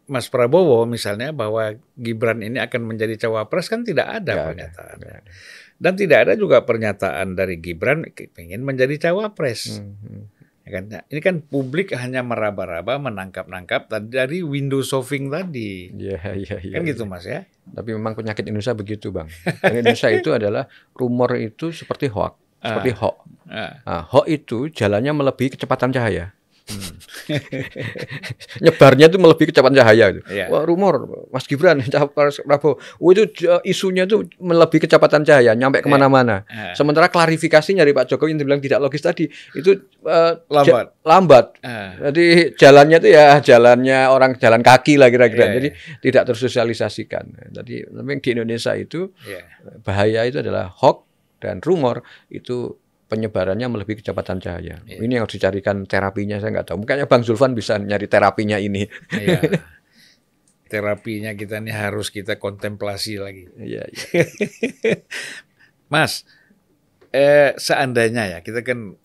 Mas 0.10 0.28
Prabowo 0.28 0.84
misalnya 0.90 1.32
bahwa 1.32 1.72
Gibran 1.96 2.42
ini 2.42 2.58
akan 2.58 2.90
menjadi 2.90 3.16
cawapres 3.30 3.70
kan 3.70 3.86
tidak 3.88 4.10
ada 4.10 4.34
ada, 4.34 4.46
pernyataan. 4.52 4.96
nggak 4.98 5.16
ada. 5.22 5.32
Dan 5.82 5.94
tidak 5.98 6.18
ada 6.28 6.34
juga 6.34 6.66
pernyataan 6.66 7.38
dari 7.38 7.62
Gibran 7.62 8.04
ingin 8.38 8.62
menjadi 8.66 9.10
cawapres. 9.10 9.80
Hmm, 9.82 9.96
hmm. 10.02 10.24
Ya 10.62 10.70
kan? 10.78 10.84
Nah, 10.94 11.02
ini 11.10 11.20
kan 11.26 11.36
publik 11.42 11.90
hanya 11.98 12.22
meraba-raba, 12.22 13.02
menangkap-nangkap 13.02 13.90
tadi 13.90 14.14
dari 14.14 14.38
window 14.46 14.86
shopping 14.86 15.34
tadi. 15.34 15.90
Iya, 15.90 16.38
iya, 16.38 16.56
iya. 16.62 16.76
Kan 16.78 16.86
iya. 16.86 16.92
gitu 16.94 17.04
Mas 17.10 17.26
ya? 17.26 17.50
Tapi 17.74 17.98
memang 17.98 18.14
penyakit 18.14 18.46
Indonesia 18.46 18.78
begitu, 18.78 19.10
Bang. 19.10 19.26
Indonesia 19.66 20.14
itu 20.22 20.30
adalah 20.30 20.70
rumor 20.94 21.34
itu 21.42 21.74
seperti 21.74 22.14
hoax, 22.14 22.38
seperti 22.62 22.94
hoax. 22.94 23.18
Ah, 23.52 23.84
Nah, 23.84 24.02
hoax 24.08 24.26
itu 24.32 24.72
jalannya 24.72 25.12
melebihi 25.12 25.54
kecepatan 25.54 25.92
cahaya. 25.92 26.32
hmm. 26.72 26.94
Nyebarnya 28.64 29.10
itu 29.10 29.18
melebihi 29.18 29.50
kecepatan 29.52 29.76
cahaya 29.76 30.06
itu. 30.14 30.22
Iya. 30.30 30.48
Wah, 30.48 30.64
rumor 30.64 30.94
Mas 31.30 31.44
Gibran 31.44 31.82
capres 31.94 32.40
Prabowo. 32.40 32.78
Oh, 32.98 33.10
itu 33.12 33.28
j- 33.34 33.60
isunya 33.66 34.06
itu 34.06 34.24
melebihi 34.38 34.88
kecepatan 34.88 35.24
cahaya, 35.24 35.52
nyampe 35.52 35.82
ke 35.82 35.90
mana-mana. 35.90 36.44
Ah, 36.48 36.72
Sementara 36.72 37.10
klarifikasinya 37.10 37.84
dari 37.84 37.92
Pak 37.92 38.08
Jokowi 38.08 38.32
yang 38.32 38.40
dibilang 38.40 38.62
tidak 38.62 38.80
logis 38.80 39.02
tadi 39.02 39.26
itu 39.28 39.72
eh, 40.06 40.34
lambat. 40.48 40.86
lambat. 41.04 41.46
Ah, 41.62 41.92
Jadi 42.10 42.56
jalannya 42.56 42.98
itu 43.00 43.10
ya 43.10 43.26
jalannya 43.42 44.00
orang 44.08 44.32
jalan 44.38 44.62
kaki 44.62 44.96
lah 44.96 45.10
kira-kira. 45.10 45.52
Iya, 45.52 45.56
Jadi 45.60 45.70
tidak 46.02 46.24
tersosialisasikan. 46.32 47.52
Jadi 47.52 47.90
memang 47.92 48.20
di 48.20 48.30
Indonesia 48.32 48.72
itu 48.74 49.12
iya. 49.28 49.44
bahaya 49.82 50.24
itu 50.24 50.40
adalah 50.40 50.72
hoax 50.72 51.04
dan 51.42 51.58
rumor 51.58 52.06
itu 52.30 52.78
penyebarannya 53.12 53.68
melebihi 53.68 54.00
kecepatan 54.00 54.40
cahaya. 54.40 54.80
Iya. 54.88 55.04
Ini 55.04 55.20
yang 55.20 55.28
harus 55.28 55.36
dicarikan 55.36 55.84
terapinya 55.84 56.40
saya 56.40 56.56
nggak 56.56 56.68
tahu. 56.72 56.88
Mungkin 56.88 57.04
Bang 57.12 57.28
Zulfan 57.28 57.52
bisa 57.52 57.76
nyari 57.76 58.08
terapinya 58.08 58.56
ini. 58.56 58.88
Iya. 59.12 59.44
Terapinya 60.72 61.36
kita 61.36 61.60
ini 61.60 61.76
harus 61.76 62.08
kita 62.08 62.40
kontemplasi 62.40 63.20
lagi. 63.20 63.44
Iya, 63.60 63.84
iya. 63.92 64.24
Mas, 65.92 66.24
eh, 67.12 67.52
seandainya 67.60 68.32
ya, 68.32 68.40
kita 68.40 68.64
kan 68.64 68.96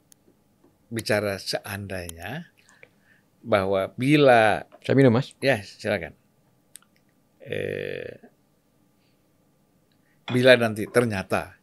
bicara 0.86 1.42
seandainya 1.42 2.54
bahwa 3.42 3.90
bila 3.98 4.62
Saya 4.86 4.94
minum 4.94 5.11
Mas. 5.11 5.34
ya 5.42 5.59
silakan. 5.59 6.14
Eh, 7.42 8.14
bila 10.30 10.54
nanti 10.54 10.86
ternyata 10.86 11.59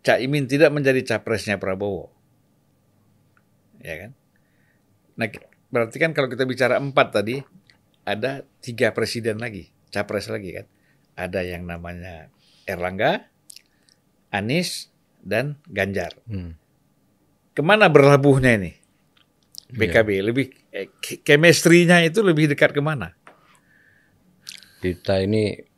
Caimin 0.00 0.48
tidak 0.48 0.72
menjadi 0.72 1.04
capresnya 1.04 1.60
Prabowo, 1.60 2.08
ya 3.84 4.06
kan? 4.06 4.10
Nah, 5.20 5.28
berarti 5.68 5.96
kan 6.00 6.16
kalau 6.16 6.32
kita 6.32 6.48
bicara 6.48 6.80
empat 6.80 7.20
tadi, 7.20 7.44
ada 8.08 8.48
tiga 8.64 8.96
presiden 8.96 9.36
lagi, 9.36 9.68
capres 9.92 10.32
lagi 10.32 10.56
kan? 10.56 10.66
Ada 11.20 11.44
yang 11.44 11.68
namanya 11.68 12.32
Erlangga, 12.64 13.28
Anies, 14.32 14.88
dan 15.20 15.60
Ganjar. 15.68 16.16
Hmm. 16.24 16.56
Ke 17.52 17.60
mana 17.60 17.92
berlabuhnya 17.92 18.56
ini? 18.56 18.72
Iya. 19.70 19.78
PKB 19.78 20.08
lebih 20.24 20.46
eh, 20.72 20.88
ke- 20.98 21.20
chemistry-nya 21.22 22.02
itu 22.02 22.24
lebih 22.24 22.50
dekat 22.50 22.72
ke 22.72 22.80
mana? 22.82 23.14
Kita 24.80 25.20
ini 25.20 25.69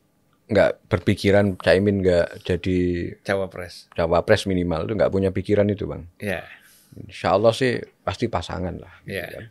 nggak 0.52 0.86
berpikiran 0.86 1.56
Caimin 1.56 2.04
nggak 2.04 2.44
jadi 2.44 2.78
Cawapres. 3.24 3.88
cawapres 3.90 4.44
minimal 4.44 4.84
itu 4.84 4.92
nggak 4.94 5.12
punya 5.12 5.30
pikiran 5.32 5.66
itu 5.66 5.88
bang. 5.88 6.04
Ya, 6.20 6.44
Insya 6.92 7.32
Allah 7.34 7.50
sih 7.50 7.80
pasti 8.04 8.28
pasangan 8.28 8.76
lah. 8.76 8.92
gitu 9.02 9.16
ya. 9.16 9.26
kan. 9.32 9.44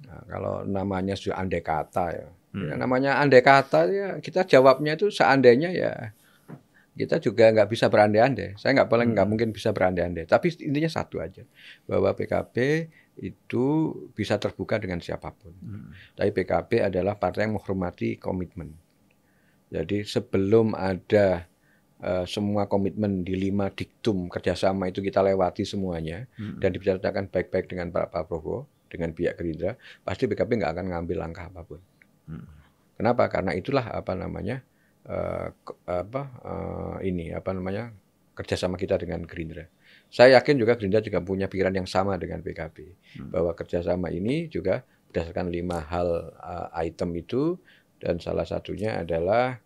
Nah, 0.00 0.22
kalau 0.26 0.54
namanya 0.64 1.14
sudah 1.14 1.36
andai 1.36 1.60
kata 1.60 2.06
ya, 2.14 2.28
Hmm. 2.50 2.66
Ya, 2.66 2.74
namanya 2.74 3.22
andai 3.22 3.46
kata 3.46 3.86
ya 3.86 4.08
kita 4.18 4.42
jawabnya 4.42 4.98
itu 4.98 5.06
seandainya 5.06 5.70
ya 5.70 6.10
kita 6.98 7.22
juga 7.22 7.46
nggak 7.46 7.70
bisa 7.70 7.86
berandai-andai. 7.86 8.58
Saya 8.58 8.74
nggak 8.74 8.90
paling 8.90 9.14
nggak 9.14 9.28
mungkin 9.30 9.48
bisa 9.54 9.70
berandai-andai. 9.70 10.26
Tapi 10.26 10.50
intinya 10.58 10.90
satu 10.90 11.22
aja 11.22 11.46
bahwa 11.86 12.10
PKB 12.10 12.56
itu 13.22 13.64
bisa 14.12 14.34
terbuka 14.36 14.82
dengan 14.82 14.98
siapa 14.98 15.30
pun. 15.30 15.54
Hmm. 15.62 15.94
Tapi 16.18 16.34
PKB 16.34 16.90
adalah 16.90 17.14
partai 17.14 17.46
yang 17.46 17.54
menghormati 17.54 18.18
komitmen. 18.18 18.74
Jadi 19.70 20.02
sebelum 20.04 20.74
ada 20.74 21.46
eh, 22.00 22.24
semua 22.26 22.64
komitmen 22.66 23.22
di 23.22 23.36
lima 23.36 23.68
diktum 23.70 24.26
kerjasama 24.32 24.88
itu 24.88 25.00
kita 25.04 25.20
lewati 25.20 25.62
semuanya 25.68 26.24
Hmm. 26.40 26.58
dan 26.58 26.72
dibicarakan 26.74 27.28
baik-baik 27.28 27.66
dengan 27.70 27.92
Pak 27.92 28.10
Prabowo, 28.12 28.64
dengan 28.90 29.12
pihak 29.14 29.38
Gerindra, 29.38 29.76
pasti 30.02 30.26
PKB 30.26 30.50
nggak 30.58 30.72
akan 30.74 30.86
ngambil 30.90 31.16
langkah 31.20 31.46
apa 31.46 31.62
pun. 31.62 31.80
Hmm. 32.26 32.44
Kenapa? 32.98 33.28
Karena 33.32 33.52
itulah 33.56 33.86
apa 33.86 34.12
namanya 34.16 34.60
eh, 35.06 35.48
ke- 35.64 35.78
apa 35.86 36.22
eh, 36.44 36.96
ini 37.08 37.30
apa 37.32 37.50
namanya 37.56 37.92
kerjasama 38.36 38.76
kita 38.80 38.96
dengan 39.00 39.24
Gerindra. 39.28 39.64
Saya 40.10 40.40
yakin 40.40 40.56
juga 40.58 40.74
Gerindra 40.74 41.00
juga 41.04 41.20
punya 41.22 41.46
pikiran 41.46 41.72
yang 41.76 41.86
sama 41.88 42.16
dengan 42.18 42.40
PKB 42.42 42.76
Hmm. 43.20 43.30
bahwa 43.30 43.52
kerjasama 43.54 44.08
ini 44.10 44.48
juga 44.48 44.82
berdasarkan 45.10 45.46
lima 45.52 45.78
hal 45.84 46.08
eh, 46.32 46.68
item 46.88 47.12
itu 47.16 47.60
dan 48.00 48.16
salah 48.18 48.48
satunya 48.48 48.98
adalah 48.98 49.60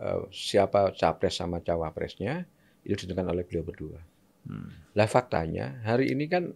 eh, 0.00 0.20
siapa 0.32 0.96
capres 0.96 1.38
sama 1.38 1.60
cawapresnya 1.60 2.48
itu 2.82 3.04
ditentukan 3.04 3.28
oleh 3.30 3.44
beliau 3.44 3.64
berdua. 3.64 4.00
Hmm. 4.44 4.68
Lah 4.96 5.08
faktanya 5.08 5.80
hari 5.84 6.12
ini 6.12 6.24
kan 6.26 6.52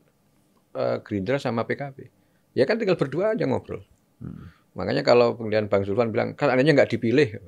eh, 0.75 0.97
Gerindra 1.05 1.37
sama 1.37 1.69
PKB. 1.69 2.09
Ya 2.57 2.65
kan 2.65 2.81
tinggal 2.81 2.97
berdua 2.97 3.37
aja 3.37 3.45
ngobrol. 3.45 3.85
Hmm. 4.19 4.51
Makanya 4.75 5.07
kalau 5.07 5.37
kemudian 5.37 5.69
Bang 5.71 5.85
Zulfan 5.85 6.11
bilang 6.11 6.33
kan 6.35 6.51
seandainya 6.51 6.75
nggak 6.75 6.91
dipilih, 6.97 7.39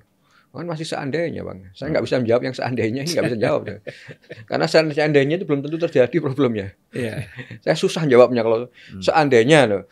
kan 0.51 0.67
masih 0.67 0.83
seandainya 0.83 1.47
bang. 1.47 1.71
Saya 1.79 1.95
nggak 1.95 2.05
bisa 2.11 2.19
menjawab 2.19 2.43
yang 2.43 2.57
seandainya 2.59 3.01
ini 3.07 3.11
nggak 3.15 3.27
bisa 3.31 3.39
jawab. 3.39 3.63
Karena 4.51 4.67
seandainya 4.67 5.35
itu 5.39 5.47
belum 5.47 5.63
tentu 5.63 5.79
terjadi 5.79 6.17
problemnya. 6.19 6.75
Iya. 6.91 7.31
Saya 7.65 7.77
susah 7.79 8.03
jawabnya 8.11 8.43
kalau 8.43 8.67
Hmm. 8.67 8.99
seandainya 9.03 9.71
loh. 9.71 9.83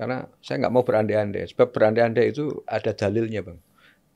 Karena 0.00 0.24
saya 0.40 0.64
nggak 0.64 0.72
mau 0.72 0.80
berandai-andai. 0.80 1.44
Sebab 1.52 1.76
berandai-andai 1.76 2.32
itu 2.32 2.64
ada 2.64 2.96
dalilnya 2.96 3.44
bang. 3.44 3.60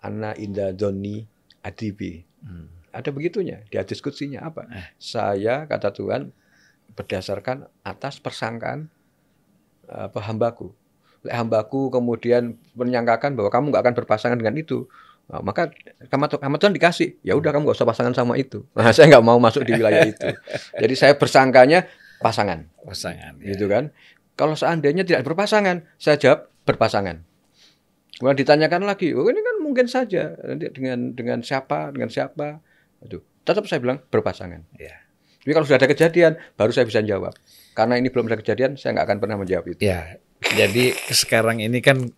Ana 0.00 0.32
inda 0.32 0.72
doni 0.72 1.20
adibi. 1.60 2.24
Hmm. 2.40 2.72
Ada 2.88 3.12
begitunya. 3.12 3.60
Dia 3.68 3.84
diskusinya 3.84 4.48
apa? 4.48 4.64
Eh. 4.72 4.96
Saya 4.96 5.68
kata 5.68 5.92
Tuhan 5.92 6.32
berdasarkan 6.96 7.68
atas 7.84 8.16
persangkaan 8.16 8.88
apa 9.84 10.24
hambaku. 10.24 10.72
Lek 11.20 11.36
hambaku 11.36 11.92
kemudian 11.92 12.56
menyangkakan 12.72 13.36
bahwa 13.36 13.52
kamu 13.52 13.64
nggak 13.68 13.82
akan 13.84 13.94
berpasangan 13.96 14.36
dengan 14.40 14.56
itu, 14.56 14.88
nah, 15.28 15.40
maka 15.40 15.68
kamu 16.08 16.56
Tuhan 16.60 16.72
dikasih. 16.72 17.20
Ya 17.20 17.36
udah 17.36 17.52
kamu 17.52 17.68
nggak 17.68 17.76
usah 17.76 17.88
pasangan 17.88 18.16
sama 18.16 18.40
itu. 18.40 18.64
Nah, 18.72 18.88
saya 18.92 19.12
nggak 19.12 19.24
mau 19.24 19.36
masuk 19.36 19.68
di 19.68 19.76
wilayah 19.76 20.04
itu. 20.04 20.28
Jadi 20.80 20.94
saya 20.96 21.12
bersangkanya 21.16 21.88
pasangan, 22.20 22.68
Pasangan. 22.84 23.40
ya. 23.40 23.52
gitu 23.52 23.68
kan. 23.68 23.92
Kalau 24.34 24.58
seandainya 24.58 25.06
tidak 25.06 25.22
berpasangan, 25.22 25.86
saya 25.94 26.18
jawab 26.18 26.50
berpasangan. 26.66 27.22
Kemudian 28.14 28.38
ditanyakan 28.38 28.86
lagi, 28.86 29.10
oh 29.14 29.26
ini 29.26 29.42
kan 29.42 29.56
mungkin 29.58 29.86
saja 29.90 30.38
nanti 30.38 30.70
dengan 30.70 31.14
dengan 31.14 31.38
siapa, 31.42 31.90
dengan 31.90 32.10
siapa. 32.10 32.62
Aduh, 33.02 33.22
tetap 33.42 33.66
saya 33.66 33.82
bilang 33.82 33.98
berpasangan. 34.10 34.62
Ya. 34.78 35.02
Tapi 35.42 35.50
kalau 35.52 35.66
sudah 35.66 35.82
ada 35.82 35.90
kejadian, 35.90 36.38
baru 36.54 36.70
saya 36.70 36.86
bisa 36.86 37.02
jawab. 37.02 37.34
Karena 37.74 37.98
ini 37.98 38.08
belum 38.08 38.30
ada 38.30 38.38
kejadian, 38.38 38.78
saya 38.78 38.96
nggak 38.96 39.06
akan 39.10 39.18
pernah 39.18 39.36
menjawab 39.36 39.66
itu. 39.74 39.82
Ya, 39.82 40.16
jadi 40.54 40.94
sekarang 41.10 41.60
ini 41.60 41.82
kan 41.82 42.14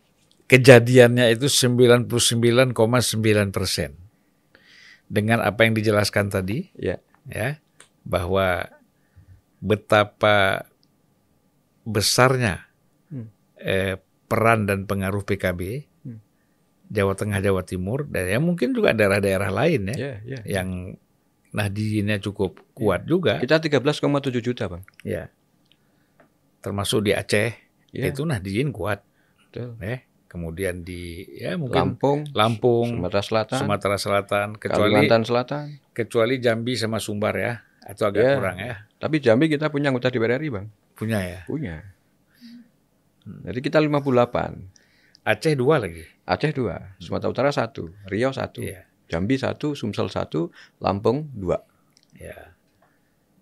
kejadiannya 0.46 1.32
itu 1.34 1.48
99,9 1.50 2.76
persen. 3.50 3.90
Dengan 5.06 5.42
apa 5.42 5.64
yang 5.64 5.74
dijelaskan 5.74 6.30
tadi, 6.30 6.70
Ya, 6.76 7.00
ya, 7.26 7.58
bahwa 8.06 8.68
betapa 9.58 10.68
besarnya 11.86 12.66
Hmm. 13.06 13.30
eh, 13.56 13.94
peran 14.26 14.66
dan 14.66 14.84
pengaruh 14.84 15.22
PKB 15.22 15.86
Hmm. 16.02 16.18
Jawa 16.86 17.14
Tengah, 17.14 17.38
Jawa 17.40 17.62
Timur, 17.62 18.04
dan 18.04 18.26
ya 18.26 18.38
mungkin 18.38 18.70
juga 18.70 18.90
daerah-daerah 18.90 19.48
lain 19.48 19.86
ya, 19.88 19.96
ya, 19.96 20.12
ya. 20.22 20.40
yang 20.44 20.98
Nahdliinnya 21.48 22.20
cukup 22.20 22.60
kuat 22.72 23.06
juga, 23.06 23.38
Kita 23.38 23.56
13,7 23.56 24.02
juta, 24.40 24.66
Bang. 24.66 24.84
ya. 25.00 25.30
Termasuk 26.58 27.00
di 27.00 27.12
Aceh, 27.12 27.54
Ya, 27.88 28.04
itu 28.04 28.22
Nahdliin 28.22 28.70
kuat, 28.70 29.00
betul. 29.40 29.78
ya. 29.78 30.02
Kemudian 30.26 30.82
di 30.82 31.22
ya 31.32 31.54
mungkin 31.54 31.96
Lampung, 31.96 32.18
Lampung, 32.30 32.86
Sumatera 32.92 33.22
Selatan, 33.22 33.56
Sumatera 33.56 33.96
Selatan, 33.96 34.46
kecuali 34.54 34.92
Kalimantan 34.92 35.22
Selatan. 35.22 35.64
kecuali 35.90 36.36
Jambi 36.36 36.74
sama 36.74 36.98
Sumbar 36.98 37.34
ya, 37.34 37.52
atau 37.80 38.04
agak 38.04 38.20
Ya. 38.20 38.34
kurang 38.36 38.58
ya, 38.58 38.74
Tapi 38.96 39.16
Jambi 39.16 39.46
kita 39.46 39.70
punya 39.70 39.88
anggota 39.88 40.08
DPR 40.08 40.36
RI, 40.36 40.50
Bang. 40.50 40.66
Punya 40.96 41.18
ya. 41.22 41.40
Punya. 41.44 41.84
Jadi 43.26 43.58
kita 43.60 43.78
58. 43.82 45.26
Aceh 45.26 45.54
dua 45.58 45.82
lagi. 45.82 46.06
Aceh 46.26 46.50
2, 46.50 46.98
Sumatera 47.02 47.30
Utara 47.30 47.50
1, 47.54 48.10
Riau 48.10 48.34
1, 48.34 48.62
Iya. 48.62 48.82
Jambi 49.06 49.38
1, 49.38 49.78
Sumsel 49.78 50.10
1, 50.10 50.50
Lampung 50.82 51.30
2. 51.34 51.54
Ya. 52.18 52.54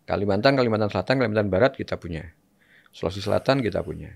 Kalimantan, 0.04 0.56
Kalimantan 0.56 0.92
Selatan, 0.92 1.20
Kalimantan 1.20 1.48
Barat 1.48 1.72
kita 1.76 1.96
punya. 1.96 2.28
Sulawesi 2.92 3.24
Selatan 3.24 3.64
kita 3.64 3.80
punya. 3.80 4.12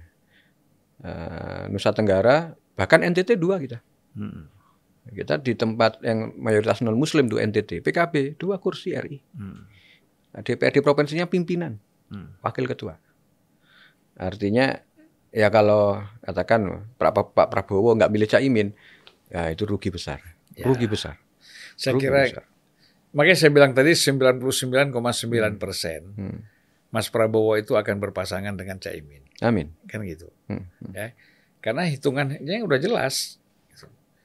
Eh, 1.01 1.64
Nusa 1.72 1.97
Tenggara, 1.97 2.53
bahkan 2.76 3.01
NTT 3.01 3.41
2 3.41 3.57
kita. 3.64 3.80
Hmm. 4.16 4.53
Kita 5.09 5.41
di 5.41 5.57
tempat 5.57 6.05
yang 6.05 6.36
mayoritas 6.36 6.84
non 6.84 7.01
muslim 7.01 7.32
tuh 7.32 7.41
NTT, 7.41 7.80
PKB 7.80 8.36
2 8.36 8.61
kursi 8.61 8.93
RI. 8.93 9.16
Hmm. 9.32 9.64
Nah, 10.36 10.45
DPRD 10.45 10.84
provinsinya 10.84 11.24
pimpinan, 11.24 11.80
Hmm. 12.12 12.36
wakil 12.45 12.68
ketua. 12.68 13.01
Artinya 14.18 14.74
ya 15.30 15.48
kalau 15.48 16.02
katakan 16.20 16.90
Pak, 16.98 17.48
Prabowo 17.48 17.94
nggak 17.94 18.10
milih 18.10 18.26
Caimin, 18.26 18.68
ya 19.30 19.48
itu 19.48 19.62
rugi 19.64 19.88
besar. 19.88 20.18
Ya. 20.58 20.66
Rugi 20.66 20.90
besar. 20.90 21.16
Saya 21.78 21.94
Rugi 21.94 22.10
kira 22.10 22.20
besar. 22.26 22.44
makanya 23.14 23.38
saya 23.38 23.50
bilang 23.54 23.72
tadi 23.72 23.94
99,9 23.94 24.42
persen 25.56 26.00
Hmm. 26.12 26.38
Mas 26.90 27.06
Prabowo 27.08 27.54
itu 27.54 27.76
akan 27.76 28.00
berpasangan 28.00 28.56
dengan 28.56 28.80
Caimin, 28.80 29.20
Amin. 29.38 29.70
kan 29.86 30.00
gitu. 30.02 30.32
Hmm. 30.48 30.64
Ya. 30.90 31.12
Karena 31.60 31.84
hitungannya 31.84 32.40
udah 32.64 32.78
jelas. 32.80 33.36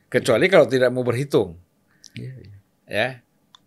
Kecuali 0.08 0.46
kalau 0.48 0.66
tidak 0.66 0.94
mau 0.94 1.02
berhitung, 1.02 1.58
Iya, 2.14 2.34
iya. 2.40 2.58
ya. 2.86 3.08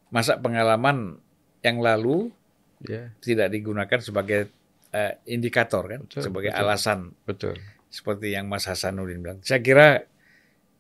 Masa 0.08 0.38
pengalaman 0.38 1.18
yang 1.60 1.82
lalu 1.82 2.30
Ya, 2.78 3.08
tidak 3.18 3.50
digunakan 3.50 3.98
sebagai 3.98 4.52
eh, 4.97 5.12
indikator 5.28 5.84
kan, 5.84 6.01
Betul, 6.09 6.20
sebagai 6.24 6.51
betul. 6.57 6.62
alasan 6.64 6.99
betul. 7.28 7.55
seperti 7.92 8.32
yang 8.32 8.49
Mas 8.49 8.64
Hasanuddin 8.64 9.20
bilang. 9.20 9.38
Saya 9.44 9.61
kira 9.61 10.09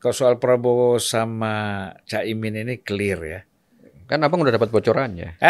kalau 0.00 0.14
soal 0.16 0.34
Prabowo 0.40 0.96
sama 0.96 1.88
Caimin 2.08 2.56
ini 2.56 2.80
clear 2.80 3.20
ya. 3.20 3.40
Kan 4.08 4.24
abang 4.24 4.40
udah 4.40 4.54
dapat 4.54 4.70
bocorannya. 4.70 5.36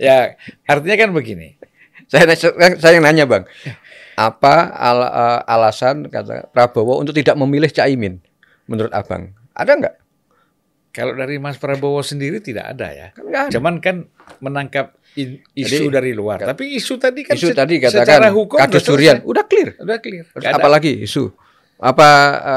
ya, 0.00 0.34
artinya 0.64 0.96
kan 0.96 1.10
begini. 1.12 1.56
Saya 2.08 2.30
saya 2.78 2.92
yang 2.94 3.04
nanya 3.04 3.24
bang, 3.24 3.44
apa 4.14 4.70
al- 4.70 5.12
eh, 5.12 5.40
alasan 5.50 6.06
kata 6.08 6.52
Prabowo 6.52 7.00
untuk 7.00 7.16
tidak 7.16 7.34
memilih 7.40 7.72
Caimin 7.72 8.20
menurut 8.68 8.92
abang? 8.92 9.32
Ada 9.56 9.72
nggak? 9.74 9.94
Kalau 10.94 11.10
dari 11.18 11.42
Mas 11.42 11.58
Prabowo 11.58 12.06
sendiri 12.06 12.38
tidak 12.38 12.70
ada 12.76 12.88
ya. 12.94 13.06
Kan 13.16 13.24
ada. 13.34 13.50
Cuman 13.50 13.82
kan 13.82 14.06
menangkap 14.38 14.94
isu 15.14 15.86
Jadi, 15.86 15.88
dari 15.88 16.10
luar. 16.10 16.42
Tapi 16.42 16.74
isu 16.74 16.94
tadi 16.96 17.22
kan 17.22 17.34
Isu 17.34 17.50
tadi 17.50 17.78
secara 17.78 18.02
katakan 18.02 18.32
hukum 18.34 18.58
kados 18.58 18.74
udah 18.76 18.88
durian, 18.90 19.16
selesai. 19.16 19.30
udah 19.30 19.44
clear. 19.46 19.68
Udah 19.78 19.98
clear. 19.98 20.24
Terus 20.26 20.44
ada. 20.44 20.56
apalagi 20.56 20.92
isu? 21.00 21.24
Apa 21.74 22.08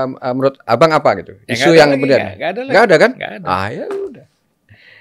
em, 0.05 0.09
menurut 0.31 0.55
abang 0.63 0.91
apa 0.91 1.09
gitu? 1.17 1.33
Ya, 1.43 1.53
Isu 1.53 1.71
yang 1.73 1.89
kemudian 1.91 2.19
nggak- 2.33 2.49
ada 2.49 2.61
lagi. 2.63 2.77
ada 2.77 2.95
kan? 2.95 3.11
Ada. 3.15 3.45
Ah 3.45 3.67
ya 3.69 3.85
udah. 3.85 4.25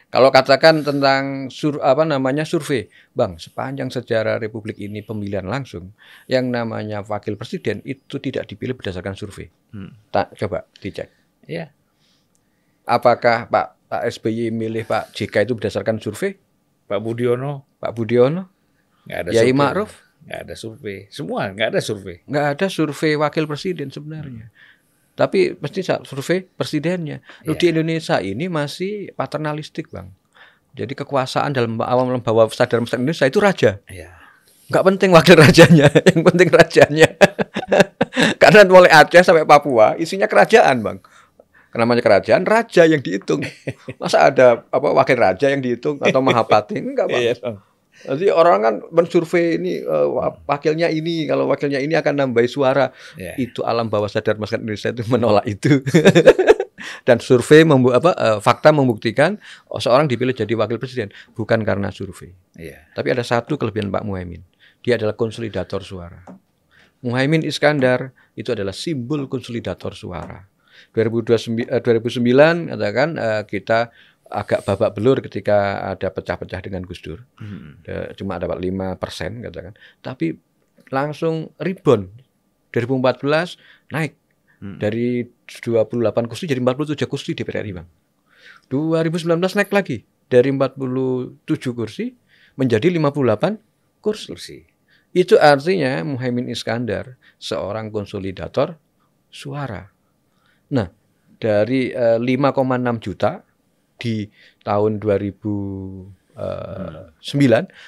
Kalau 0.07 0.30
katakan 0.30 0.80
tentang 0.80 1.22
sur 1.48 1.76
apa 1.80 2.02
namanya 2.02 2.42
survei, 2.42 2.86
bang, 3.11 3.36
sepanjang 3.36 3.90
sejarah 3.90 4.38
Republik 4.38 4.78
ini 4.78 5.02
pemilihan 5.02 5.44
langsung, 5.44 5.92
yang 6.24 6.48
namanya 6.48 7.02
wakil 7.02 7.34
presiden 7.34 7.82
itu 7.82 8.16
tidak 8.16 8.46
dipilih 8.46 8.72
berdasarkan 8.72 9.12
survei. 9.12 9.50
Hmm. 9.70 9.92
Tak 10.09 10.38
coba 10.38 10.64
dicek. 10.74 11.11
Iya. 11.44 11.68
Apakah 12.84 13.50
Pak 13.50 13.66
Pak 13.86 14.02
SBY 14.09 14.50
milih 14.50 14.86
Pak 14.86 15.11
JK 15.12 15.42
itu 15.42 15.52
berdasarkan 15.52 15.98
survei? 15.98 16.38
Pak 16.87 16.99
Budiono 17.03 17.66
Pak 17.82 17.93
Budiono? 17.93 18.49
nggak 19.07 19.18
ada 19.22 19.30
Yai 19.30 19.51
survei. 19.51 19.55
Ma'ruf? 19.55 19.91
Nggak 20.26 20.41
ada 20.43 20.55
survei. 20.59 20.99
Semua 21.14 21.41
nggak 21.55 21.68
ada 21.70 21.80
survei. 21.82 22.16
Nggak 22.26 22.47
ada 22.59 22.66
survei 22.66 23.12
wakil 23.14 23.45
presiden 23.47 23.89
sebenarnya. 23.95 24.51
Tapi 25.16 25.55
mesti 25.57 25.80
survei 26.05 26.45
presidennya. 26.45 27.22
Loh, 27.47 27.55
Iya. 27.55 27.61
Di 27.62 27.66
Indonesia 27.72 28.16
ini 28.20 28.51
masih 28.51 29.14
paternalistik, 29.16 29.89
Bang. 29.89 30.12
Jadi 30.76 30.93
kekuasaan 30.93 31.57
dalam 31.57 31.80
awam 31.80 32.12
membawa 32.12 32.45
sadar 32.53 32.84
masyarakat 32.84 33.01
Indonesia 33.01 33.24
itu 33.24 33.39
raja. 33.41 33.70
Iya. 33.89 34.12
Nggak 34.68 34.84
penting 34.93 35.11
wakil 35.14 35.37
rajanya, 35.39 35.87
yang 36.12 36.20
penting 36.26 36.49
rajanya. 36.53 37.09
Karena 38.43 38.66
mulai 38.68 38.91
Aceh 38.93 39.22
sampai 39.24 39.47
Papua 39.49 39.95
isinya 39.97 40.26
kerajaan, 40.28 40.82
Bang. 40.84 40.99
Namanya 41.77 42.03
kerajaan, 42.03 42.43
raja 42.49 42.89
yang 42.89 43.05
dihitung. 43.05 43.45
Masa 44.01 44.33
ada 44.33 44.64
apa 44.72 44.89
wakil 44.97 45.16
raja 45.16 45.47
yang 45.53 45.61
dihitung 45.61 46.01
atau 46.01 46.20
mahapati? 46.24 46.81
Enggak, 46.83 47.12
Bang. 47.12 47.20
Iya. 47.20 47.35
dong. 47.39 47.59
Jadi 47.97 48.29
orang 48.29 48.59
kan 48.61 48.74
mensurvei 48.93 49.57
ini 49.57 49.81
eh, 49.81 50.09
wa- 50.12 50.37
wakilnya 50.45 50.93
ini, 50.93 51.24
kalau 51.24 51.49
wakilnya 51.49 51.81
ini 51.81 51.97
akan 51.97 52.29
nambahi 52.29 52.49
suara. 52.49 52.93
Iya. 53.16 53.41
Itu 53.41 53.64
alam 53.64 53.89
bawah 53.89 54.09
sadar 54.09 54.37
masyarakat 54.37 54.61
Indonesia 54.61 54.93
itu 54.93 55.05
menolak 55.09 55.49
itu. 55.49 55.81
Dan 57.09 57.22
survei 57.22 57.64
membu 57.64 57.97
apa 57.97 58.12
eh, 58.12 58.39
fakta 58.43 58.68
membuktikan 58.74 59.41
oh, 59.72 59.81
seorang 59.81 60.11
dipilih 60.11 60.37
jadi 60.37 60.53
wakil 60.53 60.77
presiden 60.77 61.09
bukan 61.33 61.64
karena 61.64 61.89
survei. 61.89 62.37
Iya. 62.59 62.93
Tapi 62.93 63.16
ada 63.16 63.24
satu 63.24 63.57
kelebihan 63.57 63.89
Pak 63.89 64.05
Muhaimin. 64.05 64.45
Dia 64.85 65.01
adalah 65.01 65.16
konsolidator 65.16 65.81
suara. 65.81 66.20
Muhaimin 67.01 67.45
Iskandar 67.45 68.12
itu 68.37 68.53
adalah 68.53 68.77
simbol 68.77 69.24
konsolidator 69.27 69.97
suara. 69.97 70.45
2029 70.95 71.68
eh, 71.68 71.83
2009 71.83 72.72
katakan 72.72 73.09
eh, 73.16 73.43
kita 73.47 73.91
agak 74.27 74.66
babak 74.66 74.91
belur 74.99 75.22
ketika 75.22 75.87
ada 75.95 76.11
pecah-pecah 76.11 76.61
dengan 76.64 76.83
Gus 76.83 76.99
Dur. 76.99 77.22
Hmm. 77.39 77.79
Eh, 77.87 78.11
cuma 78.18 78.43
dapat 78.43 78.59
5 78.59 78.99
persen 78.99 79.43
katakan. 79.43 79.74
Tapi 80.03 80.35
langsung 80.91 81.55
rebound. 81.62 82.11
2014 82.74 83.57
naik 83.95 84.18
Hmm. 84.57 84.81
dari 84.81 85.20
28 85.45 86.24
kursi 86.24 86.49
jadi 86.49 86.64
47 86.64 87.05
kursi 87.05 87.37
di 87.37 87.45
PRI 87.45 87.77
Bang. 87.77 87.89
2019 88.72 89.53
naik 89.53 89.68
lagi 89.68 90.01
dari 90.33 90.49
47 90.49 91.77
kursi 91.77 92.16
menjadi 92.57 92.89
58 92.89 93.61
kursi. 94.01 94.27
Kursi. 94.33 94.59
Itu 95.16 95.37
artinya 95.41 96.05
Muhaimin 96.05 96.49
Iskandar 96.53 97.16
seorang 97.41 97.93
konsolidator 97.93 98.77
suara. 99.33 99.93
Nah, 100.70 100.88
dari 101.36 101.92
eh, 101.92 102.18
5,6 102.18 102.98
juta 102.98 103.44
di 103.96 104.26
tahun 104.60 105.00
2009 105.00 106.36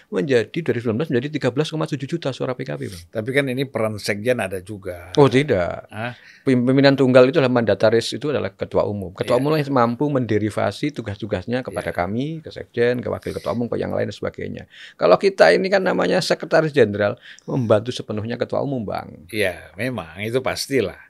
menjadi 0.08 0.48
2019 0.48 1.12
menjadi 1.12 1.28
13,7 1.52 2.08
juta 2.08 2.32
suara 2.32 2.56
PKB, 2.56 2.80
Bang. 2.88 3.04
Tapi 3.12 3.28
kan 3.28 3.44
ini 3.44 3.68
peran 3.68 4.00
sekjen 4.00 4.40
ada 4.40 4.56
juga. 4.64 5.12
Oh, 5.20 5.28
tidak. 5.28 5.84
Hah? 5.92 6.16
Pimpinan 6.48 6.96
tunggal 6.96 7.28
itu 7.28 7.36
adalah 7.36 7.52
mandataris 7.52 8.16
itu 8.16 8.32
adalah 8.32 8.48
ketua 8.48 8.88
umum. 8.88 9.12
Ketua 9.12 9.36
Iya. 9.36 9.42
umum 9.44 9.52
yang 9.52 9.68
mampu 9.68 10.08
menderivasi 10.08 10.96
tugas-tugasnya 10.96 11.60
kepada 11.60 11.92
kami, 11.92 12.40
ke 12.40 12.48
sekjen, 12.48 13.04
ke 13.04 13.08
wakil 13.12 13.36
ketua 13.36 13.52
umum, 13.52 13.68
ke 13.68 13.76
yang 13.76 13.92
lain 13.92 14.08
dan 14.08 14.16
sebagainya. 14.16 14.64
Kalau 14.96 15.20
kita 15.20 15.52
ini 15.52 15.68
kan 15.68 15.84
namanya 15.84 16.24
sekretaris 16.24 16.72
jenderal 16.72 17.20
membantu 17.44 17.92
sepenuhnya 17.92 18.40
ketua 18.40 18.64
umum, 18.64 18.80
Bang. 18.80 19.28
Iya, 19.28 19.76
memang 19.76 20.24
itu 20.24 20.40
pastilah. 20.40 21.07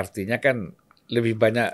Artinya 0.00 0.40
kan 0.40 0.72
lebih 1.12 1.36
banyak 1.36 1.68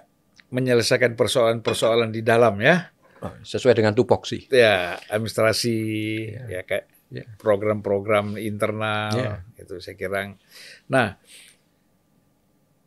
menyelesaikan 0.50 1.14
persoalan-persoalan 1.14 2.10
di 2.10 2.26
dalam 2.26 2.58
ya. 2.58 2.90
Oh, 3.22 3.32
sesuai 3.40 3.78
dengan 3.78 3.94
tupoksi. 3.94 4.50
Ya, 4.50 4.98
administrasi 5.08 5.76
ya 6.50 6.66
kayak 6.66 6.90
Iya. 7.06 7.22
program-program 7.38 8.34
internal 8.34 9.14
Iya. 9.14 9.32
itu 9.56 9.78
saya 9.78 9.94
kira. 9.94 10.26
Nah, 10.90 11.14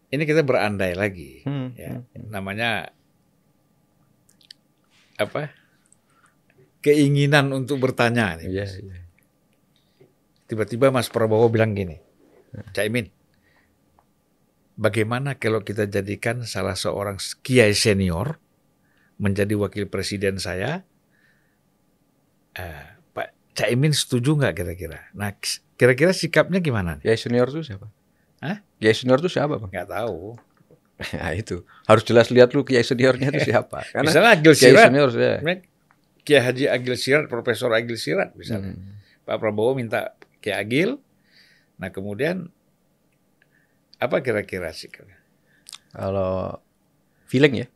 ini 0.10 0.24
kita 0.28 0.44
berandai 0.44 0.92
lagi 0.92 1.40
Hmm, 1.48 1.72
ya. 1.74 2.04
Namanya 2.28 2.92
apa? 5.16 5.56
keinginan 6.80 7.52
untuk 7.52 7.80
bertanya. 7.80 8.40
nih. 8.40 8.48
Iya, 8.56 8.66
iya. 8.80 9.00
Tiba-tiba 10.48 10.90
Mas 10.90 11.12
Prabowo 11.12 11.52
bilang 11.52 11.76
gini, 11.76 12.00
Caimin, 12.72 13.12
bagaimana 14.80 15.36
kalau 15.36 15.60
kita 15.60 15.84
jadikan 15.92 16.48
salah 16.48 16.80
seorang 16.80 17.20
kiai 17.44 17.76
senior 17.76 18.40
menjadi 19.20 19.60
wakil 19.60 19.92
presiden 19.92 20.40
saya? 20.40 20.88
Eh, 22.56 22.86
Pak 23.12 23.36
Caimin 23.60 23.92
setuju 23.92 24.40
nggak 24.40 24.56
kira-kira? 24.56 25.12
Nah, 25.12 25.36
kira-kira 25.76 26.16
sikapnya 26.16 26.64
gimana? 26.64 27.04
Kiai 27.04 27.20
senior 27.20 27.52
itu 27.52 27.68
siapa? 27.68 27.92
Hah? 28.40 28.64
Kiai 28.80 28.96
senior 28.96 29.20
itu 29.20 29.28
siapa, 29.28 29.60
Bang? 29.60 29.68
Nggak 29.68 29.92
tahu. 29.92 30.40
Nah, 31.20 31.32
itu. 31.44 31.68
Harus 31.84 32.04
jelas 32.08 32.32
lihat 32.32 32.56
lu 32.56 32.64
kiai 32.64 32.84
seniornya 32.88 33.36
itu 33.36 33.44
siapa. 33.52 33.84
Karena 33.92 34.08
Misalnya 34.08 34.32
Agil 34.40 34.54
kiai 34.56 34.72
Sirat, 34.72 34.88
senior 34.88 35.10
ya. 35.12 35.36
Kiai 36.24 36.42
Haji 36.44 36.66
Agil 36.72 36.96
Sirat, 36.96 37.26
Profesor 37.28 37.72
Agil 37.76 38.00
Sirat 38.00 38.32
misalnya. 38.40 38.76
Hmm. 38.76 38.96
Pak 39.28 39.38
Prabowo 39.44 39.76
minta 39.76 40.16
Kiai 40.40 40.56
Agil. 40.56 41.00
Nah 41.80 41.92
kemudian 41.92 42.52
apa 44.00 44.24
kira-kira 44.24 44.72
sikapnya? 44.72 45.20
Kalau 45.92 46.58
feeling 47.28 47.66
ya, 47.66 47.68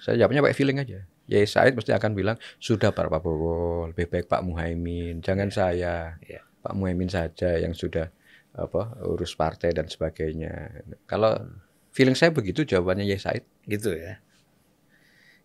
saya 0.00 0.22
jawabnya 0.22 0.42
pakai 0.46 0.56
feeling 0.56 0.78
aja. 0.78 1.02
Yai 1.30 1.46
Said 1.46 1.78
pasti 1.78 1.94
akan 1.94 2.12
bilang 2.12 2.36
sudah 2.58 2.90
Pak 2.90 3.06
Prabowo, 3.08 3.88
lebih 3.90 4.10
baik 4.10 4.26
Pak 4.26 4.42
Muhaimin, 4.42 5.22
jangan 5.22 5.48
saya, 5.50 6.18
Iya. 6.22 6.42
Pak 6.62 6.74
Muhaimin 6.78 7.10
saja 7.10 7.58
yang 7.58 7.74
sudah 7.74 8.06
apa 8.52 9.00
urus 9.08 9.34
partai 9.34 9.74
dan 9.74 9.88
sebagainya. 9.88 10.84
Kalau 11.08 11.34
feeling 11.90 12.14
saya 12.14 12.30
begitu 12.30 12.62
jawabannya 12.62 13.06
Yai 13.08 13.18
Said. 13.18 13.44
Gitu 13.66 13.96
ya. 13.96 14.22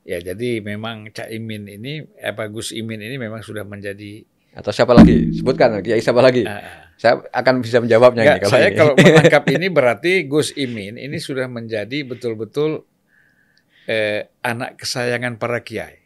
Ya 0.07 0.23
jadi 0.23 0.63
memang 0.63 1.11
Cak 1.11 1.27
Imin 1.27 1.67
ini, 1.67 1.99
apa 2.23 2.47
Gus 2.47 2.71
Imin 2.71 3.03
ini 3.03 3.19
memang 3.19 3.43
sudah 3.43 3.67
menjadi. 3.67 4.23
Atau 4.55 4.71
siapa 4.71 4.95
lagi? 4.95 5.35
Sebutkan 5.35 5.83
Kiai 5.83 5.99
siapa 5.99 6.23
lagi? 6.23 6.47
Ah, 6.47 6.86
Saya 6.97 7.21
akan 7.29 7.61
bisa 7.61 7.77
menjawabnya 7.77 8.21
Enggak, 8.21 8.33
ini 8.33 8.41
kalau 8.41 8.51
saya 8.51 8.67
ini. 8.67 8.75
kalau 8.75 8.93
menangkap 8.93 9.43
ini 9.55 9.67
berarti 9.69 10.11
Gus 10.25 10.49
Imin 10.53 10.97
ini 10.97 11.17
sudah 11.17 11.45
menjadi 11.45 12.01
betul-betul 12.01 12.81
eh, 13.85 14.27
anak 14.41 14.77
kesayangan 14.77 15.37
para 15.37 15.61
kiai 15.61 16.01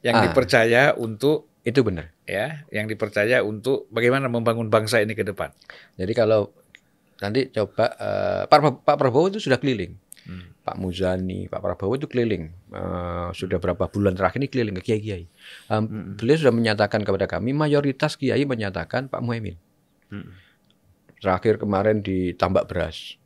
yang 0.00 0.16
Ah. 0.16 0.22
dipercaya 0.22 0.92
untuk 0.94 1.48
itu 1.60 1.80
benar. 1.80 2.12
ya, 2.22 2.64
yang 2.68 2.84
dipercaya 2.84 3.40
untuk 3.40 3.84
bagaimana 3.88 4.28
membangun 4.28 4.68
bangsa 4.68 4.96
ini 4.98 5.12
ke 5.12 5.20
depan. 5.22 5.52
Jadi 5.94 6.12
kalau 6.12 6.52
nanti 7.18 7.48
coba 7.48 7.84
eh, 7.90 8.42
Pak, 8.44 8.80
Pak 8.80 8.96
Prabowo 8.96 9.28
itu 9.28 9.40
sudah 9.40 9.56
keliling. 9.56 9.96
Hmm. 10.24 10.56
Pak 10.58 10.76
Muzani, 10.76 11.44
Pak 11.46 11.60
Prabowo 11.60 11.92
itu 11.94 12.04
keliling. 12.04 12.48
Eh, 12.70 13.28
sudah 13.32 13.56
berapa 13.56 13.84
bulan 13.86 14.12
terakhir 14.12 14.40
ini 14.40 14.48
keliling 14.48 14.76
ke 14.76 14.84
kiai-kiai. 14.86 15.24
Em, 15.66 15.80
Hmm. 15.80 16.16
Beliau 16.16 16.36
sudah 16.38 16.52
menyatakan 16.52 17.00
kepada 17.00 17.24
kami, 17.26 17.52
mayoritas 17.52 18.14
kiai 18.14 18.44
menyatakan 18.44 19.08
Pak 19.08 19.20
Muhaimin. 19.20 19.56
Hmm. 20.08 20.30
Terakhir 21.18 21.56
kemarin 21.56 22.04
di 22.04 22.36
Tambak 22.36 22.68
Beras, 22.68 23.16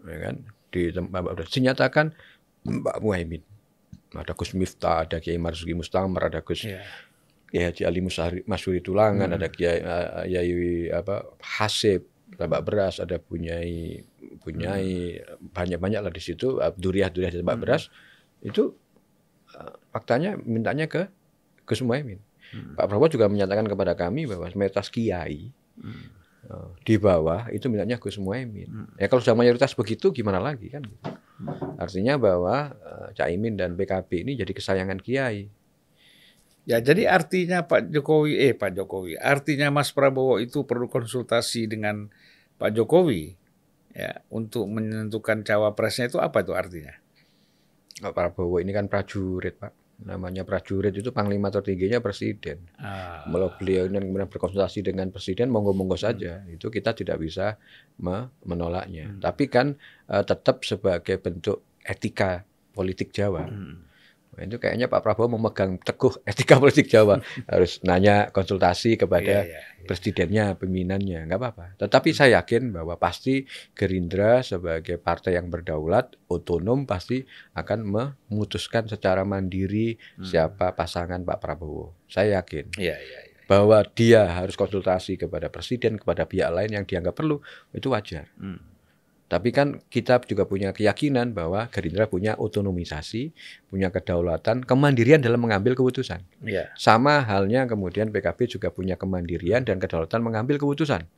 ya 0.00 0.18
kan? 0.22 0.36
Di 0.72 0.88
Tambak 0.88 1.36
Beras 1.36 1.50
dinyatakan 1.50 2.16
Pak 2.64 2.98
Muhaimin. 3.00 3.42
Ada 4.12 4.32
Gus 4.32 4.52
Miftah, 4.52 5.04
ada 5.04 5.20
Kiai 5.20 5.36
Marzuki 5.36 5.72
Mustamar, 5.72 6.28
ada 6.28 6.40
Gus 6.40 6.64
Ya. 6.64 6.80
Kiai 7.48 7.68
Haji 7.68 7.82
Ali 7.84 8.00
Musari- 8.00 8.44
Masuri 8.44 8.80
Tulangan, 8.80 9.28
Hmm. 9.28 9.36
ada 9.36 9.48
Kiai 9.48 9.80
eh, 9.80 10.24
Yai 10.30 10.52
apa 10.88 11.28
Hasib, 11.40 12.08
Tambak 12.32 12.64
Beras, 12.64 12.96
ada 12.96 13.20
Bunyai 13.20 14.00
Bunyai 14.40 15.20
banyak-banyak 15.38 16.00
lah 16.00 16.12
di 16.12 16.18
situ 16.18 16.56
Duriah-duriah 16.56 17.28
di 17.28 17.38
Tambak 17.40 17.56
Hmm. 17.60 17.64
Beras. 17.64 17.82
Itu 18.40 18.72
eh, 19.52 19.72
faktanya 19.92 20.36
mintanya 20.36 20.88
ke 20.88 21.08
Gus 21.64 21.84
Muhaimin. 21.84 22.16
Hmm. 22.52 22.76
Pak 22.76 22.88
Prabowo 22.88 23.08
juga 23.08 23.28
menyatakan 23.28 23.64
kepada 23.64 23.92
kami 23.92 24.24
bahwa 24.24 24.48
mayoritas 24.52 24.88
kiai 24.88 25.52
Hmm. 25.76 26.08
Di 26.82 26.98
bawah 26.98 27.46
itu 27.54 27.70
mintanya 27.70 28.02
Gus 28.02 28.18
Muhaimin. 28.18 28.68
Hmm. 28.68 28.88
Ya 28.98 29.06
kalau 29.06 29.22
sudah 29.22 29.38
mayoritas 29.38 29.72
begitu 29.78 30.10
gimana 30.10 30.42
lagi 30.42 30.68
kan? 30.68 30.82
Artinya 31.78 32.18
bahwa 32.18 32.74
eh, 32.74 33.08
Caimin 33.14 33.54
dan 33.54 33.78
PKB 33.78 34.26
ini 34.26 34.32
jadi 34.34 34.50
kesayangan 34.50 34.98
kiai. 34.98 35.46
Ya, 36.62 36.78
jadi 36.78 37.10
artinya 37.10 37.66
Pak 37.66 37.90
Jokowi, 37.90 38.38
eh 38.38 38.54
Pak 38.54 38.78
Jokowi, 38.78 39.18
artinya 39.18 39.74
Mas 39.74 39.90
Prabowo 39.90 40.38
itu 40.38 40.62
perlu 40.62 40.86
konsultasi 40.86 41.66
dengan 41.66 42.06
Pak 42.54 42.70
Jokowi 42.78 43.34
ya 43.90 44.22
untuk 44.30 44.70
menentukan 44.70 45.42
cawapresnya 45.42 46.06
itu 46.06 46.22
apa 46.22 46.46
itu 46.46 46.54
artinya? 46.54 46.94
Pak 47.98 48.14
Prabowo 48.14 48.62
ini 48.62 48.70
kan 48.70 48.86
prajurit, 48.86 49.58
Pak. 49.58 49.81
Namanya 50.02 50.42
prajurit 50.42 50.90
itu 50.96 51.14
panglima 51.14 51.52
tertingginya 51.52 52.02
presiden. 52.02 52.64
Ah, 52.80 53.22
Kalau 53.28 53.54
beliau 53.54 53.86
ini 53.86 54.02
kemudian 54.02 54.26
berkonsultasi 54.26 54.82
dengan 54.82 55.12
presiden, 55.14 55.52
monggo-monggo 55.52 55.94
saja. 55.94 56.42
Itu 56.50 56.72
kita 56.72 56.96
tidak 56.96 57.22
bisa 57.22 57.60
me- 58.02 58.32
menolaknya. 58.42 59.12
Hmm. 59.12 59.20
Tapi 59.22 59.44
kan 59.46 59.78
eh, 60.10 60.24
tetap 60.26 60.66
sebagai 60.66 61.20
bentuk 61.22 61.62
etika 61.86 62.42
politik 62.74 63.14
Jawa. 63.14 63.46
hmm. 63.46 63.91
Itu 64.32 64.56
kayaknya 64.56 64.88
Pak 64.88 65.04
Prabowo 65.04 65.36
memegang 65.36 65.76
teguh 65.76 66.16
etika 66.30 66.56
politik 66.56 66.88
Jawa. 66.88 67.20
Harus 67.44 67.84
nanya 67.84 68.32
konsultasi 68.32 68.96
kepada 68.96 69.44
Iya, 69.44 69.44
iya, 69.44 69.60
iya. 69.60 69.84
presidennya, 69.84 70.44
pimpinannya, 70.56 71.28
nggak 71.28 71.36
apa-apa. 71.36 71.66
Tetapi 71.76 72.16
saya 72.16 72.40
yakin 72.40 72.72
bahwa 72.72 72.96
pasti 72.96 73.44
Gerindra 73.76 74.40
sebagai 74.40 74.96
partai 74.96 75.36
yang 75.36 75.52
berdaulat, 75.52 76.16
otonom 76.26 76.88
pasti 76.88 77.20
akan 77.52 77.78
memutuskan 77.84 78.88
secara 78.88 79.22
mandiri 79.22 80.00
Hmm. 80.16 80.24
siapa 80.24 80.72
pasangan 80.72 81.20
Pak 81.20 81.38
Prabowo. 81.38 81.92
Saya 82.08 82.40
yakin 82.40 82.72
Iya, 82.80 82.96
iya, 82.96 83.18
iya. 83.28 83.40
bahwa 83.44 83.84
dia 83.84 84.24
harus 84.32 84.56
konsultasi 84.56 85.20
kepada 85.20 85.52
presiden, 85.52 86.00
kepada 86.00 86.24
pihak 86.24 86.48
lain 86.48 86.72
yang 86.72 86.84
dianggap 86.88 87.12
perlu, 87.12 87.36
itu 87.70 87.92
wajar. 87.92 88.32
Hmm. 88.40 88.71
Tapi 89.32 89.48
kan 89.48 89.80
kita 89.88 90.20
juga 90.28 90.44
punya 90.44 90.76
keyakinan 90.76 91.32
bahwa 91.32 91.64
Gerindra 91.72 92.04
punya 92.04 92.36
otonomisasi, 92.36 93.32
punya 93.72 93.88
kedaulatan, 93.88 94.60
kemandirian 94.60 95.24
dalam 95.24 95.40
mengambil 95.40 95.72
keputusan. 95.72 96.20
Iya. 96.44 96.68
Sama 96.76 97.24
halnya 97.24 97.64
kemudian 97.64 98.12
PKB 98.12 98.44
juga 98.44 98.68
punya 98.68 99.00
kemandirian 99.00 99.64
dan 99.64 99.80
kedaulatan 99.80 100.20
mengambil 100.20 100.60
keputusan. 100.60 101.08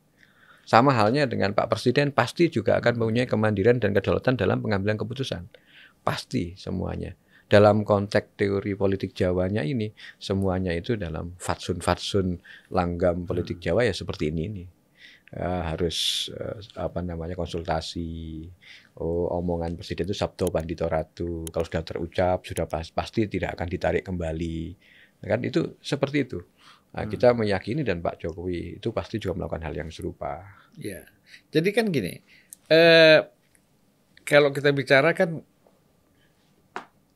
Sama 0.63 0.95
halnya 0.95 1.27
dengan 1.27 1.51
Pak 1.51 1.75
Presiden 1.75 2.15
pasti 2.15 2.47
juga 2.47 2.79
akan 2.79 3.03
mempunyai 3.03 3.27
kemandirian 3.27 3.83
dan 3.83 3.91
kedaulatan 3.91 4.39
dalam 4.39 4.63
pengambilan 4.63 4.95
keputusan. 4.95 5.51
Pasti 5.99 6.55
semuanya. 6.55 7.19
Dalam 7.51 7.83
konteks 7.83 8.39
teori 8.39 8.79
politik 8.79 9.11
Jawanya 9.11 9.61
ini, 9.61 9.91
semuanya 10.17 10.71
itu 10.71 10.95
dalam 10.95 11.35
fatsun-fatsun 11.35 12.39
langgam 12.71 13.27
politik 13.27 13.59
Jawa 13.59 13.83
ya 13.83 13.91
seperti 13.91 14.31
ini 14.31 14.43
nih. 14.49 14.67
Eh, 15.33 15.61
harus 15.65 16.29
eh, 16.31 16.61
apa 16.77 17.01
namanya 17.01 17.33
konsultasi. 17.33 18.45
Oh, 19.01 19.25
omongan 19.33 19.73
presiden 19.75 20.05
itu 20.07 20.15
sabdo 20.15 20.53
pandito 20.53 20.85
ratu. 20.85 21.43
Kalau 21.49 21.65
sudah 21.65 21.81
terucap 21.83 22.45
sudah 22.45 22.69
pas, 22.69 22.85
pasti 22.93 23.25
tidak 23.25 23.57
akan 23.57 23.67
ditarik 23.67 24.03
kembali. 24.05 24.77
Kan 25.25 25.41
itu 25.41 25.81
seperti 25.81 26.29
itu. 26.29 26.39
Nah, 26.93 27.03
Hmm. 27.03 27.11
kita 27.11 27.33
meyakini 27.35 27.81
dan 27.83 27.99
Pak 27.99 28.21
Jokowi 28.21 28.77
itu 28.79 28.93
pasti 28.93 29.19
juga 29.19 29.41
melakukan 29.41 29.65
hal 29.67 29.75
yang 29.75 29.89
serupa. 29.91 30.45
Iya. 30.77 31.03
Jadi 31.51 31.69
kan 31.73 31.89
gini, 31.91 32.21
eh, 32.69 33.19
kalau 34.23 34.53
kita 34.53 34.71
bicara 34.71 35.11
kan 35.11 35.41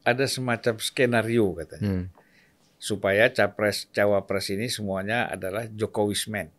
ada 0.03 0.26
semacam 0.26 0.76
skenario 0.82 1.53
katanya 1.55 1.88
Hmm. 1.88 2.05
supaya 2.82 3.30
capres 3.30 3.86
cawapres 3.93 4.49
ini 4.49 4.68
semuanya 4.68 5.30
adalah 5.30 5.70
Jokowismen. 5.70 6.49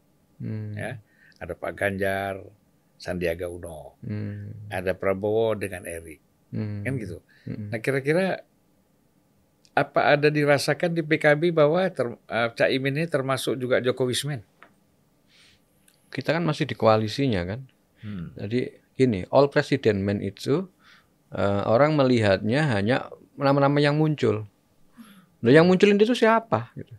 Hmm. 0.41 0.73
Ya. 0.79 0.93
Ada 1.41 1.57
Pak 1.57 1.73
Ganjar, 1.73 2.37
Sandiaga 3.01 3.49
Uno, 3.49 3.97
Hmm. 4.05 4.69
ada 4.69 4.93
Prabowo 4.93 5.57
dengan 5.57 5.89
Erik, 5.89 6.21
Hmm. 6.53 6.85
kan 6.85 7.01
gitu. 7.01 7.25
Hmm. 7.49 7.73
Nah 7.73 7.81
kira-kira 7.81 8.45
apa 9.73 10.13
ada 10.13 10.29
dirasakan 10.29 10.93
di 10.93 11.01
PKB 11.01 11.49
bahwa 11.51 11.81
ter, 11.89 12.13
eh, 12.13 12.49
Cak 12.53 12.69
Imin 12.69 13.01
ini 13.01 13.09
termasuk 13.09 13.57
juga 13.57 13.81
Jokowismen? 13.81 14.45
Kita 16.11 16.37
kan 16.37 16.45
masih 16.45 16.69
di 16.69 16.77
koalisinya 16.77 17.47
kan. 17.47 17.61
Hmm. 18.03 18.35
Jadi 18.37 18.69
gini, 18.95 19.25
all 19.31 19.49
president 19.49 19.97
men 19.99 20.21
itu 20.21 20.69
eh, 21.31 21.63
orang 21.65 21.95
melihatnya 21.95 22.67
hanya 22.75 23.07
nama-nama 23.39 23.79
yang 23.79 23.95
muncul. 23.97 24.45
Nah, 25.41 25.51
yang 25.55 25.65
munculin 25.65 25.97
itu 25.97 26.13
siapa? 26.13 26.75
Gitu. 26.75 26.91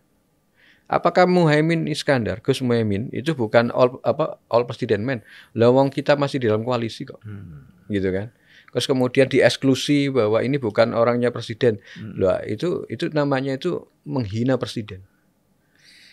Apakah 0.92 1.24
Muhaimin 1.24 1.88
Iskandar, 1.88 2.44
Gus 2.44 2.60
Muhaimin 2.60 3.08
itu 3.16 3.32
bukan 3.32 3.72
all 3.72 3.96
apa 4.04 4.44
all 4.52 4.68
president 4.68 5.08
men? 5.08 5.24
Lah 5.56 5.72
wong 5.72 5.88
kita 5.88 6.20
masih 6.20 6.44
di 6.44 6.52
dalam 6.52 6.68
koalisi 6.68 7.08
kok, 7.08 7.24
Hmm. 7.24 7.64
gitu 7.88 8.12
kan? 8.12 8.36
Terus 8.76 8.88
kemudian 8.88 9.28
dieksklusi 9.32 10.12
bahwa 10.12 10.44
ini 10.44 10.60
bukan 10.60 10.92
orangnya 10.92 11.32
presiden. 11.32 11.80
Hmm. 11.96 12.20
Lah 12.20 12.44
itu 12.44 12.84
itu 12.92 13.08
namanya 13.12 13.56
itu 13.56 13.88
menghina 14.04 14.60
presiden. 14.60 15.08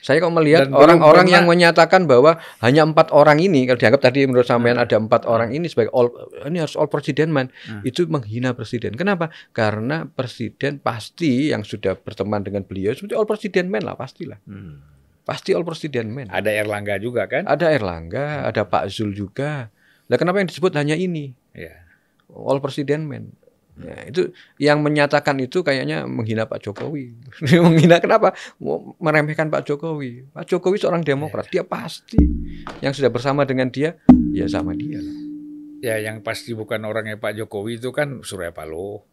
Saya 0.09 0.24
kok 0.24 0.32
melihat 0.32 0.72
orang-orang 0.72 1.28
yang 1.28 1.44
menyatakan 1.44 2.09
bahwa 2.09 2.40
hanya 2.64 2.88
empat 2.88 3.12
orang 3.12 3.44
ini, 3.44 3.68
kalau 3.68 3.76
dianggap 3.76 4.09
tadi 4.09 4.24
menurut 4.24 4.48
sampean 4.48 4.80
Hmm. 4.80 4.88
ada 4.88 4.96
empat 4.96 5.28
orang 5.28 5.52
ini 5.52 5.68
sebagai 5.68 5.92
all, 5.92 6.09
ini 6.48 6.64
harus 6.64 6.80
all 6.80 6.88
presiden 6.88 7.28
man, 7.28 7.52
Hmm. 7.68 7.84
itu 7.84 8.09
menghina 8.09 8.56
presiden. 8.56 8.96
Kenapa? 8.96 9.28
Karena 9.52 10.09
presiden 10.09 10.80
pasti 10.80 11.52
yang 11.52 11.61
sudah 11.61 11.92
berteman 12.00 12.40
dengan 12.40 12.64
beliau 12.64 12.96
seperti 12.96 13.12
all 13.12 13.28
presiden 13.28 13.68
man 13.68 13.84
lah 13.84 14.00
pastilah, 14.00 14.40
Hmm. 14.48 14.80
pasti 15.28 15.52
all 15.52 15.68
presiden 15.68 16.09
man. 16.09 16.32
Ada 16.32 16.56
Erlangga 16.56 16.96
juga 16.96 17.28
kan? 17.28 17.44
Ada 17.44 17.76
Erlangga, 17.76 18.48
ada 18.48 18.64
Pak 18.64 18.88
Zul 18.88 19.12
juga. 19.12 19.68
Lah 20.09 20.16
kenapa 20.16 20.40
yang 20.40 20.48
disebut 20.48 20.72
hanya 20.72 20.96
ini? 20.96 21.36
Ya. 21.52 21.84
all 22.28 22.61
presiden 22.61 23.04
man. 23.04 23.32
Ya, 23.78 24.10
itu 24.10 24.22
yang 24.58 24.82
menyatakan 24.82 25.38
itu 25.38 25.62
kayaknya 25.62 26.02
menghina 26.02 26.50
Pak 26.50 26.66
Jokowi. 26.66 27.14
menghina 27.66 28.02
kenapa? 28.02 28.34
Mau 28.58 28.98
Meremehkan 28.98 29.46
Pak 29.46 29.62
Jokowi. 29.62 30.26
Pak 30.34 30.50
Jokowi 30.50 30.82
seorang 30.82 31.06
demokrat, 31.06 31.46
dia 31.46 31.62
pasti 31.62 32.18
yang 32.82 32.90
sudah 32.90 33.10
bersama 33.14 33.46
dengan 33.46 33.70
dia, 33.70 33.94
ya 34.34 34.50
sama 34.50 34.74
dia 34.74 34.98
lah. 34.98 35.16
Ya 35.78 35.94
yang 36.02 36.26
pasti 36.26 36.58
bukan 36.58 36.82
orangnya 36.82 37.22
Pak 37.22 37.38
Jokowi 37.38 37.78
itu 37.78 37.94
kan 37.94 38.26
Surya 38.26 38.50
Paloh, 38.50 39.06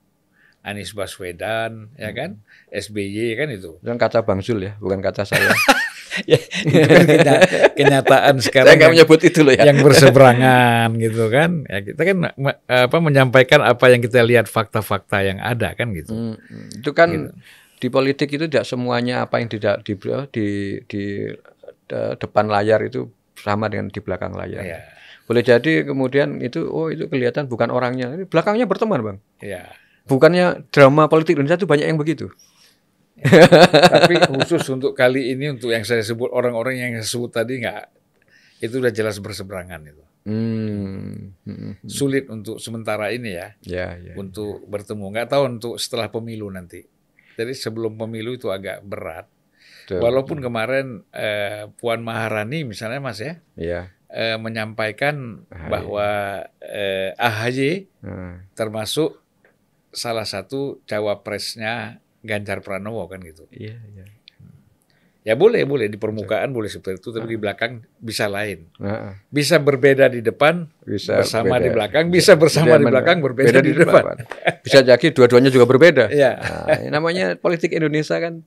Anies 0.66 0.98
Baswedan, 0.98 1.94
ya 1.94 2.10
kan? 2.10 2.42
SBY 2.74 3.38
kan 3.38 3.54
itu. 3.54 3.78
Dan 3.86 4.02
kata 4.02 4.26
Bang 4.26 4.42
Zul 4.42 4.66
ya, 4.66 4.74
bukan 4.82 4.98
kata 4.98 5.30
saya. 5.30 5.54
ya, 6.24 6.40
itu 6.66 6.80
kan 6.82 7.04
kenya- 7.04 7.42
kenyataan 7.74 8.34
saya 8.38 8.46
sekarang 8.48 8.74
nggak 8.74 8.82
yang, 8.82 8.94
menyebut 8.96 9.20
itu 9.22 9.40
loh 9.42 9.52
ya. 9.52 9.64
yang 9.68 9.78
berseberangan 9.80 10.88
gitu 10.96 11.24
kan. 11.28 11.52
Ya 11.66 11.80
kita 11.82 12.02
kan 12.02 12.18
me- 12.32 12.60
apa 12.66 12.98
menyampaikan 12.98 13.60
apa 13.60 13.86
yang 13.88 14.00
kita 14.00 14.22
lihat 14.22 14.48
fakta-fakta 14.48 15.20
yang 15.22 15.38
ada 15.38 15.74
kan 15.74 15.92
gitu. 15.92 16.12
Hmm, 16.12 16.36
hmm. 16.36 16.80
itu 16.80 16.92
kan 16.92 17.10
Gitu. 17.12 17.30
di 17.76 17.88
politik 17.90 18.30
itu 18.30 18.48
tidak 18.48 18.64
semuanya 18.64 19.24
apa 19.24 19.38
yang 19.38 19.48
tidak 19.48 19.84
di 19.84 19.94
di 20.32 20.48
di 20.86 21.04
de- 21.86 22.16
depan 22.16 22.48
layar 22.48 22.80
itu 22.82 23.12
sama 23.36 23.68
dengan 23.68 23.90
di 23.90 24.00
belakang 24.00 24.32
layar. 24.32 24.64
Ya. 24.64 24.80
Boleh 25.26 25.42
jadi 25.42 25.84
kemudian 25.84 26.38
itu 26.40 26.64
oh 26.64 26.88
itu 26.88 27.06
kelihatan 27.06 27.46
bukan 27.46 27.68
orangnya. 27.68 28.14
Belakangnya 28.26 28.66
berteman, 28.66 29.02
Bang. 29.02 29.18
Ya. 29.42 29.74
Bukannya 30.06 30.70
drama 30.70 31.10
politik 31.10 31.34
Indonesia 31.34 31.58
itu 31.58 31.66
banyak 31.66 31.90
yang 31.90 31.98
begitu. 31.98 32.30
Tapi 33.16 34.14
khusus 34.28 34.64
untuk 34.68 34.92
kali 34.92 35.32
ini 35.32 35.56
untuk 35.56 35.72
yang 35.72 35.88
saya 35.88 36.04
sebut 36.04 36.28
orang-orang 36.30 36.76
yang 36.78 36.92
saya 37.00 37.08
sebut 37.08 37.32
tadi 37.32 37.64
nggak 37.64 37.84
itu 38.60 38.76
udah 38.80 38.92
jelas 38.92 39.20
berseberangan 39.20 39.82
itu. 39.84 40.04
Hmm. 40.26 41.32
hmm, 41.46 41.56
hmm. 41.56 41.74
Sulit 41.86 42.26
untuk 42.28 42.58
sementara 42.58 43.14
ini 43.14 43.38
ya 43.38 43.54
Ya, 43.62 43.88
ya. 43.96 44.14
untuk 44.18 44.66
bertemu. 44.66 45.14
Nggak 45.14 45.30
tahu 45.30 45.44
untuk 45.48 45.74
setelah 45.78 46.10
pemilu 46.10 46.50
nanti. 46.50 46.84
Jadi 47.36 47.54
sebelum 47.54 47.96
pemilu 47.96 48.34
itu 48.34 48.50
agak 48.50 48.82
berat. 48.82 49.28
Betul. 49.86 50.02
Walaupun 50.02 50.42
kemarin 50.42 51.06
eh, 51.14 51.70
Puan 51.78 52.02
Maharani 52.02 52.66
misalnya 52.66 52.98
Mas 52.98 53.22
ya 53.22 53.38
ya. 53.54 53.94
eh, 54.10 54.34
menyampaikan 54.36 55.46
bahwa 55.70 56.42
eh, 56.60 57.14
AHY 57.16 57.86
Nah, 58.02 58.42
termasuk 58.54 59.22
salah 59.90 60.26
satu 60.26 60.82
cawapresnya 60.90 62.02
Ganjar 62.26 62.60
Pranowo 62.60 63.06
kan 63.06 63.22
gitu. 63.22 63.46
iya, 63.54 63.78
iya. 63.88 64.06
Ya 65.26 65.34
boleh, 65.34 65.66
boleh 65.66 65.90
di 65.90 65.98
permukaan 65.98 66.54
boleh 66.54 66.70
seperti 66.70 67.02
itu, 67.02 67.10
tapi 67.10 67.26
di 67.26 67.40
belakang 67.42 67.82
bisa 67.98 68.30
lain. 68.30 68.70
Nah, 68.78 69.18
Bisa 69.26 69.58
berbeda 69.58 70.06
di 70.06 70.22
depan, 70.22 70.70
bisa 70.86 71.18
bersama 71.18 71.58
beda. 71.58 71.66
di 71.66 71.70
belakang, 71.74 72.06
bisa 72.14 72.38
bersama 72.38 72.78
Dia 72.78 72.78
di 72.78 72.86
belakang, 72.86 73.18
berbeda 73.26 73.58
di 73.58 73.74
depan. 73.74 74.22
Bisa 74.62 74.86
jadi 74.86 75.02
dua-duanya 75.10 75.50
juga 75.50 75.66
berbeda. 75.66 76.14
Ya. 76.14 76.38
Nah, 76.38 76.94
namanya 76.94 77.34
politik 77.36 77.74
Indonesia 77.74 78.22
kan 78.22 78.46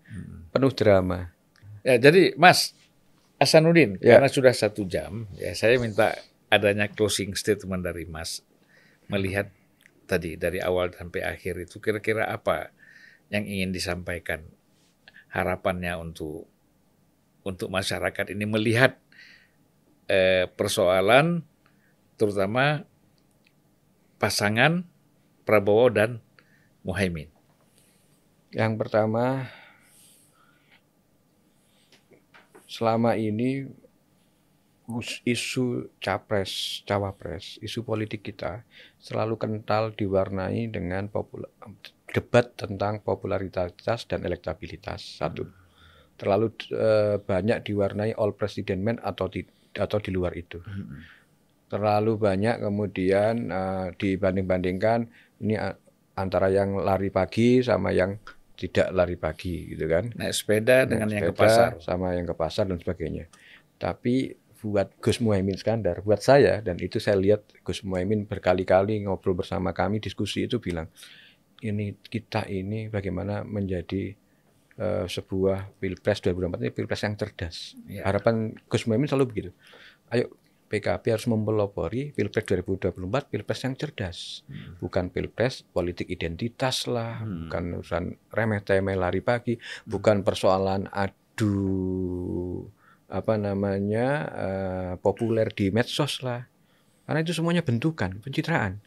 penuh 0.49 0.71
drama. 0.71 1.35
ya, 1.83 1.99
jadi 1.99 2.39
Mas 2.39 2.79
Hasanuddin, 3.39 3.99
Ya. 3.99 4.15
karena 4.15 4.31
sudah 4.31 4.55
satu 4.55 4.87
jam, 4.87 5.27
ya 5.35 5.51
saya 5.55 5.79
minta 5.79 6.15
adanya 6.47 6.87
closing 6.87 7.35
statement 7.35 7.83
dari 7.83 8.07
Mas 8.07 8.47
melihat 9.07 9.51
tadi 10.07 10.35
dari 10.35 10.63
awal 10.63 10.91
sampai 10.91 11.27
akhir 11.27 11.59
itu 11.61 11.79
kira-kira 11.79 12.23
apa 12.25 12.71
yang 13.29 13.45
ingin 13.45 13.71
disampaikan 13.73 14.45
harapannya 15.29 15.93
untuk 16.01 16.49
untuk 17.45 17.69
masyarakat 17.69 18.33
ini 18.33 18.45
melihat 18.49 18.97
eh, 20.09 20.49
persoalan 20.49 21.45
terutama 22.17 22.89
pasangan 24.19 24.85
Prabowo 25.47 25.89
dan 25.89 26.21
Muhaimin. 26.85 27.31
Yang 28.53 28.75
pertama, 28.81 29.49
selama 32.65 33.17
ini 33.17 33.69
isu 35.29 35.93
capres, 36.01 36.81
cawapres, 36.89 37.61
isu 37.61 37.85
politik 37.85 38.25
kita 38.25 38.65
selalu 38.97 39.37
kental 39.37 39.93
diwarnai 39.93 40.73
dengan 40.73 41.13
popula- 41.13 41.53
debat 42.09 42.53
tentang 42.57 43.05
popularitas 43.05 44.05
dan 44.09 44.25
elektabilitas. 44.25 45.21
Satu, 45.21 45.45
terlalu 46.17 46.57
eh, 46.73 47.17
banyak 47.21 47.65
diwarnai 47.69 48.17
all 48.17 48.35
president 48.35 48.81
man 48.81 48.97
atau 48.99 49.29
di, 49.29 49.45
atau 49.77 49.99
di 50.01 50.11
luar 50.11 50.33
itu. 50.35 50.59
Terlalu 51.69 52.17
banyak 52.17 52.65
kemudian 52.65 53.35
eh, 53.53 53.87
dibanding-bandingkan 53.95 55.07
ini 55.45 55.55
antara 56.19 56.51
yang 56.51 56.81
lari 56.83 57.15
pagi 57.15 57.63
sama 57.63 57.95
yang 57.95 58.19
tidak 58.59 58.91
lari 58.91 59.15
pagi 59.15 59.71
gitu 59.71 59.87
kan. 59.87 60.11
Naik 60.19 60.35
sepeda 60.35 60.83
Naik 60.83 60.89
dengan 60.91 61.09
yang 61.15 61.23
ke 61.31 61.33
sepeda 61.33 61.47
pasar. 61.47 61.71
sama 61.79 62.07
yang 62.19 62.27
ke 62.27 62.35
pasar 62.35 62.65
dan 62.67 62.79
sebagainya. 62.83 63.31
Tapi 63.79 64.35
buat 64.59 64.91
Gus 64.99 65.23
Muhaimin 65.23 65.55
Skandar, 65.55 66.03
buat 66.03 66.19
saya 66.19 66.59
dan 66.59 66.83
itu 66.83 66.99
saya 66.99 67.15
lihat 67.15 67.47
Gus 67.63 67.87
Muhaimin 67.87 68.27
berkali-kali 68.27 69.07
ngobrol 69.07 69.39
bersama 69.39 69.71
kami 69.71 70.03
diskusi 70.03 70.51
itu 70.51 70.59
bilang 70.59 70.91
ini 71.61 71.97
kita 71.99 72.47
ini 72.47 72.87
bagaimana 72.87 73.43
menjadi 73.43 74.15
eh, 74.79 75.07
sebuah 75.11 75.75
pilpres 75.79 76.23
2024 76.23 76.63
ini 76.63 76.71
pilpres 76.71 77.03
yang 77.03 77.15
cerdas. 77.19 77.57
Ya. 77.91 78.07
Harapan 78.07 78.55
Gus 78.71 78.87
Muhaimin 78.87 79.11
selalu 79.11 79.27
begitu. 79.27 79.51
Ayo 80.09 80.31
PKB 80.69 81.17
harus 81.17 81.25
mempelopori 81.25 82.13
pilpres 82.13 82.45
2024 82.45 83.33
pilpres 83.33 83.61
yang 83.65 83.73
cerdas, 83.73 84.45
bukan 84.79 85.09
pilpres 85.09 85.65
politik 85.65 86.13
identitas 86.13 86.85
lah, 86.85 87.25
Hmm. 87.25 87.49
bukan 87.49 87.65
urusan 87.81 88.05
remeh 88.29 88.61
temeh 88.61 88.93
lari 88.93 89.25
pagi, 89.25 89.57
bukan 89.89 90.21
persoalan 90.21 90.85
adu 90.93 92.69
apa 93.09 93.41
namanya 93.41 94.07
eh, 94.29 94.93
populer 95.01 95.49
di 95.49 95.73
medsos 95.73 96.21
lah, 96.21 96.45
karena 97.09 97.25
itu 97.25 97.33
semuanya 97.33 97.65
bentukan 97.65 98.21
pencitraan, 98.21 98.85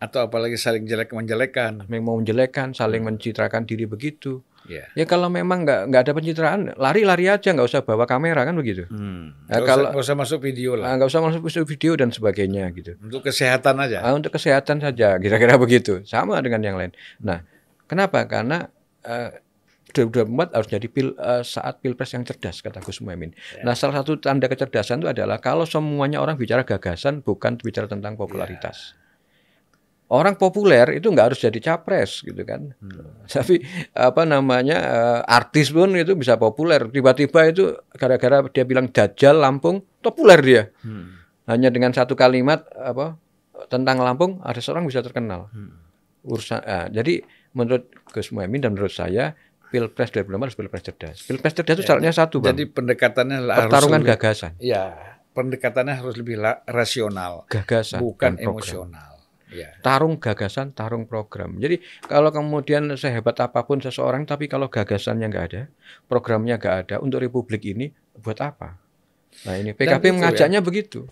Atau 0.00 0.24
apalagi 0.24 0.56
saling 0.56 0.88
jelek 0.88 1.12
menjelekan. 1.12 1.84
yang 1.84 2.02
mau 2.02 2.16
menjelekkan, 2.16 2.72
saling 2.72 3.04
mencitrakan 3.04 3.68
diri 3.68 3.84
begitu. 3.84 4.40
Ya. 4.68 4.88
Ya 4.92 5.04
kalau 5.08 5.28
memang 5.28 5.64
nggak 5.64 5.92
nggak 5.92 6.00
ada 6.08 6.12
pencitraan, 6.12 6.60
lari-lari 6.76 7.28
aja 7.28 7.48
nggak 7.52 7.68
usah 7.68 7.80
bawa 7.84 8.04
kamera 8.08 8.44
kan 8.44 8.56
begitu. 8.56 8.88
Hmm. 8.88 9.32
Nah, 9.48 9.60
kalau- 9.60 9.88
usah, 9.88 9.92
nggak 9.92 10.04
usah 10.04 10.16
masuk 10.16 10.38
video 10.40 10.76
lah. 10.76 10.84
Ah, 10.88 10.92
nggak 10.96 11.08
usah 11.08 11.20
masuk 11.20 11.42
video 11.68 11.92
dan 11.96 12.08
sebagainya 12.12 12.68
gitu. 12.72 12.96
Untuk 13.00 13.24
kesehatan 13.24 13.76
aja. 13.76 14.00
Ah, 14.00 14.12
untuk 14.12 14.32
kesehatan 14.32 14.80
saja, 14.80 15.16
kira-kira 15.22 15.60
begitu. 15.60 16.00
Sama 16.08 16.40
dengan 16.40 16.60
yang 16.64 16.76
lain. 16.80 16.92
Nah, 17.20 17.44
kenapa? 17.84 18.24
Karena 18.24 18.68
eh, 19.04 19.36
2024 19.90 20.54
harus 20.54 20.68
jadi 20.70 20.86
pil, 20.86 21.16
eh, 21.18 21.42
saat 21.42 21.82
pilpres 21.82 22.14
yang 22.14 22.22
cerdas, 22.22 22.62
kata 22.62 22.78
Gus 22.80 23.02
Muhaimin. 23.02 23.34
Nah, 23.66 23.74
salah 23.74 24.00
satu 24.04 24.20
tanda 24.22 24.46
kecerdasan 24.46 25.02
itu 25.02 25.08
adalah 25.10 25.42
kalau 25.42 25.66
semuanya 25.66 26.22
orang 26.22 26.38
bicara 26.38 26.62
gagasan, 26.62 27.24
bukan 27.26 27.58
bicara 27.58 27.90
tentang 27.90 28.14
popularitas. 28.14 28.94
Orang 30.10 30.34
populer 30.34 30.98
itu 30.98 31.06
nggak 31.06 31.30
harus 31.30 31.38
jadi 31.38 31.54
capres 31.62 32.26
gitu 32.26 32.42
kan. 32.42 32.74
Tapi 33.30 33.62
apa 33.94 34.26
namanya 34.26 34.76
eh, 34.76 35.20
artis 35.22 35.70
pun 35.70 35.94
itu 35.94 36.18
bisa 36.18 36.34
populer. 36.34 36.90
Tiba-tiba 36.90 37.46
itu 37.46 37.70
gara-gara 37.94 38.42
dia 38.50 38.66
bilang 38.66 38.90
Dajjal 38.90 39.38
Lampung, 39.38 39.86
populer 40.02 40.40
dia. 40.42 40.64
Hmm. 40.82 41.22
hanya 41.46 41.66
dengan 41.66 41.90
satu 41.90 42.14
kalimat 42.14 42.62
apa 42.74 43.18
tentang 43.66 43.98
Lampung 43.98 44.38
ada 44.42 44.58
seorang 44.58 44.86
bisa 44.86 45.02
terkenal. 45.02 45.50
Urusan 46.22 46.62
ah, 46.62 46.86
jadi 46.86 47.22
menurut 47.54 47.90
Gus 48.10 48.30
Muhaimin 48.30 48.62
dan 48.62 48.74
menurut 48.74 48.94
saya 48.94 49.34
pilpres 49.70 50.10
2024 50.10 50.30
harus 50.42 50.56
pilpres 50.58 50.82
cerdas. 50.82 51.16
Pilpres 51.26 51.54
cerdas 51.54 51.74
itu 51.74 51.84
syaratnya 51.86 52.10
satu 52.10 52.38
bang. 52.38 52.54
Jadi 52.54 52.64
pendekatannya 52.70 53.38
harus 53.40 53.66
pertarungan 53.66 54.00
lebih, 54.02 54.10
gagasan. 54.14 54.52
Ya, 54.58 54.94
pendekatannya 55.32 55.94
harus 55.98 56.14
lebih 56.18 56.36
la- 56.38 56.62
rasional, 56.66 57.46
gagasan 57.46 57.98
bukan 57.98 58.38
emosional. 58.38 59.09
Ya. 59.50 59.74
tarung 59.82 60.14
gagasan 60.22 60.70
tarung 60.70 61.10
program 61.10 61.58
jadi 61.58 61.82
kalau 62.06 62.30
kemudian 62.30 62.86
sehebat 62.94 63.34
apa 63.42 63.66
pun 63.66 63.82
seseorang 63.82 64.22
tapi 64.22 64.46
kalau 64.46 64.70
gagasannya 64.70 65.26
nggak 65.26 65.46
ada 65.50 65.62
programnya 66.06 66.54
nggak 66.54 66.76
ada 66.86 66.96
untuk 67.02 67.18
republik 67.18 67.66
ini 67.66 67.90
buat 68.14 68.38
apa 68.38 68.78
nah 69.46 69.54
ini 69.58 69.74
PKB 69.74 70.04
itu 70.06 70.14
mengajaknya 70.14 70.60
begitu 70.62 71.10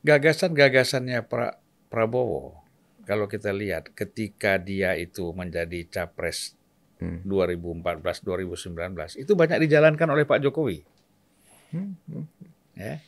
Gagasan-gagasannya 0.00 1.28
pra- 1.28 1.60
Prabowo, 1.92 2.56
kalau 3.04 3.28
kita 3.28 3.52
lihat 3.52 3.92
ketika 3.92 4.56
dia 4.56 4.96
itu 4.96 5.28
menjadi 5.36 5.84
capres 5.84 6.56
Hmm. 7.00 7.24
2014-2019, 7.24 9.16
itu 9.16 9.32
banyak 9.32 9.64
dijalankan 9.64 10.08
oleh 10.12 10.28
Pak 10.28 10.44
Jokowi. 10.44 10.84
Hmm, 11.72 11.96
hmm. 12.08 12.24
ya 12.76 13.00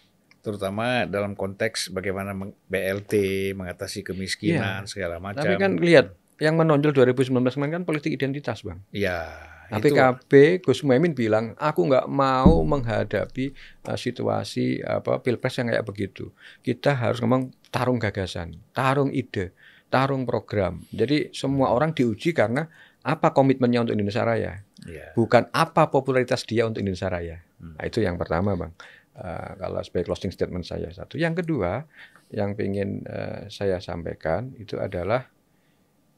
terutama 0.42 1.06
dalam 1.06 1.38
konteks 1.38 1.94
bagaimana 1.94 2.34
BLT 2.66 3.14
mengatasi 3.54 4.02
kemiskinan 4.02 4.90
segala 4.90 5.22
macam. 5.22 5.46
Tapi 5.46 5.54
kan 5.56 5.78
lihat 5.78 6.18
yang 6.42 6.58
menonjol 6.58 6.90
2019 6.90 7.30
kemarin 7.54 7.72
kan 7.80 7.84
politik 7.86 8.10
identitas, 8.10 8.66
Bang. 8.66 8.82
ya 8.90 9.30
Nah, 9.72 9.80
itu 9.80 9.96
PKB 9.96 10.60
Gus 10.60 10.84
Muhaimin 10.84 11.16
bilang, 11.16 11.56
aku 11.56 11.88
nggak 11.88 12.04
mau 12.04 12.60
menghadapi 12.60 13.56
uh, 13.88 13.96
situasi 13.96 14.84
apa 14.84 15.24
pilpres 15.24 15.56
yang 15.56 15.72
kayak 15.72 15.88
begitu. 15.88 16.28
Kita 16.60 16.92
harus 16.92 17.24
ngomong 17.24 17.56
tarung 17.72 17.96
gagasan, 17.96 18.60
tarung 18.76 19.08
ide, 19.08 19.56
tarung 19.88 20.28
program. 20.28 20.84
Jadi 20.92 21.32
semua 21.32 21.72
orang 21.72 21.96
diuji 21.96 22.36
karena 22.36 22.68
apa 23.00 23.32
komitmennya 23.32 23.88
untuk 23.88 23.96
Indonesia 23.96 24.28
Raya, 24.28 24.60
ya. 24.84 25.16
bukan 25.16 25.48
apa 25.56 25.88
popularitas 25.88 26.44
dia 26.44 26.68
untuk 26.68 26.84
Indonesia 26.84 27.08
Raya. 27.08 27.40
Hmm. 27.56 27.80
Nah, 27.80 27.84
itu 27.88 28.04
yang 28.04 28.20
pertama, 28.20 28.52
bang. 28.52 28.76
Uh, 29.12 29.52
kalau 29.60 29.84
sebagai 29.84 30.08
closing 30.08 30.32
statement 30.32 30.64
saya 30.64 30.88
satu. 30.88 31.20
Yang 31.20 31.44
kedua, 31.44 31.84
yang 32.32 32.56
ingin 32.56 33.04
uh, 33.04 33.44
saya 33.52 33.76
sampaikan 33.76 34.56
itu 34.56 34.80
adalah 34.80 35.28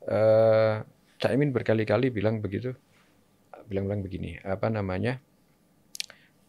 uh, 0.07 0.79
Caimin 1.19 1.51
berkali-kali 1.51 2.15
bilang 2.15 2.39
begitu 2.39 2.71
bilang-bilang 3.67 4.05
begini, 4.05 4.37
apa 4.45 4.69
namanya? 4.69 5.19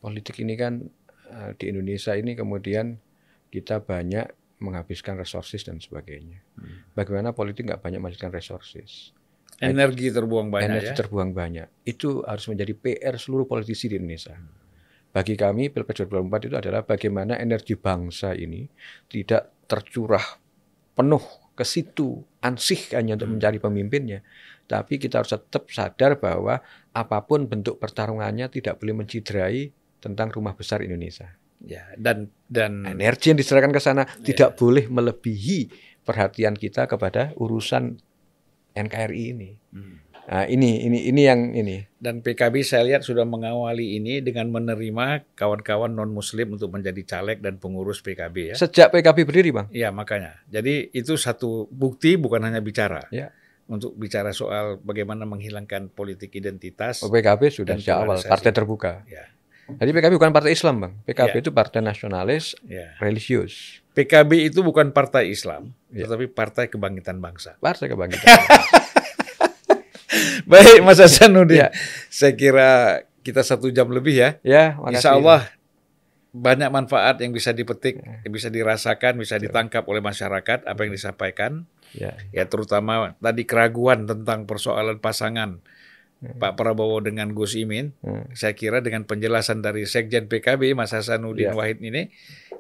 Politik 0.04 0.38
ini 0.44 0.54
kan 0.54 0.86
eh, 1.32 1.52
di 1.58 1.72
Indonesia 1.72 2.14
ini 2.14 2.38
kemudian 2.38 3.00
kita 3.50 3.82
banyak 3.82 4.30
menghabiskan 4.62 5.18
resources 5.18 5.66
dan 5.66 5.82
sebagainya. 5.82 6.40
Hmm. 6.60 6.86
Bagaimana 6.94 7.34
politik 7.34 7.66
nggak 7.68 7.82
banyak 7.82 8.00
menghabiskan 8.00 8.32
resources? 8.32 9.16
energi 9.56 10.12
terbuang 10.12 10.52
banyak 10.52 10.68
energi 10.68 10.92
ya. 10.92 11.00
terbuang 11.00 11.32
banyak. 11.32 11.68
Itu 11.88 12.28
harus 12.28 12.52
menjadi 12.52 12.76
PR 12.76 13.16
seluruh 13.16 13.48
politisi 13.48 13.88
di 13.88 13.96
Indonesia. 13.96 14.36
Bagi 15.16 15.40
kami 15.40 15.72
Pilpres 15.72 16.04
2024 16.04 16.52
itu 16.52 16.56
adalah 16.60 16.84
bagaimana 16.84 17.40
energi 17.40 17.80
bangsa 17.80 18.36
ini 18.36 18.68
tidak 19.08 19.64
tercurah 19.64 20.44
penuh 20.92 21.24
ke 21.56 21.64
situ 21.64 22.20
ansih 22.42 22.92
hanya 22.92 23.16
untuk 23.16 23.32
Hmm. 23.32 23.40
mencari 23.40 23.58
pemimpinnya, 23.58 24.20
tapi 24.66 25.00
kita 25.00 25.24
harus 25.24 25.32
tetap 25.32 25.72
sadar 25.72 26.20
bahwa 26.20 26.60
apa 26.92 27.18
pun 27.24 27.48
bentuk 27.48 27.80
pertarungannya 27.80 28.52
tidak 28.52 28.76
boleh 28.76 28.92
menciderai 28.94 29.72
tentang 29.98 30.30
rumah 30.30 30.52
besar 30.52 30.84
Indonesia. 30.84 31.32
ya 31.58 31.82
dan 31.96 32.30
dan 32.46 32.84
Energi 32.86 33.32
yang 33.32 33.40
diserahkan 33.40 33.72
ke 33.72 33.80
sana 33.80 34.04
Iya. 34.20 34.22
tidak 34.28 34.60
boleh 34.60 34.86
melebihi 34.86 35.72
perhatian 36.04 36.54
kita 36.54 36.86
kepada 36.86 37.32
urusan 37.40 37.96
NKRI 38.76 39.24
ini. 39.32 39.56
Hmm. 39.72 40.05
Nah, 40.26 40.46
ini 40.46 40.82
ini 40.82 41.06
ini 41.06 41.22
yang 41.22 41.54
ini. 41.54 41.86
dan 41.96 42.22
PKB 42.22 42.62
saya 42.62 42.82
lihat 42.82 43.02
sudah 43.02 43.26
mengawali 43.26 43.98
ini 43.98 44.22
dengan 44.22 44.50
menerima 44.50 45.22
kawan-kawan 45.34 45.90
non 45.90 46.10
Muslim 46.10 46.54
untuk 46.54 46.70
menjadi 46.70 47.02
caleg 47.02 47.42
dan 47.42 47.58
pengurus 47.58 48.02
PKB 48.02 48.54
ya. 48.54 48.56
Sejak 48.56 48.90
PKB 48.90 49.22
berdiri, 49.22 49.50
Bang. 49.50 49.70
Iya 49.70 49.90
makanya. 49.90 50.42
Jadi 50.46 50.90
itu 50.92 51.14
satu 51.14 51.70
bukti 51.70 52.18
bukan 52.18 52.42
hanya 52.42 52.58
bicara. 52.58 53.06
Ya. 53.10 53.30
Untuk 53.66 53.94
bicara 53.94 54.30
soal 54.30 54.78
bagaimana 54.78 55.26
menghilangkan 55.26 55.90
politik 55.90 56.34
identitas. 56.34 57.02
PKB 57.02 57.42
sudah 57.50 57.78
sejak 57.78 57.98
awal 58.00 58.18
partai 58.22 58.50
terbuka. 58.50 59.02
Ya. 59.06 59.26
Jadi 59.66 59.90
PKB 59.92 60.14
bukan 60.16 60.30
partai 60.30 60.54
Islam, 60.54 60.76
Bang. 60.80 60.94
PKB 61.04 61.32
Ya. 61.32 61.42
itu 61.42 61.50
partai 61.50 61.82
nasionalis 61.82 62.54
Ya. 62.64 62.94
religius. 62.98 63.82
PKB 63.94 64.46
itu 64.46 64.62
bukan 64.62 64.90
partai 64.90 65.30
Islam, 65.30 65.74
Ya. 65.90 66.06
tetapi 66.06 66.30
Partai 66.30 66.70
Kebangkitan 66.70 67.18
Bangsa. 67.18 67.58
Partai 67.58 67.90
kebangkitan. 67.90 68.30
Baik, 70.52 70.86
Mas 70.86 71.02
Hasanuddin. 71.02 71.66
Ya. 71.66 71.70
Saya 72.08 72.34
kira 72.38 73.02
kita 73.26 73.42
satu 73.42 73.74
jam 73.74 73.90
lebih 73.90 74.14
ya. 74.14 74.30
ya, 74.46 74.78
makasih. 74.78 74.94
Insya 75.02 75.12
Allah 75.18 75.42
banyak 76.36 76.68
manfaat 76.68 77.16
yang 77.24 77.32
bisa 77.32 77.56
dipetik, 77.56 78.04
Ya. 78.04 78.20
yang 78.28 78.34
bisa 78.36 78.52
dirasakan, 78.52 79.16
bisa 79.16 79.40
ditangkap 79.40 79.88
oleh 79.88 80.04
masyarakat 80.04 80.68
apa 80.68 80.80
yang 80.84 80.92
disampaikan. 80.92 81.64
Ya. 81.96 82.12
Ya 82.36 82.44
terutama 82.44 83.16
tadi 83.24 83.48
keraguan 83.48 84.04
tentang 84.04 84.44
persoalan 84.44 85.00
pasangan 85.00 85.64
Pak 86.20 86.60
Prabowo 86.60 87.00
dengan 87.00 87.32
Gus 87.32 87.56
Imin. 87.56 87.96
Hmm. 88.04 88.28
Saya 88.36 88.52
kira 88.52 88.84
dengan 88.84 89.08
penjelasan 89.08 89.64
dari 89.64 89.88
Sekjen 89.88 90.28
PKB 90.28 90.76
Mas 90.76 90.92
Hasanuddin 90.92 91.52
Ya. 91.52 91.56
Wahid 91.56 91.80
ini 91.80 92.12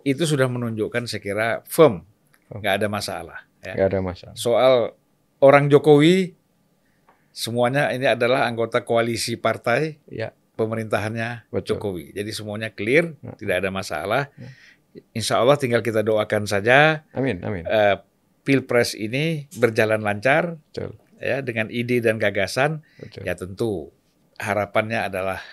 itu 0.08 0.24
sudah 0.24 0.48
menunjukkan 0.48 1.10
saya 1.10 1.20
kira 1.20 1.48
firm, 1.68 2.06
Firm. 2.48 2.62
nggak 2.64 2.74
ada 2.80 2.88
masalah. 2.88 3.40
Ya. 3.60 3.74
Nggak 3.76 3.88
ada 3.92 4.00
masalah. 4.00 4.36
Soal 4.40 4.74
orang 5.44 5.68
Jokowi 5.68 6.38
semuanya 7.36 7.92
ini 7.92 8.08
adalah 8.08 8.48
anggota 8.48 8.82
koalisi 8.82 9.36
partai 9.36 10.00
Ya, 10.08 10.32
pemerintahannya 10.56 11.52
Betul. 11.52 11.76
Jokowi. 11.76 12.16
Jadi 12.16 12.32
semuanya 12.32 12.72
clear, 12.72 13.12
Ya. 13.20 13.36
tidak 13.36 13.56
ada 13.60 13.70
masalah. 13.70 14.32
Ya. 14.34 14.50
Insya 15.12 15.44
Allah 15.44 15.60
tinggal 15.60 15.84
kita 15.84 16.00
doakan 16.00 16.48
saja 16.48 17.04
amin, 17.12 17.44
amin. 17.44 17.68
eh, 17.68 18.00
pilpres 18.42 18.96
ini 18.96 19.52
berjalan 19.52 20.00
lancar 20.00 20.56
Betul, 20.72 20.96
ya 21.20 21.44
dengan 21.44 21.68
ide 21.68 22.00
dan 22.00 22.16
gagasan. 22.16 22.80
betul. 22.96 23.28
Ya 23.28 23.36
tentu 23.36 23.92
harapannya 24.40 25.04
adalah 25.04 25.44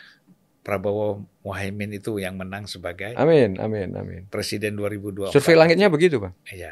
Prabowo 0.62 1.26
Muhaimin 1.42 1.90
itu 1.90 2.22
yang 2.22 2.38
menang 2.38 2.70
sebagai 2.70 3.18
Amin, 3.18 3.58
amin, 3.58 3.90
amin. 3.92 4.22
presiden 4.30 4.78
2024. 4.78 5.34
Survei 5.34 5.58
langitnya 5.58 5.90
begitu, 5.90 6.22
Bang. 6.22 6.38
Ya, 6.46 6.70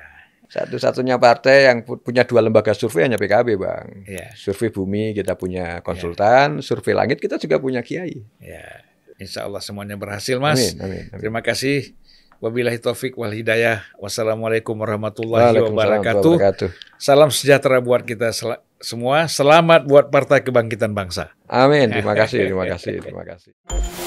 Satu-satunya 0.51 1.15
partai 1.15 1.71
yang 1.71 1.87
pu- 1.87 1.97
punya 1.97 2.27
dua 2.27 2.43
lembaga 2.43 2.75
survei 2.75 3.07
hanya 3.07 3.15
PKB, 3.15 3.55
Bang. 3.55 4.03
ya, 4.03 4.35
Survei 4.35 4.69
bumi 4.69 5.15
kita 5.15 5.35
punya 5.35 5.79
konsultan, 5.81 6.59
survei 6.59 6.91
langit 6.91 7.17
kita 7.17 7.39
juga 7.39 7.57
punya 7.57 7.81
kiai. 7.81 8.19
ya. 8.37 8.83
Insya 9.17 9.45
Allah 9.45 9.61
semuanya 9.61 9.95
berhasil, 9.95 10.35
Mas. 10.37 10.59
Amin, 10.75 10.75
amin, 10.81 11.03
amin. 11.07 11.21
Terima 11.21 11.41
kasih. 11.41 11.95
Wabillahi 12.41 12.81
taufik 12.81 13.15
wal 13.15 13.31
hidayah. 13.31 13.85
Wassalamualaikum 14.01 14.73
warahmatullahi 14.75 15.61
wabarakatuh. 15.61 16.25
wabarakatuh. 16.35 16.69
Salam 16.97 17.29
sejahtera 17.29 17.79
buat 17.79 18.01
kita 18.01 18.33
sel- 18.33 18.65
semua. 18.81 19.29
Selamat 19.29 19.85
buat 19.85 20.09
Partai 20.09 20.41
Kebangkitan 20.41 20.97
Bangsa. 20.97 21.37
Amin. 21.45 21.93
Terima 21.93 22.17
kasih, 22.17 22.49
terima 22.49 22.65
kasih, 22.65 22.97
terima 22.99 23.29
kasih. 23.29 24.00